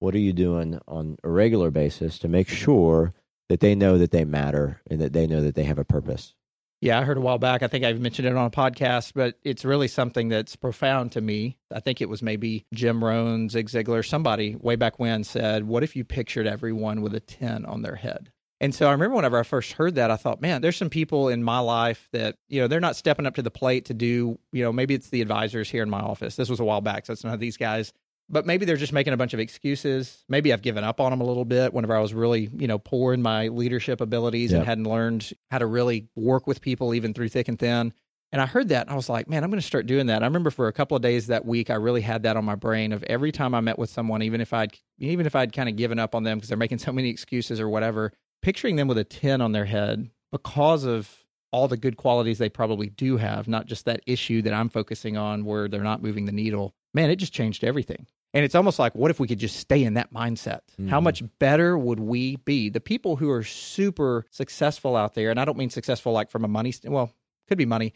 What 0.00 0.14
are 0.14 0.18
you 0.18 0.32
doing 0.32 0.80
on 0.88 1.16
a 1.22 1.30
regular 1.30 1.70
basis 1.70 2.18
to 2.20 2.28
make 2.28 2.48
sure 2.48 3.12
that 3.48 3.60
they 3.60 3.74
know 3.74 3.98
that 3.98 4.10
they 4.10 4.24
matter 4.24 4.80
and 4.90 5.00
that 5.00 5.12
they 5.12 5.26
know 5.26 5.42
that 5.42 5.54
they 5.54 5.64
have 5.64 5.78
a 5.78 5.84
purpose? 5.84 6.34
Yeah, 6.80 6.98
I 6.98 7.04
heard 7.04 7.16
a 7.16 7.20
while 7.20 7.38
back. 7.38 7.62
I 7.62 7.68
think 7.68 7.84
I've 7.84 8.00
mentioned 8.00 8.26
it 8.26 8.34
on 8.34 8.46
a 8.46 8.50
podcast, 8.50 9.12
but 9.14 9.38
it's 9.44 9.64
really 9.64 9.86
something 9.86 10.28
that's 10.28 10.56
profound 10.56 11.12
to 11.12 11.20
me. 11.20 11.56
I 11.72 11.78
think 11.78 12.00
it 12.00 12.08
was 12.08 12.22
maybe 12.22 12.66
Jim 12.74 13.04
Rohn, 13.04 13.48
Zig 13.48 13.68
Ziglar, 13.68 14.04
somebody 14.04 14.56
way 14.56 14.74
back 14.74 14.98
when 14.98 15.22
said, 15.22 15.68
What 15.68 15.84
if 15.84 15.94
you 15.94 16.02
pictured 16.02 16.48
everyone 16.48 17.00
with 17.00 17.14
a 17.14 17.20
10 17.20 17.64
on 17.66 17.82
their 17.82 17.94
head? 17.94 18.32
And 18.62 18.72
so 18.72 18.86
I 18.86 18.92
remember 18.92 19.16
whenever 19.16 19.40
I 19.40 19.42
first 19.42 19.72
heard 19.72 19.96
that, 19.96 20.12
I 20.12 20.16
thought, 20.16 20.40
man, 20.40 20.62
there's 20.62 20.76
some 20.76 20.88
people 20.88 21.28
in 21.28 21.42
my 21.42 21.58
life 21.58 22.08
that, 22.12 22.36
you 22.48 22.60
know, 22.60 22.68
they're 22.68 22.78
not 22.78 22.94
stepping 22.94 23.26
up 23.26 23.34
to 23.34 23.42
the 23.42 23.50
plate 23.50 23.86
to 23.86 23.94
do, 23.94 24.38
you 24.52 24.62
know, 24.62 24.72
maybe 24.72 24.94
it's 24.94 25.10
the 25.10 25.20
advisors 25.20 25.68
here 25.68 25.82
in 25.82 25.90
my 25.90 25.98
office. 25.98 26.36
This 26.36 26.48
was 26.48 26.60
a 26.60 26.64
while 26.64 26.80
back, 26.80 27.04
so 27.04 27.12
it's 27.12 27.24
none 27.24 27.34
of 27.34 27.40
these 27.40 27.56
guys. 27.56 27.92
But 28.30 28.46
maybe 28.46 28.64
they're 28.64 28.76
just 28.76 28.92
making 28.92 29.14
a 29.14 29.16
bunch 29.16 29.34
of 29.34 29.40
excuses. 29.40 30.24
Maybe 30.28 30.52
I've 30.52 30.62
given 30.62 30.84
up 30.84 31.00
on 31.00 31.10
them 31.10 31.20
a 31.20 31.24
little 31.24 31.44
bit 31.44 31.74
whenever 31.74 31.96
I 31.96 32.00
was 32.00 32.14
really, 32.14 32.50
you 32.56 32.68
know, 32.68 32.78
poor 32.78 33.12
in 33.12 33.20
my 33.20 33.48
leadership 33.48 34.00
abilities 34.00 34.52
Yeah. 34.52 34.58
and 34.58 34.66
hadn't 34.66 34.84
learned 34.84 35.32
how 35.50 35.58
to 35.58 35.66
really 35.66 36.06
work 36.14 36.46
with 36.46 36.60
people 36.60 36.94
even 36.94 37.14
through 37.14 37.30
thick 37.30 37.48
and 37.48 37.58
thin. 37.58 37.92
And 38.30 38.40
I 38.40 38.46
heard 38.46 38.68
that 38.68 38.82
and 38.86 38.90
I 38.90 38.94
was 38.94 39.08
like, 39.08 39.28
man, 39.28 39.42
I'm 39.44 39.50
going 39.50 39.60
to 39.60 39.66
start 39.66 39.86
doing 39.86 40.06
that. 40.06 40.22
I 40.22 40.26
remember 40.26 40.50
for 40.50 40.68
a 40.68 40.72
couple 40.72 40.96
of 40.96 41.02
days 41.02 41.26
that 41.26 41.44
week, 41.44 41.68
I 41.68 41.74
really 41.74 42.00
had 42.00 42.22
that 42.22 42.36
on 42.36 42.44
my 42.44 42.54
brain 42.54 42.92
of 42.92 43.02
every 43.02 43.32
time 43.32 43.54
I 43.54 43.60
met 43.60 43.78
with 43.78 43.90
someone, 43.90 44.22
even 44.22 44.40
if 44.40 44.54
I'd, 44.54 44.72
even 44.98 45.26
if 45.26 45.34
I'd 45.34 45.52
kind 45.52 45.68
of 45.68 45.74
given 45.76 45.98
up 45.98 46.14
on 46.14 46.22
them 46.22 46.38
because 46.38 46.48
they're 46.48 46.56
making 46.56 46.78
so 46.78 46.92
many 46.92 47.10
excuses 47.10 47.60
or 47.60 47.68
whatever, 47.68 48.12
picturing 48.42 48.76
them 48.76 48.88
with 48.88 48.98
a 48.98 49.04
10 49.04 49.40
on 49.40 49.52
their 49.52 49.64
head 49.64 50.10
because 50.30 50.84
of 50.84 51.24
all 51.52 51.68
the 51.68 51.76
good 51.76 51.96
qualities 51.96 52.38
they 52.38 52.48
probably 52.48 52.88
do 52.88 53.16
have, 53.18 53.46
not 53.46 53.66
just 53.66 53.84
that 53.84 54.00
issue 54.06 54.42
that 54.42 54.54
I'm 54.54 54.68
focusing 54.68 55.16
on 55.16 55.44
where 55.44 55.68
they're 55.68 55.82
not 55.82 56.02
moving 56.02 56.24
the 56.24 56.32
needle. 56.32 56.74
Man, 56.94 57.10
it 57.10 57.16
just 57.16 57.32
changed 57.32 57.62
everything. 57.62 58.06
And 58.34 58.44
it's 58.44 58.54
almost 58.54 58.78
like, 58.78 58.94
what 58.94 59.10
if 59.10 59.20
we 59.20 59.28
could 59.28 59.38
just 59.38 59.56
stay 59.56 59.84
in 59.84 59.92
that 59.94 60.10
mindset? 60.12 60.60
How 60.88 61.00
Mhm. 61.00 61.02
much 61.02 61.22
better 61.38 61.76
would 61.76 62.00
we 62.00 62.36
be? 62.36 62.70
The 62.70 62.80
people 62.80 63.16
who 63.16 63.30
are 63.30 63.42
super 63.44 64.24
successful 64.30 64.96
out 64.96 65.12
there, 65.14 65.30
and 65.30 65.38
I 65.38 65.44
don't 65.44 65.58
mean 65.58 65.68
successful 65.68 66.12
like 66.12 66.30
from 66.30 66.42
a 66.44 66.48
money, 66.48 66.72
st- 66.72 66.90
well, 66.90 67.12
could 67.46 67.58
be 67.58 67.66
money, 67.66 67.92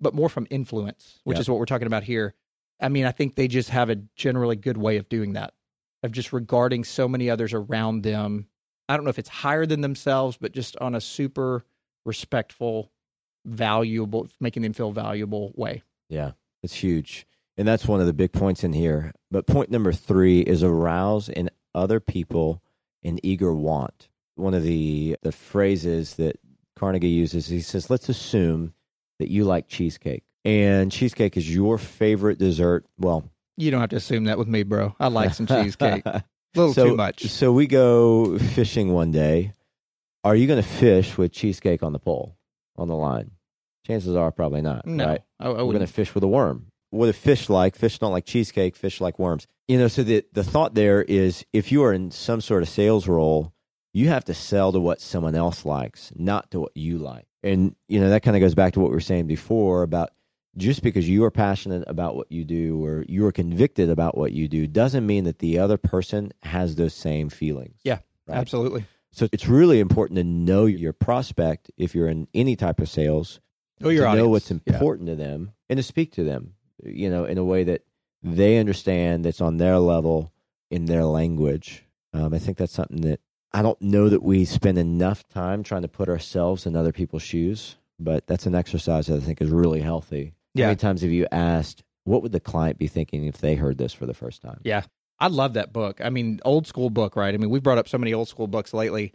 but 0.00 0.14
more 0.14 0.28
from 0.28 0.48
influence, 0.50 1.20
which 1.22 1.38
is 1.38 1.48
what 1.48 1.60
we're 1.60 1.64
talking 1.66 1.86
about 1.86 2.02
here. 2.02 2.34
I 2.80 2.88
mean, 2.88 3.04
I 3.04 3.12
think 3.12 3.36
they 3.36 3.46
just 3.46 3.70
have 3.70 3.88
a 3.90 3.96
generally 4.16 4.56
good 4.56 4.76
way 4.76 4.96
of 4.96 5.08
doing 5.08 5.34
that, 5.34 5.54
of 6.02 6.10
just 6.10 6.32
regarding 6.32 6.82
so 6.82 7.06
many 7.06 7.30
others 7.30 7.54
around 7.54 8.02
them. 8.02 8.48
I 8.88 8.96
don't 8.96 9.04
know 9.04 9.10
if 9.10 9.18
it's 9.18 9.28
higher 9.28 9.66
than 9.66 9.80
themselves, 9.80 10.38
but 10.40 10.52
just 10.52 10.76
on 10.78 10.94
a 10.94 11.00
super 11.00 11.64
respectful, 12.06 12.90
valuable, 13.44 14.28
making 14.40 14.62
them 14.62 14.72
feel 14.72 14.92
valuable 14.92 15.52
way. 15.56 15.82
Yeah, 16.08 16.32
it's 16.62 16.74
huge. 16.74 17.26
And 17.56 17.66
that's 17.66 17.86
one 17.86 18.00
of 18.00 18.06
the 18.06 18.12
big 18.12 18.32
points 18.32 18.64
in 18.64 18.72
here. 18.72 19.12
But 19.30 19.46
point 19.46 19.70
number 19.70 19.92
three 19.92 20.40
is 20.40 20.62
arouse 20.62 21.28
in 21.28 21.50
other 21.74 22.00
people 22.00 22.62
an 23.02 23.18
eager 23.22 23.52
want. 23.52 24.08
One 24.36 24.54
of 24.54 24.62
the, 24.62 25.16
the 25.22 25.32
phrases 25.32 26.14
that 26.14 26.38
Carnegie 26.76 27.08
uses, 27.08 27.48
he 27.48 27.60
says, 27.60 27.90
let's 27.90 28.08
assume 28.08 28.72
that 29.18 29.28
you 29.28 29.44
like 29.44 29.66
cheesecake. 29.68 30.22
And 30.44 30.90
cheesecake 30.92 31.36
is 31.36 31.52
your 31.52 31.76
favorite 31.76 32.38
dessert. 32.38 32.86
Well, 32.98 33.28
You 33.56 33.70
don't 33.72 33.80
have 33.80 33.90
to 33.90 33.96
assume 33.96 34.24
that 34.24 34.38
with 34.38 34.48
me, 34.48 34.62
bro. 34.62 34.94
I 35.00 35.08
like 35.08 35.34
some 35.34 35.46
cheesecake. 35.46 36.04
A 36.54 36.58
little 36.58 36.74
so, 36.74 36.84
too 36.86 36.96
much. 36.96 37.24
So 37.26 37.52
we 37.52 37.66
go 37.66 38.38
fishing 38.38 38.92
one 38.92 39.10
day. 39.10 39.52
Are 40.24 40.34
you 40.34 40.46
going 40.46 40.62
to 40.62 40.68
fish 40.68 41.16
with 41.16 41.32
cheesecake 41.32 41.82
on 41.82 41.92
the 41.92 41.98
pole, 41.98 42.36
on 42.76 42.88
the 42.88 42.96
line? 42.96 43.32
Chances 43.86 44.16
are 44.16 44.32
probably 44.32 44.60
not. 44.60 44.86
No, 44.86 45.06
Right? 45.06 45.20
I, 45.38 45.48
I 45.48 45.62
We're 45.62 45.72
going 45.72 45.80
to 45.80 45.86
fish 45.86 46.14
with 46.14 46.24
a 46.24 46.28
worm. 46.28 46.66
What 46.90 47.06
do 47.06 47.12
fish 47.12 47.48
like? 47.48 47.76
Fish 47.76 47.98
don't 47.98 48.12
like 48.12 48.24
cheesecake. 48.24 48.76
Fish 48.76 49.00
like 49.00 49.18
worms. 49.18 49.46
You 49.68 49.78
know, 49.78 49.88
so 49.88 50.02
the, 50.02 50.24
the 50.32 50.44
thought 50.44 50.74
there 50.74 51.02
is 51.02 51.44
if 51.52 51.70
you 51.70 51.82
are 51.84 51.92
in 51.92 52.10
some 52.10 52.40
sort 52.40 52.62
of 52.62 52.68
sales 52.68 53.06
role, 53.06 53.52
you 53.92 54.08
have 54.08 54.24
to 54.26 54.34
sell 54.34 54.72
to 54.72 54.80
what 54.80 55.00
someone 55.00 55.34
else 55.34 55.64
likes, 55.64 56.12
not 56.16 56.50
to 56.52 56.60
what 56.60 56.72
you 56.74 56.98
like. 56.98 57.26
And 57.42 57.76
you 57.88 58.00
know 58.00 58.10
that 58.10 58.22
kind 58.22 58.36
of 58.36 58.40
goes 58.40 58.54
back 58.54 58.72
to 58.72 58.80
what 58.80 58.90
we 58.90 58.96
were 58.96 59.00
saying 59.00 59.26
before 59.26 59.82
about 59.82 60.10
just 60.56 60.82
because 60.82 61.08
you 61.08 61.24
are 61.24 61.30
passionate 61.30 61.84
about 61.86 62.16
what 62.16 62.30
you 62.32 62.44
do 62.44 62.84
or 62.84 63.04
you 63.08 63.24
are 63.26 63.32
convicted 63.32 63.90
about 63.90 64.16
what 64.18 64.32
you 64.32 64.48
do 64.48 64.66
doesn't 64.66 65.06
mean 65.06 65.24
that 65.24 65.38
the 65.38 65.58
other 65.58 65.76
person 65.76 66.32
has 66.42 66.74
those 66.76 66.94
same 66.94 67.28
feelings. 67.28 67.78
Yeah, 67.84 67.98
Right. 68.26 68.38
absolutely. 68.38 68.84
So 69.10 69.28
it's 69.32 69.46
really 69.48 69.80
important 69.80 70.16
to 70.16 70.24
know 70.24 70.66
your 70.66 70.92
prospect 70.92 71.70
if 71.76 71.94
you're 71.94 72.08
in 72.08 72.28
any 72.34 72.56
type 72.56 72.80
of 72.80 72.88
sales, 72.88 73.40
Know 73.80 73.88
your 73.90 74.04
to 74.04 74.08
audience. 74.10 74.24
know 74.24 74.28
what's 74.30 74.50
Yeah. 74.50 74.56
important 74.66 75.08
to 75.08 75.16
them 75.16 75.52
and 75.68 75.76
to 75.78 75.82
speak 75.82 76.12
to 76.12 76.24
them, 76.24 76.54
you 76.84 77.08
know, 77.08 77.24
in 77.24 77.38
a 77.38 77.44
way 77.44 77.64
that 77.64 77.82
they 78.22 78.58
understand 78.58 79.24
that's 79.24 79.40
on 79.40 79.56
their 79.58 79.78
level 79.78 80.32
in 80.70 80.84
their 80.86 81.04
language. 81.04 81.84
Um, 82.12 82.34
I 82.34 82.38
think 82.38 82.58
that's 82.58 82.72
something 82.72 83.00
that 83.02 83.20
I 83.52 83.62
don't 83.62 83.80
know 83.80 84.08
that 84.10 84.22
we 84.22 84.44
spend 84.44 84.76
enough 84.76 85.26
time 85.28 85.62
trying 85.62 85.82
to 85.82 85.88
put 85.88 86.08
ourselves 86.10 86.66
in 86.66 86.76
other 86.76 86.92
people's 86.92 87.22
shoes, 87.22 87.76
but 87.98 88.26
that's 88.26 88.44
an 88.44 88.54
exercise 88.54 89.06
that 89.06 89.16
I 89.16 89.20
think 89.24 89.40
is 89.40 89.48
really 89.50 89.80
healthy. 89.80 90.34
How 90.58 90.62
Yeah. 90.62 90.66
many 90.68 90.76
times 90.76 91.02
have 91.02 91.10
you 91.12 91.26
asked, 91.30 91.84
what 92.04 92.22
would 92.22 92.32
the 92.32 92.40
client 92.40 92.78
be 92.78 92.86
thinking 92.88 93.24
if 93.24 93.38
they 93.38 93.54
heard 93.54 93.78
this 93.78 93.92
for 93.92 94.06
the 94.06 94.14
first 94.14 94.42
time? 94.42 94.60
Yeah. 94.64 94.82
I 95.20 95.28
love 95.28 95.54
that 95.54 95.72
book. 95.72 96.00
I 96.02 96.10
mean, 96.10 96.40
old 96.44 96.66
school 96.66 96.90
book, 96.90 97.16
right? 97.16 97.34
I 97.34 97.36
mean, 97.38 97.50
we've 97.50 97.62
brought 97.62 97.78
up 97.78 97.88
so 97.88 97.98
many 97.98 98.14
old 98.14 98.28
school 98.28 98.46
books 98.46 98.72
lately, 98.72 99.12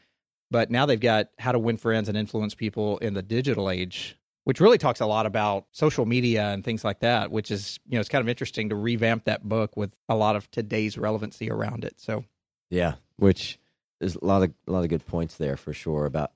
but 0.51 0.69
now 0.69 0.85
they've 0.85 0.99
got 0.99 1.29
How 1.39 1.51
to 1.53 1.59
Win 1.59 1.77
Friends 1.77 2.09
and 2.09 2.17
Influence 2.17 2.55
People 2.55 2.97
in 2.99 3.13
the 3.13 3.21
Digital 3.21 3.69
Age, 3.69 4.17
which 4.43 4.59
really 4.59 4.77
talks 4.77 4.99
a 4.99 5.05
lot 5.05 5.25
about 5.25 5.65
social 5.71 6.05
media 6.05 6.49
and 6.51 6.63
things 6.63 6.83
like 6.83 6.99
that, 6.99 7.31
which 7.31 7.51
is, 7.51 7.79
you 7.87 7.95
know, 7.95 8.01
it's 8.01 8.09
kind 8.09 8.21
of 8.21 8.27
interesting 8.29 8.69
to 8.69 8.75
revamp 8.75 9.23
that 9.25 9.43
book 9.47 9.77
with 9.77 9.93
a 10.09 10.15
lot 10.15 10.35
of 10.35 10.49
today's 10.51 10.97
relevancy 10.97 11.49
around 11.49 11.85
it. 11.85 11.93
So, 11.99 12.25
Yeah, 12.69 12.95
which 13.15 13.57
is 14.01 14.15
a 14.17 14.25
lot 14.25 14.43
of 14.43 14.53
a 14.67 14.71
lot 14.71 14.83
of 14.83 14.89
good 14.89 15.05
points 15.05 15.35
there 15.37 15.55
for 15.55 15.71
sure 15.71 16.05
about 16.05 16.31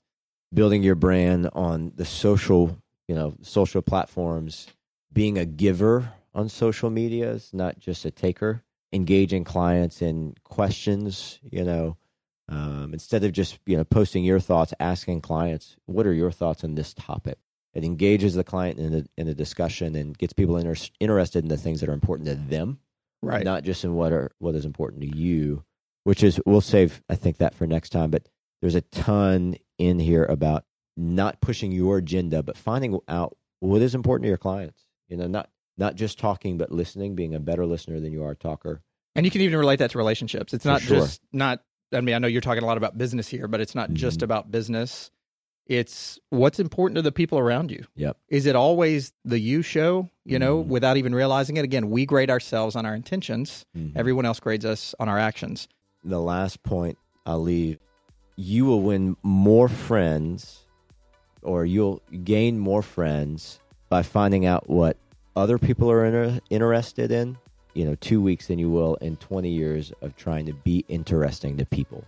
building 0.53 0.81
your 0.81 0.95
brand 0.95 1.49
on 1.51 1.91
the 1.95 2.05
social, 2.05 2.77
you 3.09 3.15
know, 3.15 3.35
social 3.41 3.81
platforms, 3.81 4.67
being 5.13 5.37
a 5.37 5.45
giver 5.45 6.11
on 6.33 6.49
social 6.49 6.89
media 6.89 7.31
is 7.31 7.53
not 7.53 7.79
just 7.79 8.05
a 8.05 8.11
taker, 8.11 8.63
engaging 8.93 9.43
clients 9.43 10.01
in 10.01 10.35
questions, 10.43 11.39
you 11.49 11.63
know, 11.63 11.97
um, 12.49 12.91
instead 12.93 13.23
of 13.23 13.31
just 13.33 13.59
you 13.65 13.75
know 13.75 13.83
posting 13.83 14.23
your 14.23 14.39
thoughts, 14.39 14.73
asking 14.79 15.21
clients, 15.21 15.75
what 15.85 16.07
are 16.07 16.13
your 16.13 16.31
thoughts 16.31 16.63
on 16.63 16.75
this 16.75 16.93
topic? 16.93 17.37
It 17.73 17.83
engages 17.83 18.33
the 18.33 18.43
client 18.43 18.79
in 18.79 18.91
the, 18.91 19.07
in 19.17 19.27
the 19.27 19.35
discussion 19.35 19.95
and 19.95 20.17
gets 20.17 20.33
people 20.33 20.57
inter- 20.57 20.87
interested 20.99 21.43
in 21.43 21.49
the 21.49 21.57
things 21.57 21.81
that 21.81 21.89
are 21.89 21.93
important 21.93 22.27
to 22.27 22.35
them 22.35 22.79
right. 23.21 23.43
not 23.43 23.63
just 23.63 23.83
in 23.83 23.93
what 23.93 24.11
are 24.11 24.31
what 24.39 24.55
is 24.55 24.65
important 24.65 25.01
to 25.01 25.17
you, 25.17 25.63
which 26.03 26.23
is 26.23 26.39
we'll 26.45 26.61
save 26.61 27.01
I 27.09 27.15
think 27.15 27.37
that 27.37 27.55
for 27.55 27.67
next 27.67 27.89
time. 27.89 28.11
But 28.11 28.27
there's 28.61 28.75
a 28.75 28.81
ton 28.81 29.55
in 29.77 29.99
here 29.99 30.25
about 30.25 30.65
not 30.95 31.41
pushing 31.41 31.71
your 31.71 31.97
agenda, 31.97 32.41
but 32.41 32.57
finding 32.57 32.99
out 33.07 33.37
what 33.59 33.81
is 33.81 33.95
important 33.95 34.23
to 34.23 34.29
your 34.29 34.37
clients. 34.37 34.86
You 35.07 35.17
know, 35.17 35.27
not 35.27 35.49
not 35.77 35.95
just 35.95 36.17
talking, 36.19 36.57
but 36.57 36.71
listening, 36.71 37.15
being 37.15 37.35
a 37.35 37.39
better 37.39 37.65
listener 37.65 37.99
than 37.99 38.11
you 38.11 38.23
are 38.23 38.31
a 38.31 38.35
talker. 38.35 38.81
And 39.15 39.25
you 39.25 39.31
can 39.31 39.41
even 39.41 39.57
relate 39.59 39.77
that 39.79 39.91
to 39.91 39.97
relationships. 39.97 40.53
It's 40.53 40.65
not 40.65 40.81
sure. 40.81 40.97
just 40.97 41.21
not 41.31 41.61
I 41.93 42.01
mean, 42.01 42.15
I 42.15 42.19
know 42.19 42.27
you're 42.27 42.41
talking 42.41 42.63
a 42.63 42.65
lot 42.65 42.75
about 42.77 42.97
business 42.97 43.27
here, 43.29 43.47
but 43.47 43.61
it's 43.61 43.73
not 43.73 43.93
just 43.93 44.19
Mhm. 44.19 44.23
about 44.23 44.51
business. 44.51 45.09
It's 45.67 46.17
what's 46.29 46.59
important 46.59 46.95
to 46.97 47.01
the 47.01 47.11
people 47.11 47.39
around 47.39 47.71
you. 47.71 47.85
Yep. 47.95 48.17
Is 48.29 48.45
it 48.45 48.55
always 48.55 49.11
the 49.25 49.39
you 49.39 49.61
show, 49.61 50.09
you 50.25 50.37
know, 50.39 50.63
Mhm. 50.63 50.67
without 50.67 50.97
even 50.97 51.13
realizing 51.15 51.57
it? 51.57 51.63
Again, 51.65 51.89
we 51.89 52.05
grade 52.05 52.29
ourselves 52.29 52.75
on 52.75 52.85
our 52.85 52.95
intentions. 52.95 53.65
Mhm. 53.77 53.93
Everyone 53.95 54.25
else 54.25 54.39
grades 54.39 54.65
us 54.65 54.95
on 54.99 55.07
our 55.09 55.17
actions. 55.19 55.67
the 56.03 56.21
last 56.21 56.63
point 56.63 56.97
I'll 57.25 57.41
leave, 57.41 57.79
you 58.37 58.65
will 58.65 58.81
win 58.81 59.17
more 59.23 59.67
friends 59.67 60.63
or 61.41 61.65
you'll 61.65 62.01
gain 62.23 62.59
more 62.59 62.81
friends 62.81 63.59
by 63.89 64.03
finding 64.03 64.45
out 64.45 64.69
what 64.69 64.97
other 65.35 65.57
people 65.57 65.89
are 65.91 66.05
inter- 66.05 66.39
interested 66.49 67.11
in, 67.11 67.37
you 67.73 67.85
know, 67.85 67.95
two 67.95 68.21
weeks 68.21 68.47
than 68.47 68.59
you 68.59 68.69
will 68.69 68.95
in 68.95 69.15
20 69.17 69.49
years 69.49 69.93
of 70.01 70.15
trying 70.15 70.45
to 70.45 70.53
be 70.53 70.83
interesting 70.87 71.57
to 71.57 71.65
people. 71.65 72.03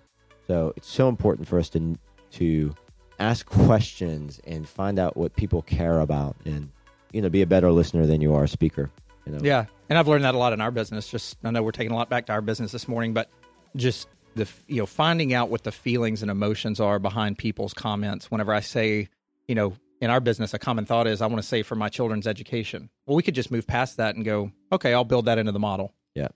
So 0.48 0.74
it's 0.76 0.90
so 0.90 1.10
important 1.10 1.48
for 1.48 1.60
us 1.60 1.70
to, 1.70 1.96
to 2.32 2.76
ask 3.20 3.46
questions 3.46 4.40
and 4.46 4.68
find 4.68 4.98
out 4.98 5.16
what 5.16 5.36
people 5.36 5.62
care 5.62 6.00
about 6.00 6.36
and, 6.46 6.72
you 7.12 7.22
know, 7.22 7.30
be 7.30 7.42
a 7.42 7.48
better 7.48 7.72
listener 7.72 8.08
than 8.08 8.20
you 8.20 8.34
are 8.34 8.46
a 8.46 8.48
speaker. 8.48 8.90
You 9.26 9.34
know? 9.34 9.40
Yeah. 9.44 9.66
And 9.90 10.00
I've 10.00 10.08
learned 10.08 10.24
that 10.24 10.34
a 10.34 10.38
lot 10.38 10.54
in 10.54 10.62
our 10.62 10.72
business. 10.72 11.08
Just, 11.08 11.38
I 11.44 11.52
know 11.52 11.62
we're 11.62 11.72
taking 11.72 11.92
a 11.92 11.96
lot 11.96 12.10
back 12.10 12.26
to 12.28 12.34
our 12.34 12.42
business 12.42 12.72
this 12.72 12.88
morning, 12.88 13.14
but 13.14 13.30
just 13.76 14.08
the, 14.36 14.48
you 14.68 14.78
know, 14.78 14.86
finding 14.88 15.34
out 15.34 15.50
what 15.50 15.64
the 15.64 15.72
feelings 15.72 16.24
and 16.24 16.32
emotions 16.32 16.80
are 16.80 16.98
behind 16.98 17.38
people's 17.38 17.74
comments. 17.74 18.32
Whenever 18.32 18.54
I 18.54 18.62
say, 18.62 19.08
you 19.48 19.54
know, 19.54 19.74
in 20.02 20.10
our 20.10 20.20
business, 20.20 20.54
a 20.54 20.60
common 20.60 20.86
thought 20.86 21.08
is, 21.08 21.22
I 21.22 21.28
want 21.28 21.42
to 21.42 21.48
save 21.48 21.68
for 21.68 21.76
my 21.76 21.90
children's 21.90 22.28
education. 22.28 22.90
Well, 23.06 23.16
we 23.18 23.24
could 23.24 23.36
just 23.36 23.52
move 23.52 23.68
past 23.68 23.98
that 23.98 24.16
and 24.16 24.24
go, 24.24 24.52
okay, 24.72 24.94
I'll 24.94 25.04
build 25.04 25.26
that 25.26 25.38
into 25.38 25.52
the 25.52 25.60
model. 25.60 25.94
Yeah. 26.16 26.30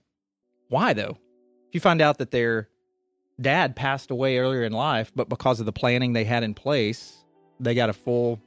Why 0.68 0.92
though? 0.92 1.16
If 1.68 1.74
you 1.74 1.80
find 1.80 2.00
out 2.02 2.18
that 2.18 2.30
their 2.30 2.68
dad 3.40 3.74
passed 3.74 4.10
away 4.10 4.38
earlier 4.38 4.64
in 4.64 4.72
life, 4.72 5.12
but 5.14 5.28
because 5.28 5.60
of 5.60 5.66
the 5.66 5.72
planning 5.72 6.12
they 6.12 6.24
had 6.24 6.42
in 6.42 6.54
place, 6.54 7.16
they 7.58 7.74
got 7.74 7.90
a 7.90 7.94
full 7.94 8.40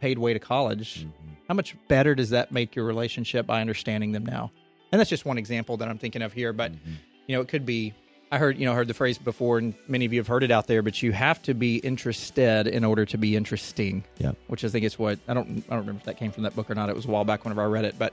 paid 0.00 0.18
way 0.18 0.32
to 0.32 0.38
college. 0.40 1.04
Mhm. 1.04 1.10
How 1.48 1.54
much 1.54 1.76
better 1.88 2.14
does 2.14 2.30
that 2.30 2.50
make 2.52 2.74
your 2.74 2.84
relationship 2.86 3.46
by 3.46 3.60
understanding 3.60 4.12
them 4.12 4.24
now? 4.24 4.50
And 4.90 4.98
that's 4.98 5.10
just 5.10 5.24
one 5.24 5.38
example 5.38 5.76
that 5.76 5.88
I'm 5.88 5.98
thinking 5.98 6.22
of 6.22 6.32
here. 6.32 6.52
But 6.52 6.72
Mhm. 6.72 6.78
you 7.26 7.36
know, 7.36 7.42
it 7.42 7.48
could 7.48 7.64
be. 7.66 7.94
I 8.32 8.38
heard 8.38 8.58
you 8.58 8.66
know 8.66 8.74
heard 8.74 8.88
the 8.88 8.94
phrase 8.94 9.18
before, 9.18 9.58
and 9.58 9.74
many 9.88 10.04
of 10.04 10.12
you 10.12 10.20
have 10.20 10.28
heard 10.28 10.44
it 10.44 10.50
out 10.50 10.66
there. 10.68 10.82
But 10.82 11.02
you 11.02 11.12
have 11.12 11.42
to 11.42 11.54
be 11.54 11.76
interested 11.78 12.66
in 12.68 12.84
order 12.84 13.04
to 13.06 13.18
be 13.18 13.34
interesting. 13.36 14.04
Yeah. 14.18 14.32
Which 14.46 14.64
I 14.64 14.68
think 14.68 14.84
is 14.84 14.98
what 14.98 15.18
I 15.26 15.34
don't 15.34 15.64
I 15.68 15.74
don't 15.74 15.80
remember 15.80 15.98
if 15.98 16.04
that 16.04 16.16
came 16.16 16.30
from 16.30 16.44
that 16.44 16.54
book 16.54 16.70
or 16.70 16.74
not. 16.74 16.88
It 16.88 16.96
was 16.96 17.06
a 17.06 17.10
while 17.10 17.24
back 17.24 17.44
whenever 17.44 17.62
I 17.62 17.66
read 17.66 17.84
it. 17.84 17.96
But 17.98 18.12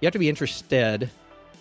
you 0.00 0.06
have 0.06 0.12
to 0.12 0.18
be 0.18 0.28
interested 0.28 1.10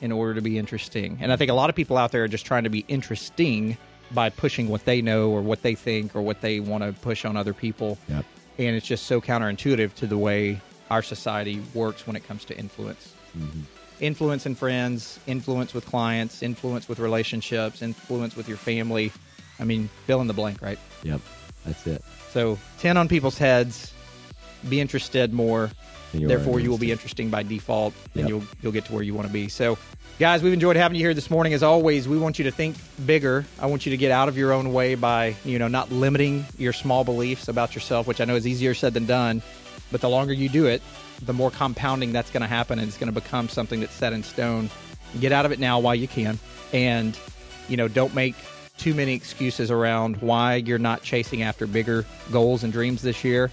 in 0.01 0.11
order 0.11 0.35
to 0.35 0.41
be 0.41 0.59
interesting. 0.59 1.17
And 1.21 1.31
I 1.33 1.35
think 1.37 1.49
a 1.49 1.55
lot 1.55 1.69
of 1.71 1.75
people 1.75 1.97
out 1.97 2.11
there 2.11 2.23
are 2.23 2.27
just 2.27 2.45
trying 2.45 2.65
to 2.65 2.69
be 2.69 2.85
interesting 2.87 3.77
by 4.11 4.29
pushing 4.29 4.69
what 4.69 4.85
they 4.85 5.01
know 5.01 5.31
or 5.31 5.41
what 5.41 5.63
they 5.63 5.73
think 5.73 6.15
or 6.15 6.21
what 6.21 6.41
they 6.41 6.59
want 6.59 6.83
to 6.83 6.93
push 7.01 7.25
on 7.25 7.35
other 7.35 7.53
people. 7.53 7.97
Yep. 8.07 8.25
And 8.59 8.75
it's 8.75 8.85
just 8.85 9.07
so 9.07 9.19
counterintuitive 9.19 9.95
to 9.95 10.07
the 10.07 10.17
way 10.17 10.61
our 10.91 11.01
society 11.01 11.61
works 11.73 12.05
when 12.05 12.15
it 12.15 12.27
comes 12.27 12.45
to 12.45 12.57
influence. 12.57 13.13
Mhm. 13.37 13.63
Influence 13.99 14.45
in 14.45 14.55
friends, 14.55 15.19
influence 15.25 15.73
with 15.73 15.85
clients, 15.85 16.43
influence 16.43 16.87
with 16.87 16.99
relationships, 16.99 17.81
influence 17.81 18.35
with 18.35 18.47
your 18.47 18.57
family. 18.57 19.11
I 19.59 19.63
mean, 19.63 19.89
fill 20.05 20.21
in 20.21 20.27
the 20.27 20.33
blank, 20.33 20.61
right? 20.61 20.77
Yep. 21.03 21.21
That's 21.65 21.87
it. 21.87 22.03
So 22.31 22.59
10 22.79 22.95
on 22.97 23.07
people's 23.07 23.37
heads, 23.37 23.93
be 24.69 24.79
interested 24.79 25.33
more, 25.33 25.71
therefore 26.13 26.59
you 26.59 26.69
will 26.69 26.77
be 26.77 26.91
interesting 26.91 27.29
by 27.29 27.43
default 27.43 27.93
and 28.13 28.21
Yep. 28.21 28.29
you'll 28.29 28.43
you'll 28.61 28.71
get 28.71 28.85
to 28.85 28.93
where 28.93 29.03
you 29.03 29.13
want 29.13 29.27
to 29.27 29.33
be 29.33 29.49
so 29.49 29.77
guys 30.19 30.41
we've 30.41 30.53
enjoyed 30.53 30.75
having 30.77 30.95
you 30.97 31.03
here 31.05 31.13
this 31.13 31.29
morning 31.29 31.53
as 31.53 31.61
always 31.63 32.07
we 32.07 32.17
want 32.17 32.39
you 32.39 32.45
to 32.45 32.51
think 32.51 32.75
bigger 33.05 33.45
i 33.59 33.65
want 33.65 33.85
you 33.85 33.89
to 33.91 33.97
get 33.97 34.09
out 34.09 34.29
of 34.29 34.37
your 34.37 34.53
own 34.53 34.71
way 34.73 34.95
by 34.95 35.35
you 35.43 35.59
know 35.59 35.67
not 35.67 35.91
limiting 35.91 36.45
your 36.57 36.71
small 36.73 37.03
beliefs 37.03 37.49
about 37.49 37.75
yourself 37.75 38.07
which 38.07 38.21
i 38.21 38.25
know 38.25 38.35
is 38.35 38.47
easier 38.47 38.73
said 38.73 38.93
than 38.93 39.05
done 39.05 39.41
but 39.91 40.01
the 40.01 40.09
longer 40.09 40.33
you 40.33 40.49
do 40.49 40.65
it 40.65 40.81
the 41.23 41.33
more 41.33 41.51
compounding 41.51 42.11
that's 42.11 42.29
going 42.29 42.41
to 42.41 42.47
happen 42.47 42.79
and 42.79 42.87
it's 42.87 42.97
going 42.97 43.11
to 43.11 43.19
become 43.19 43.49
something 43.49 43.79
that's 43.79 43.93
set 43.93 44.13
in 44.13 44.23
stone 44.23 44.69
get 45.19 45.31
out 45.31 45.45
of 45.45 45.51
it 45.51 45.59
now 45.59 45.79
while 45.79 45.95
you 45.95 46.07
can 46.07 46.37
and 46.73 47.19
you 47.67 47.77
know 47.77 47.87
don't 47.87 48.13
make 48.13 48.35
too 48.77 48.93
many 48.93 49.13
excuses 49.13 49.71
around 49.71 50.17
why 50.17 50.55
you're 50.55 50.77
not 50.77 51.01
chasing 51.01 51.41
after 51.41 51.65
bigger 51.65 52.05
goals 52.31 52.63
and 52.63 52.71
dreams 52.71 53.01
this 53.01 53.23
year 53.23 53.49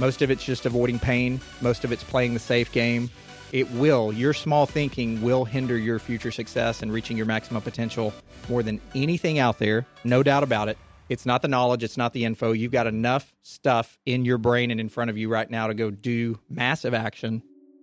most 0.00 0.22
of 0.22 0.30
it's 0.30 0.42
just 0.42 0.64
avoiding 0.64 0.98
pain. 0.98 1.42
Most 1.60 1.84
of 1.84 1.92
it's 1.92 2.02
playing 2.02 2.32
the 2.32 2.40
safe 2.40 2.72
game. 2.72 3.10
It 3.52 3.70
will, 3.72 4.14
your 4.14 4.32
small 4.32 4.64
thinking 4.64 5.20
will 5.20 5.44
hinder 5.44 5.76
your 5.76 5.98
future 5.98 6.30
success 6.30 6.80
and 6.80 6.90
reaching 6.90 7.18
your 7.18 7.26
maximum 7.26 7.60
potential 7.60 8.14
more 8.48 8.62
than 8.62 8.80
anything 8.94 9.38
out 9.38 9.58
there. 9.58 9.84
No 10.02 10.22
doubt 10.22 10.42
about 10.42 10.70
it. 10.70 10.78
It's 11.10 11.26
not 11.26 11.42
the 11.42 11.48
knowledge, 11.48 11.84
it's 11.84 11.98
not 11.98 12.14
the 12.14 12.24
info. 12.24 12.52
You've 12.52 12.72
got 12.72 12.86
enough 12.86 13.34
stuff 13.42 13.98
in 14.06 14.24
your 14.24 14.38
brain 14.38 14.70
and 14.70 14.80
in 14.80 14.88
front 14.88 15.10
of 15.10 15.18
you 15.18 15.28
right 15.28 15.50
now 15.50 15.66
to 15.66 15.74
go 15.74 15.90
do 15.90 16.38
massive 16.48 16.94
action. 16.94 17.42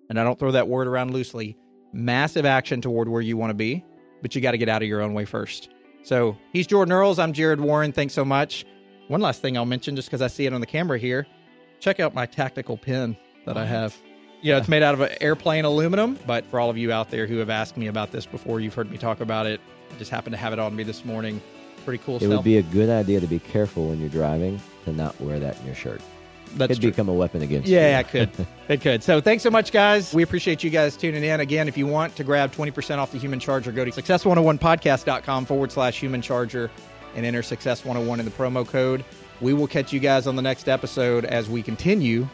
And 0.10 0.20
I 0.20 0.24
don't 0.24 0.40
throw 0.40 0.52
that 0.52 0.68
word 0.68 0.88
around 0.88 1.14
loosely 1.14 1.56
massive 1.94 2.46
action 2.46 2.82
toward 2.82 3.10
where 3.10 3.22
you 3.22 3.38
want 3.38 3.52
to 3.52 3.56
be, 3.56 3.86
but 4.22 4.34
you 4.34 4.42
got 4.42 4.52
to 4.52 4.58
get 4.58 4.70
out 4.70 4.82
of 4.82 4.88
your 4.88 5.02
own 5.02 5.14
way 5.14 5.26
first. 5.26 5.70
So 6.04 6.36
he's 6.54 6.66
Jordan 6.66 6.92
Earls. 6.92 7.20
I'm 7.20 7.34
Jared 7.34 7.62
Warren. 7.62 7.92
Thanks 7.92 8.14
so 8.14 8.26
much. 8.26 8.66
One 9.08 9.22
last 9.22 9.42
thing 9.42 9.58
I'll 9.58 9.66
mention, 9.66 9.96
just 9.96 10.08
because 10.08 10.22
I 10.22 10.28
see 10.28 10.46
it 10.46 10.54
on 10.54 10.62
the 10.62 10.68
camera 10.68 10.98
here 10.98 11.28
check 11.80 12.00
out 12.00 12.14
my 12.14 12.26
tactical 12.26 12.78
pin 12.78 13.16
that 13.46 13.58
I 13.58 13.66
have. 13.66 13.96
Yeah, 14.42 14.58
it's 14.58 14.68
made 14.68 14.84
out 14.84 14.94
of 14.94 15.02
an 15.02 15.16
airplane 15.20 15.66
aluminum, 15.66 16.18
but 16.28 16.46
for 16.46 16.60
all 16.60 16.70
of 16.70 16.78
you 16.78 16.92
out 16.92 17.10
there 17.10 17.26
who 17.26 17.38
have 17.38 17.50
asked 17.50 17.78
me 17.78 17.88
about 17.88 18.12
this 18.12 18.26
before, 18.26 18.60
you've 18.60 18.74
heard 18.74 18.92
me 18.92 18.98
talk 18.98 19.20
about 19.20 19.46
it. 19.46 19.60
I 19.92 19.98
just 19.98 20.12
happened 20.12 20.34
to 20.34 20.38
have 20.38 20.54
it 20.54 20.60
on 20.60 20.76
me 20.76 20.84
this 20.84 21.06
morning. 21.06 21.42
Pretty 21.86 22.04
cool 22.04 22.16
It 22.18 22.20
stuff. 22.22 22.32
would 22.32 22.44
be 22.44 22.58
a 22.58 22.62
good 22.64 22.90
idea 22.90 23.20
to 23.20 23.28
be 23.28 23.40
careful 23.40 23.88
when 23.90 24.00
you're 24.00 24.10
driving 24.10 24.60
to 24.86 24.92
not 24.94 25.20
wear 25.22 25.40
that 25.40 25.60
in 25.62 25.66
your 25.66 25.76
shirt. 25.76 26.02
That 26.56 26.70
Could 26.70 26.80
true. 26.82 26.90
become 26.92 27.10
a 27.10 27.14
weapon 27.14 27.42
against 27.42 27.68
Yeah, 27.68 27.80
you. 27.80 27.88
Yeah, 27.88 28.00
it 28.00 28.08
could. 28.10 28.48
It 28.70 28.82
could. 28.82 29.02
So 29.04 29.22
thanks 29.22 29.44
so 29.44 29.50
much, 29.50 29.72
guys. 29.72 30.14
We 30.14 30.24
appreciate 30.24 30.62
you 30.64 30.70
guys 30.70 30.98
tuning 30.98 31.24
in. 31.24 31.40
Again, 31.40 31.68
if 31.70 31.78
you 31.78 31.88
want 31.88 32.16
to 32.18 32.24
grab 32.26 32.52
20% 32.54 32.98
off 32.98 33.12
the 33.14 33.18
Human 33.18 33.40
Charger, 33.40 33.72
go 33.72 33.86
to 33.86 33.92
success101podcast.com 33.92 35.46
forward 35.46 35.72
slash 35.72 36.00
human 36.00 36.22
charger. 36.22 36.70
and 37.16 37.26
enter 37.26 37.42
Success 37.42 37.84
101 37.84 38.20
in 38.20 38.26
the 38.26 38.32
promo 38.32 38.68
code. 38.68 39.04
We 39.42 39.54
will 39.54 39.68
catch 39.68 39.92
you 39.94 40.00
guys 40.00 40.28
on 40.28 40.36
the 40.36 40.42
next 40.42 40.68
episode 40.70 41.26
as 41.26 41.50
we 41.50 41.64
continue 41.64 42.28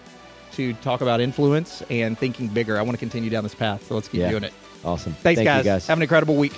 to 0.53 0.73
talk 0.75 1.01
about 1.01 1.21
influence 1.21 1.81
and 1.89 2.17
thinking 2.17 2.47
bigger. 2.47 2.77
I 2.77 2.81
want 2.81 2.91
to 2.93 2.97
continue 2.99 3.29
down 3.29 3.43
this 3.43 3.55
path, 3.55 3.85
so 3.87 3.95
let's 3.95 4.07
keep 4.09 4.21
Yeah. 4.21 4.29
doing 4.31 4.43
it. 4.43 4.53
Awesome. 4.83 5.13
Thanks, 5.13 5.37
Thank 5.37 5.45
guys. 5.47 5.65
You 5.65 5.71
guys. 5.71 5.87
Have 5.87 5.97
an 5.97 6.01
incredible 6.01 6.35
week. 6.35 6.53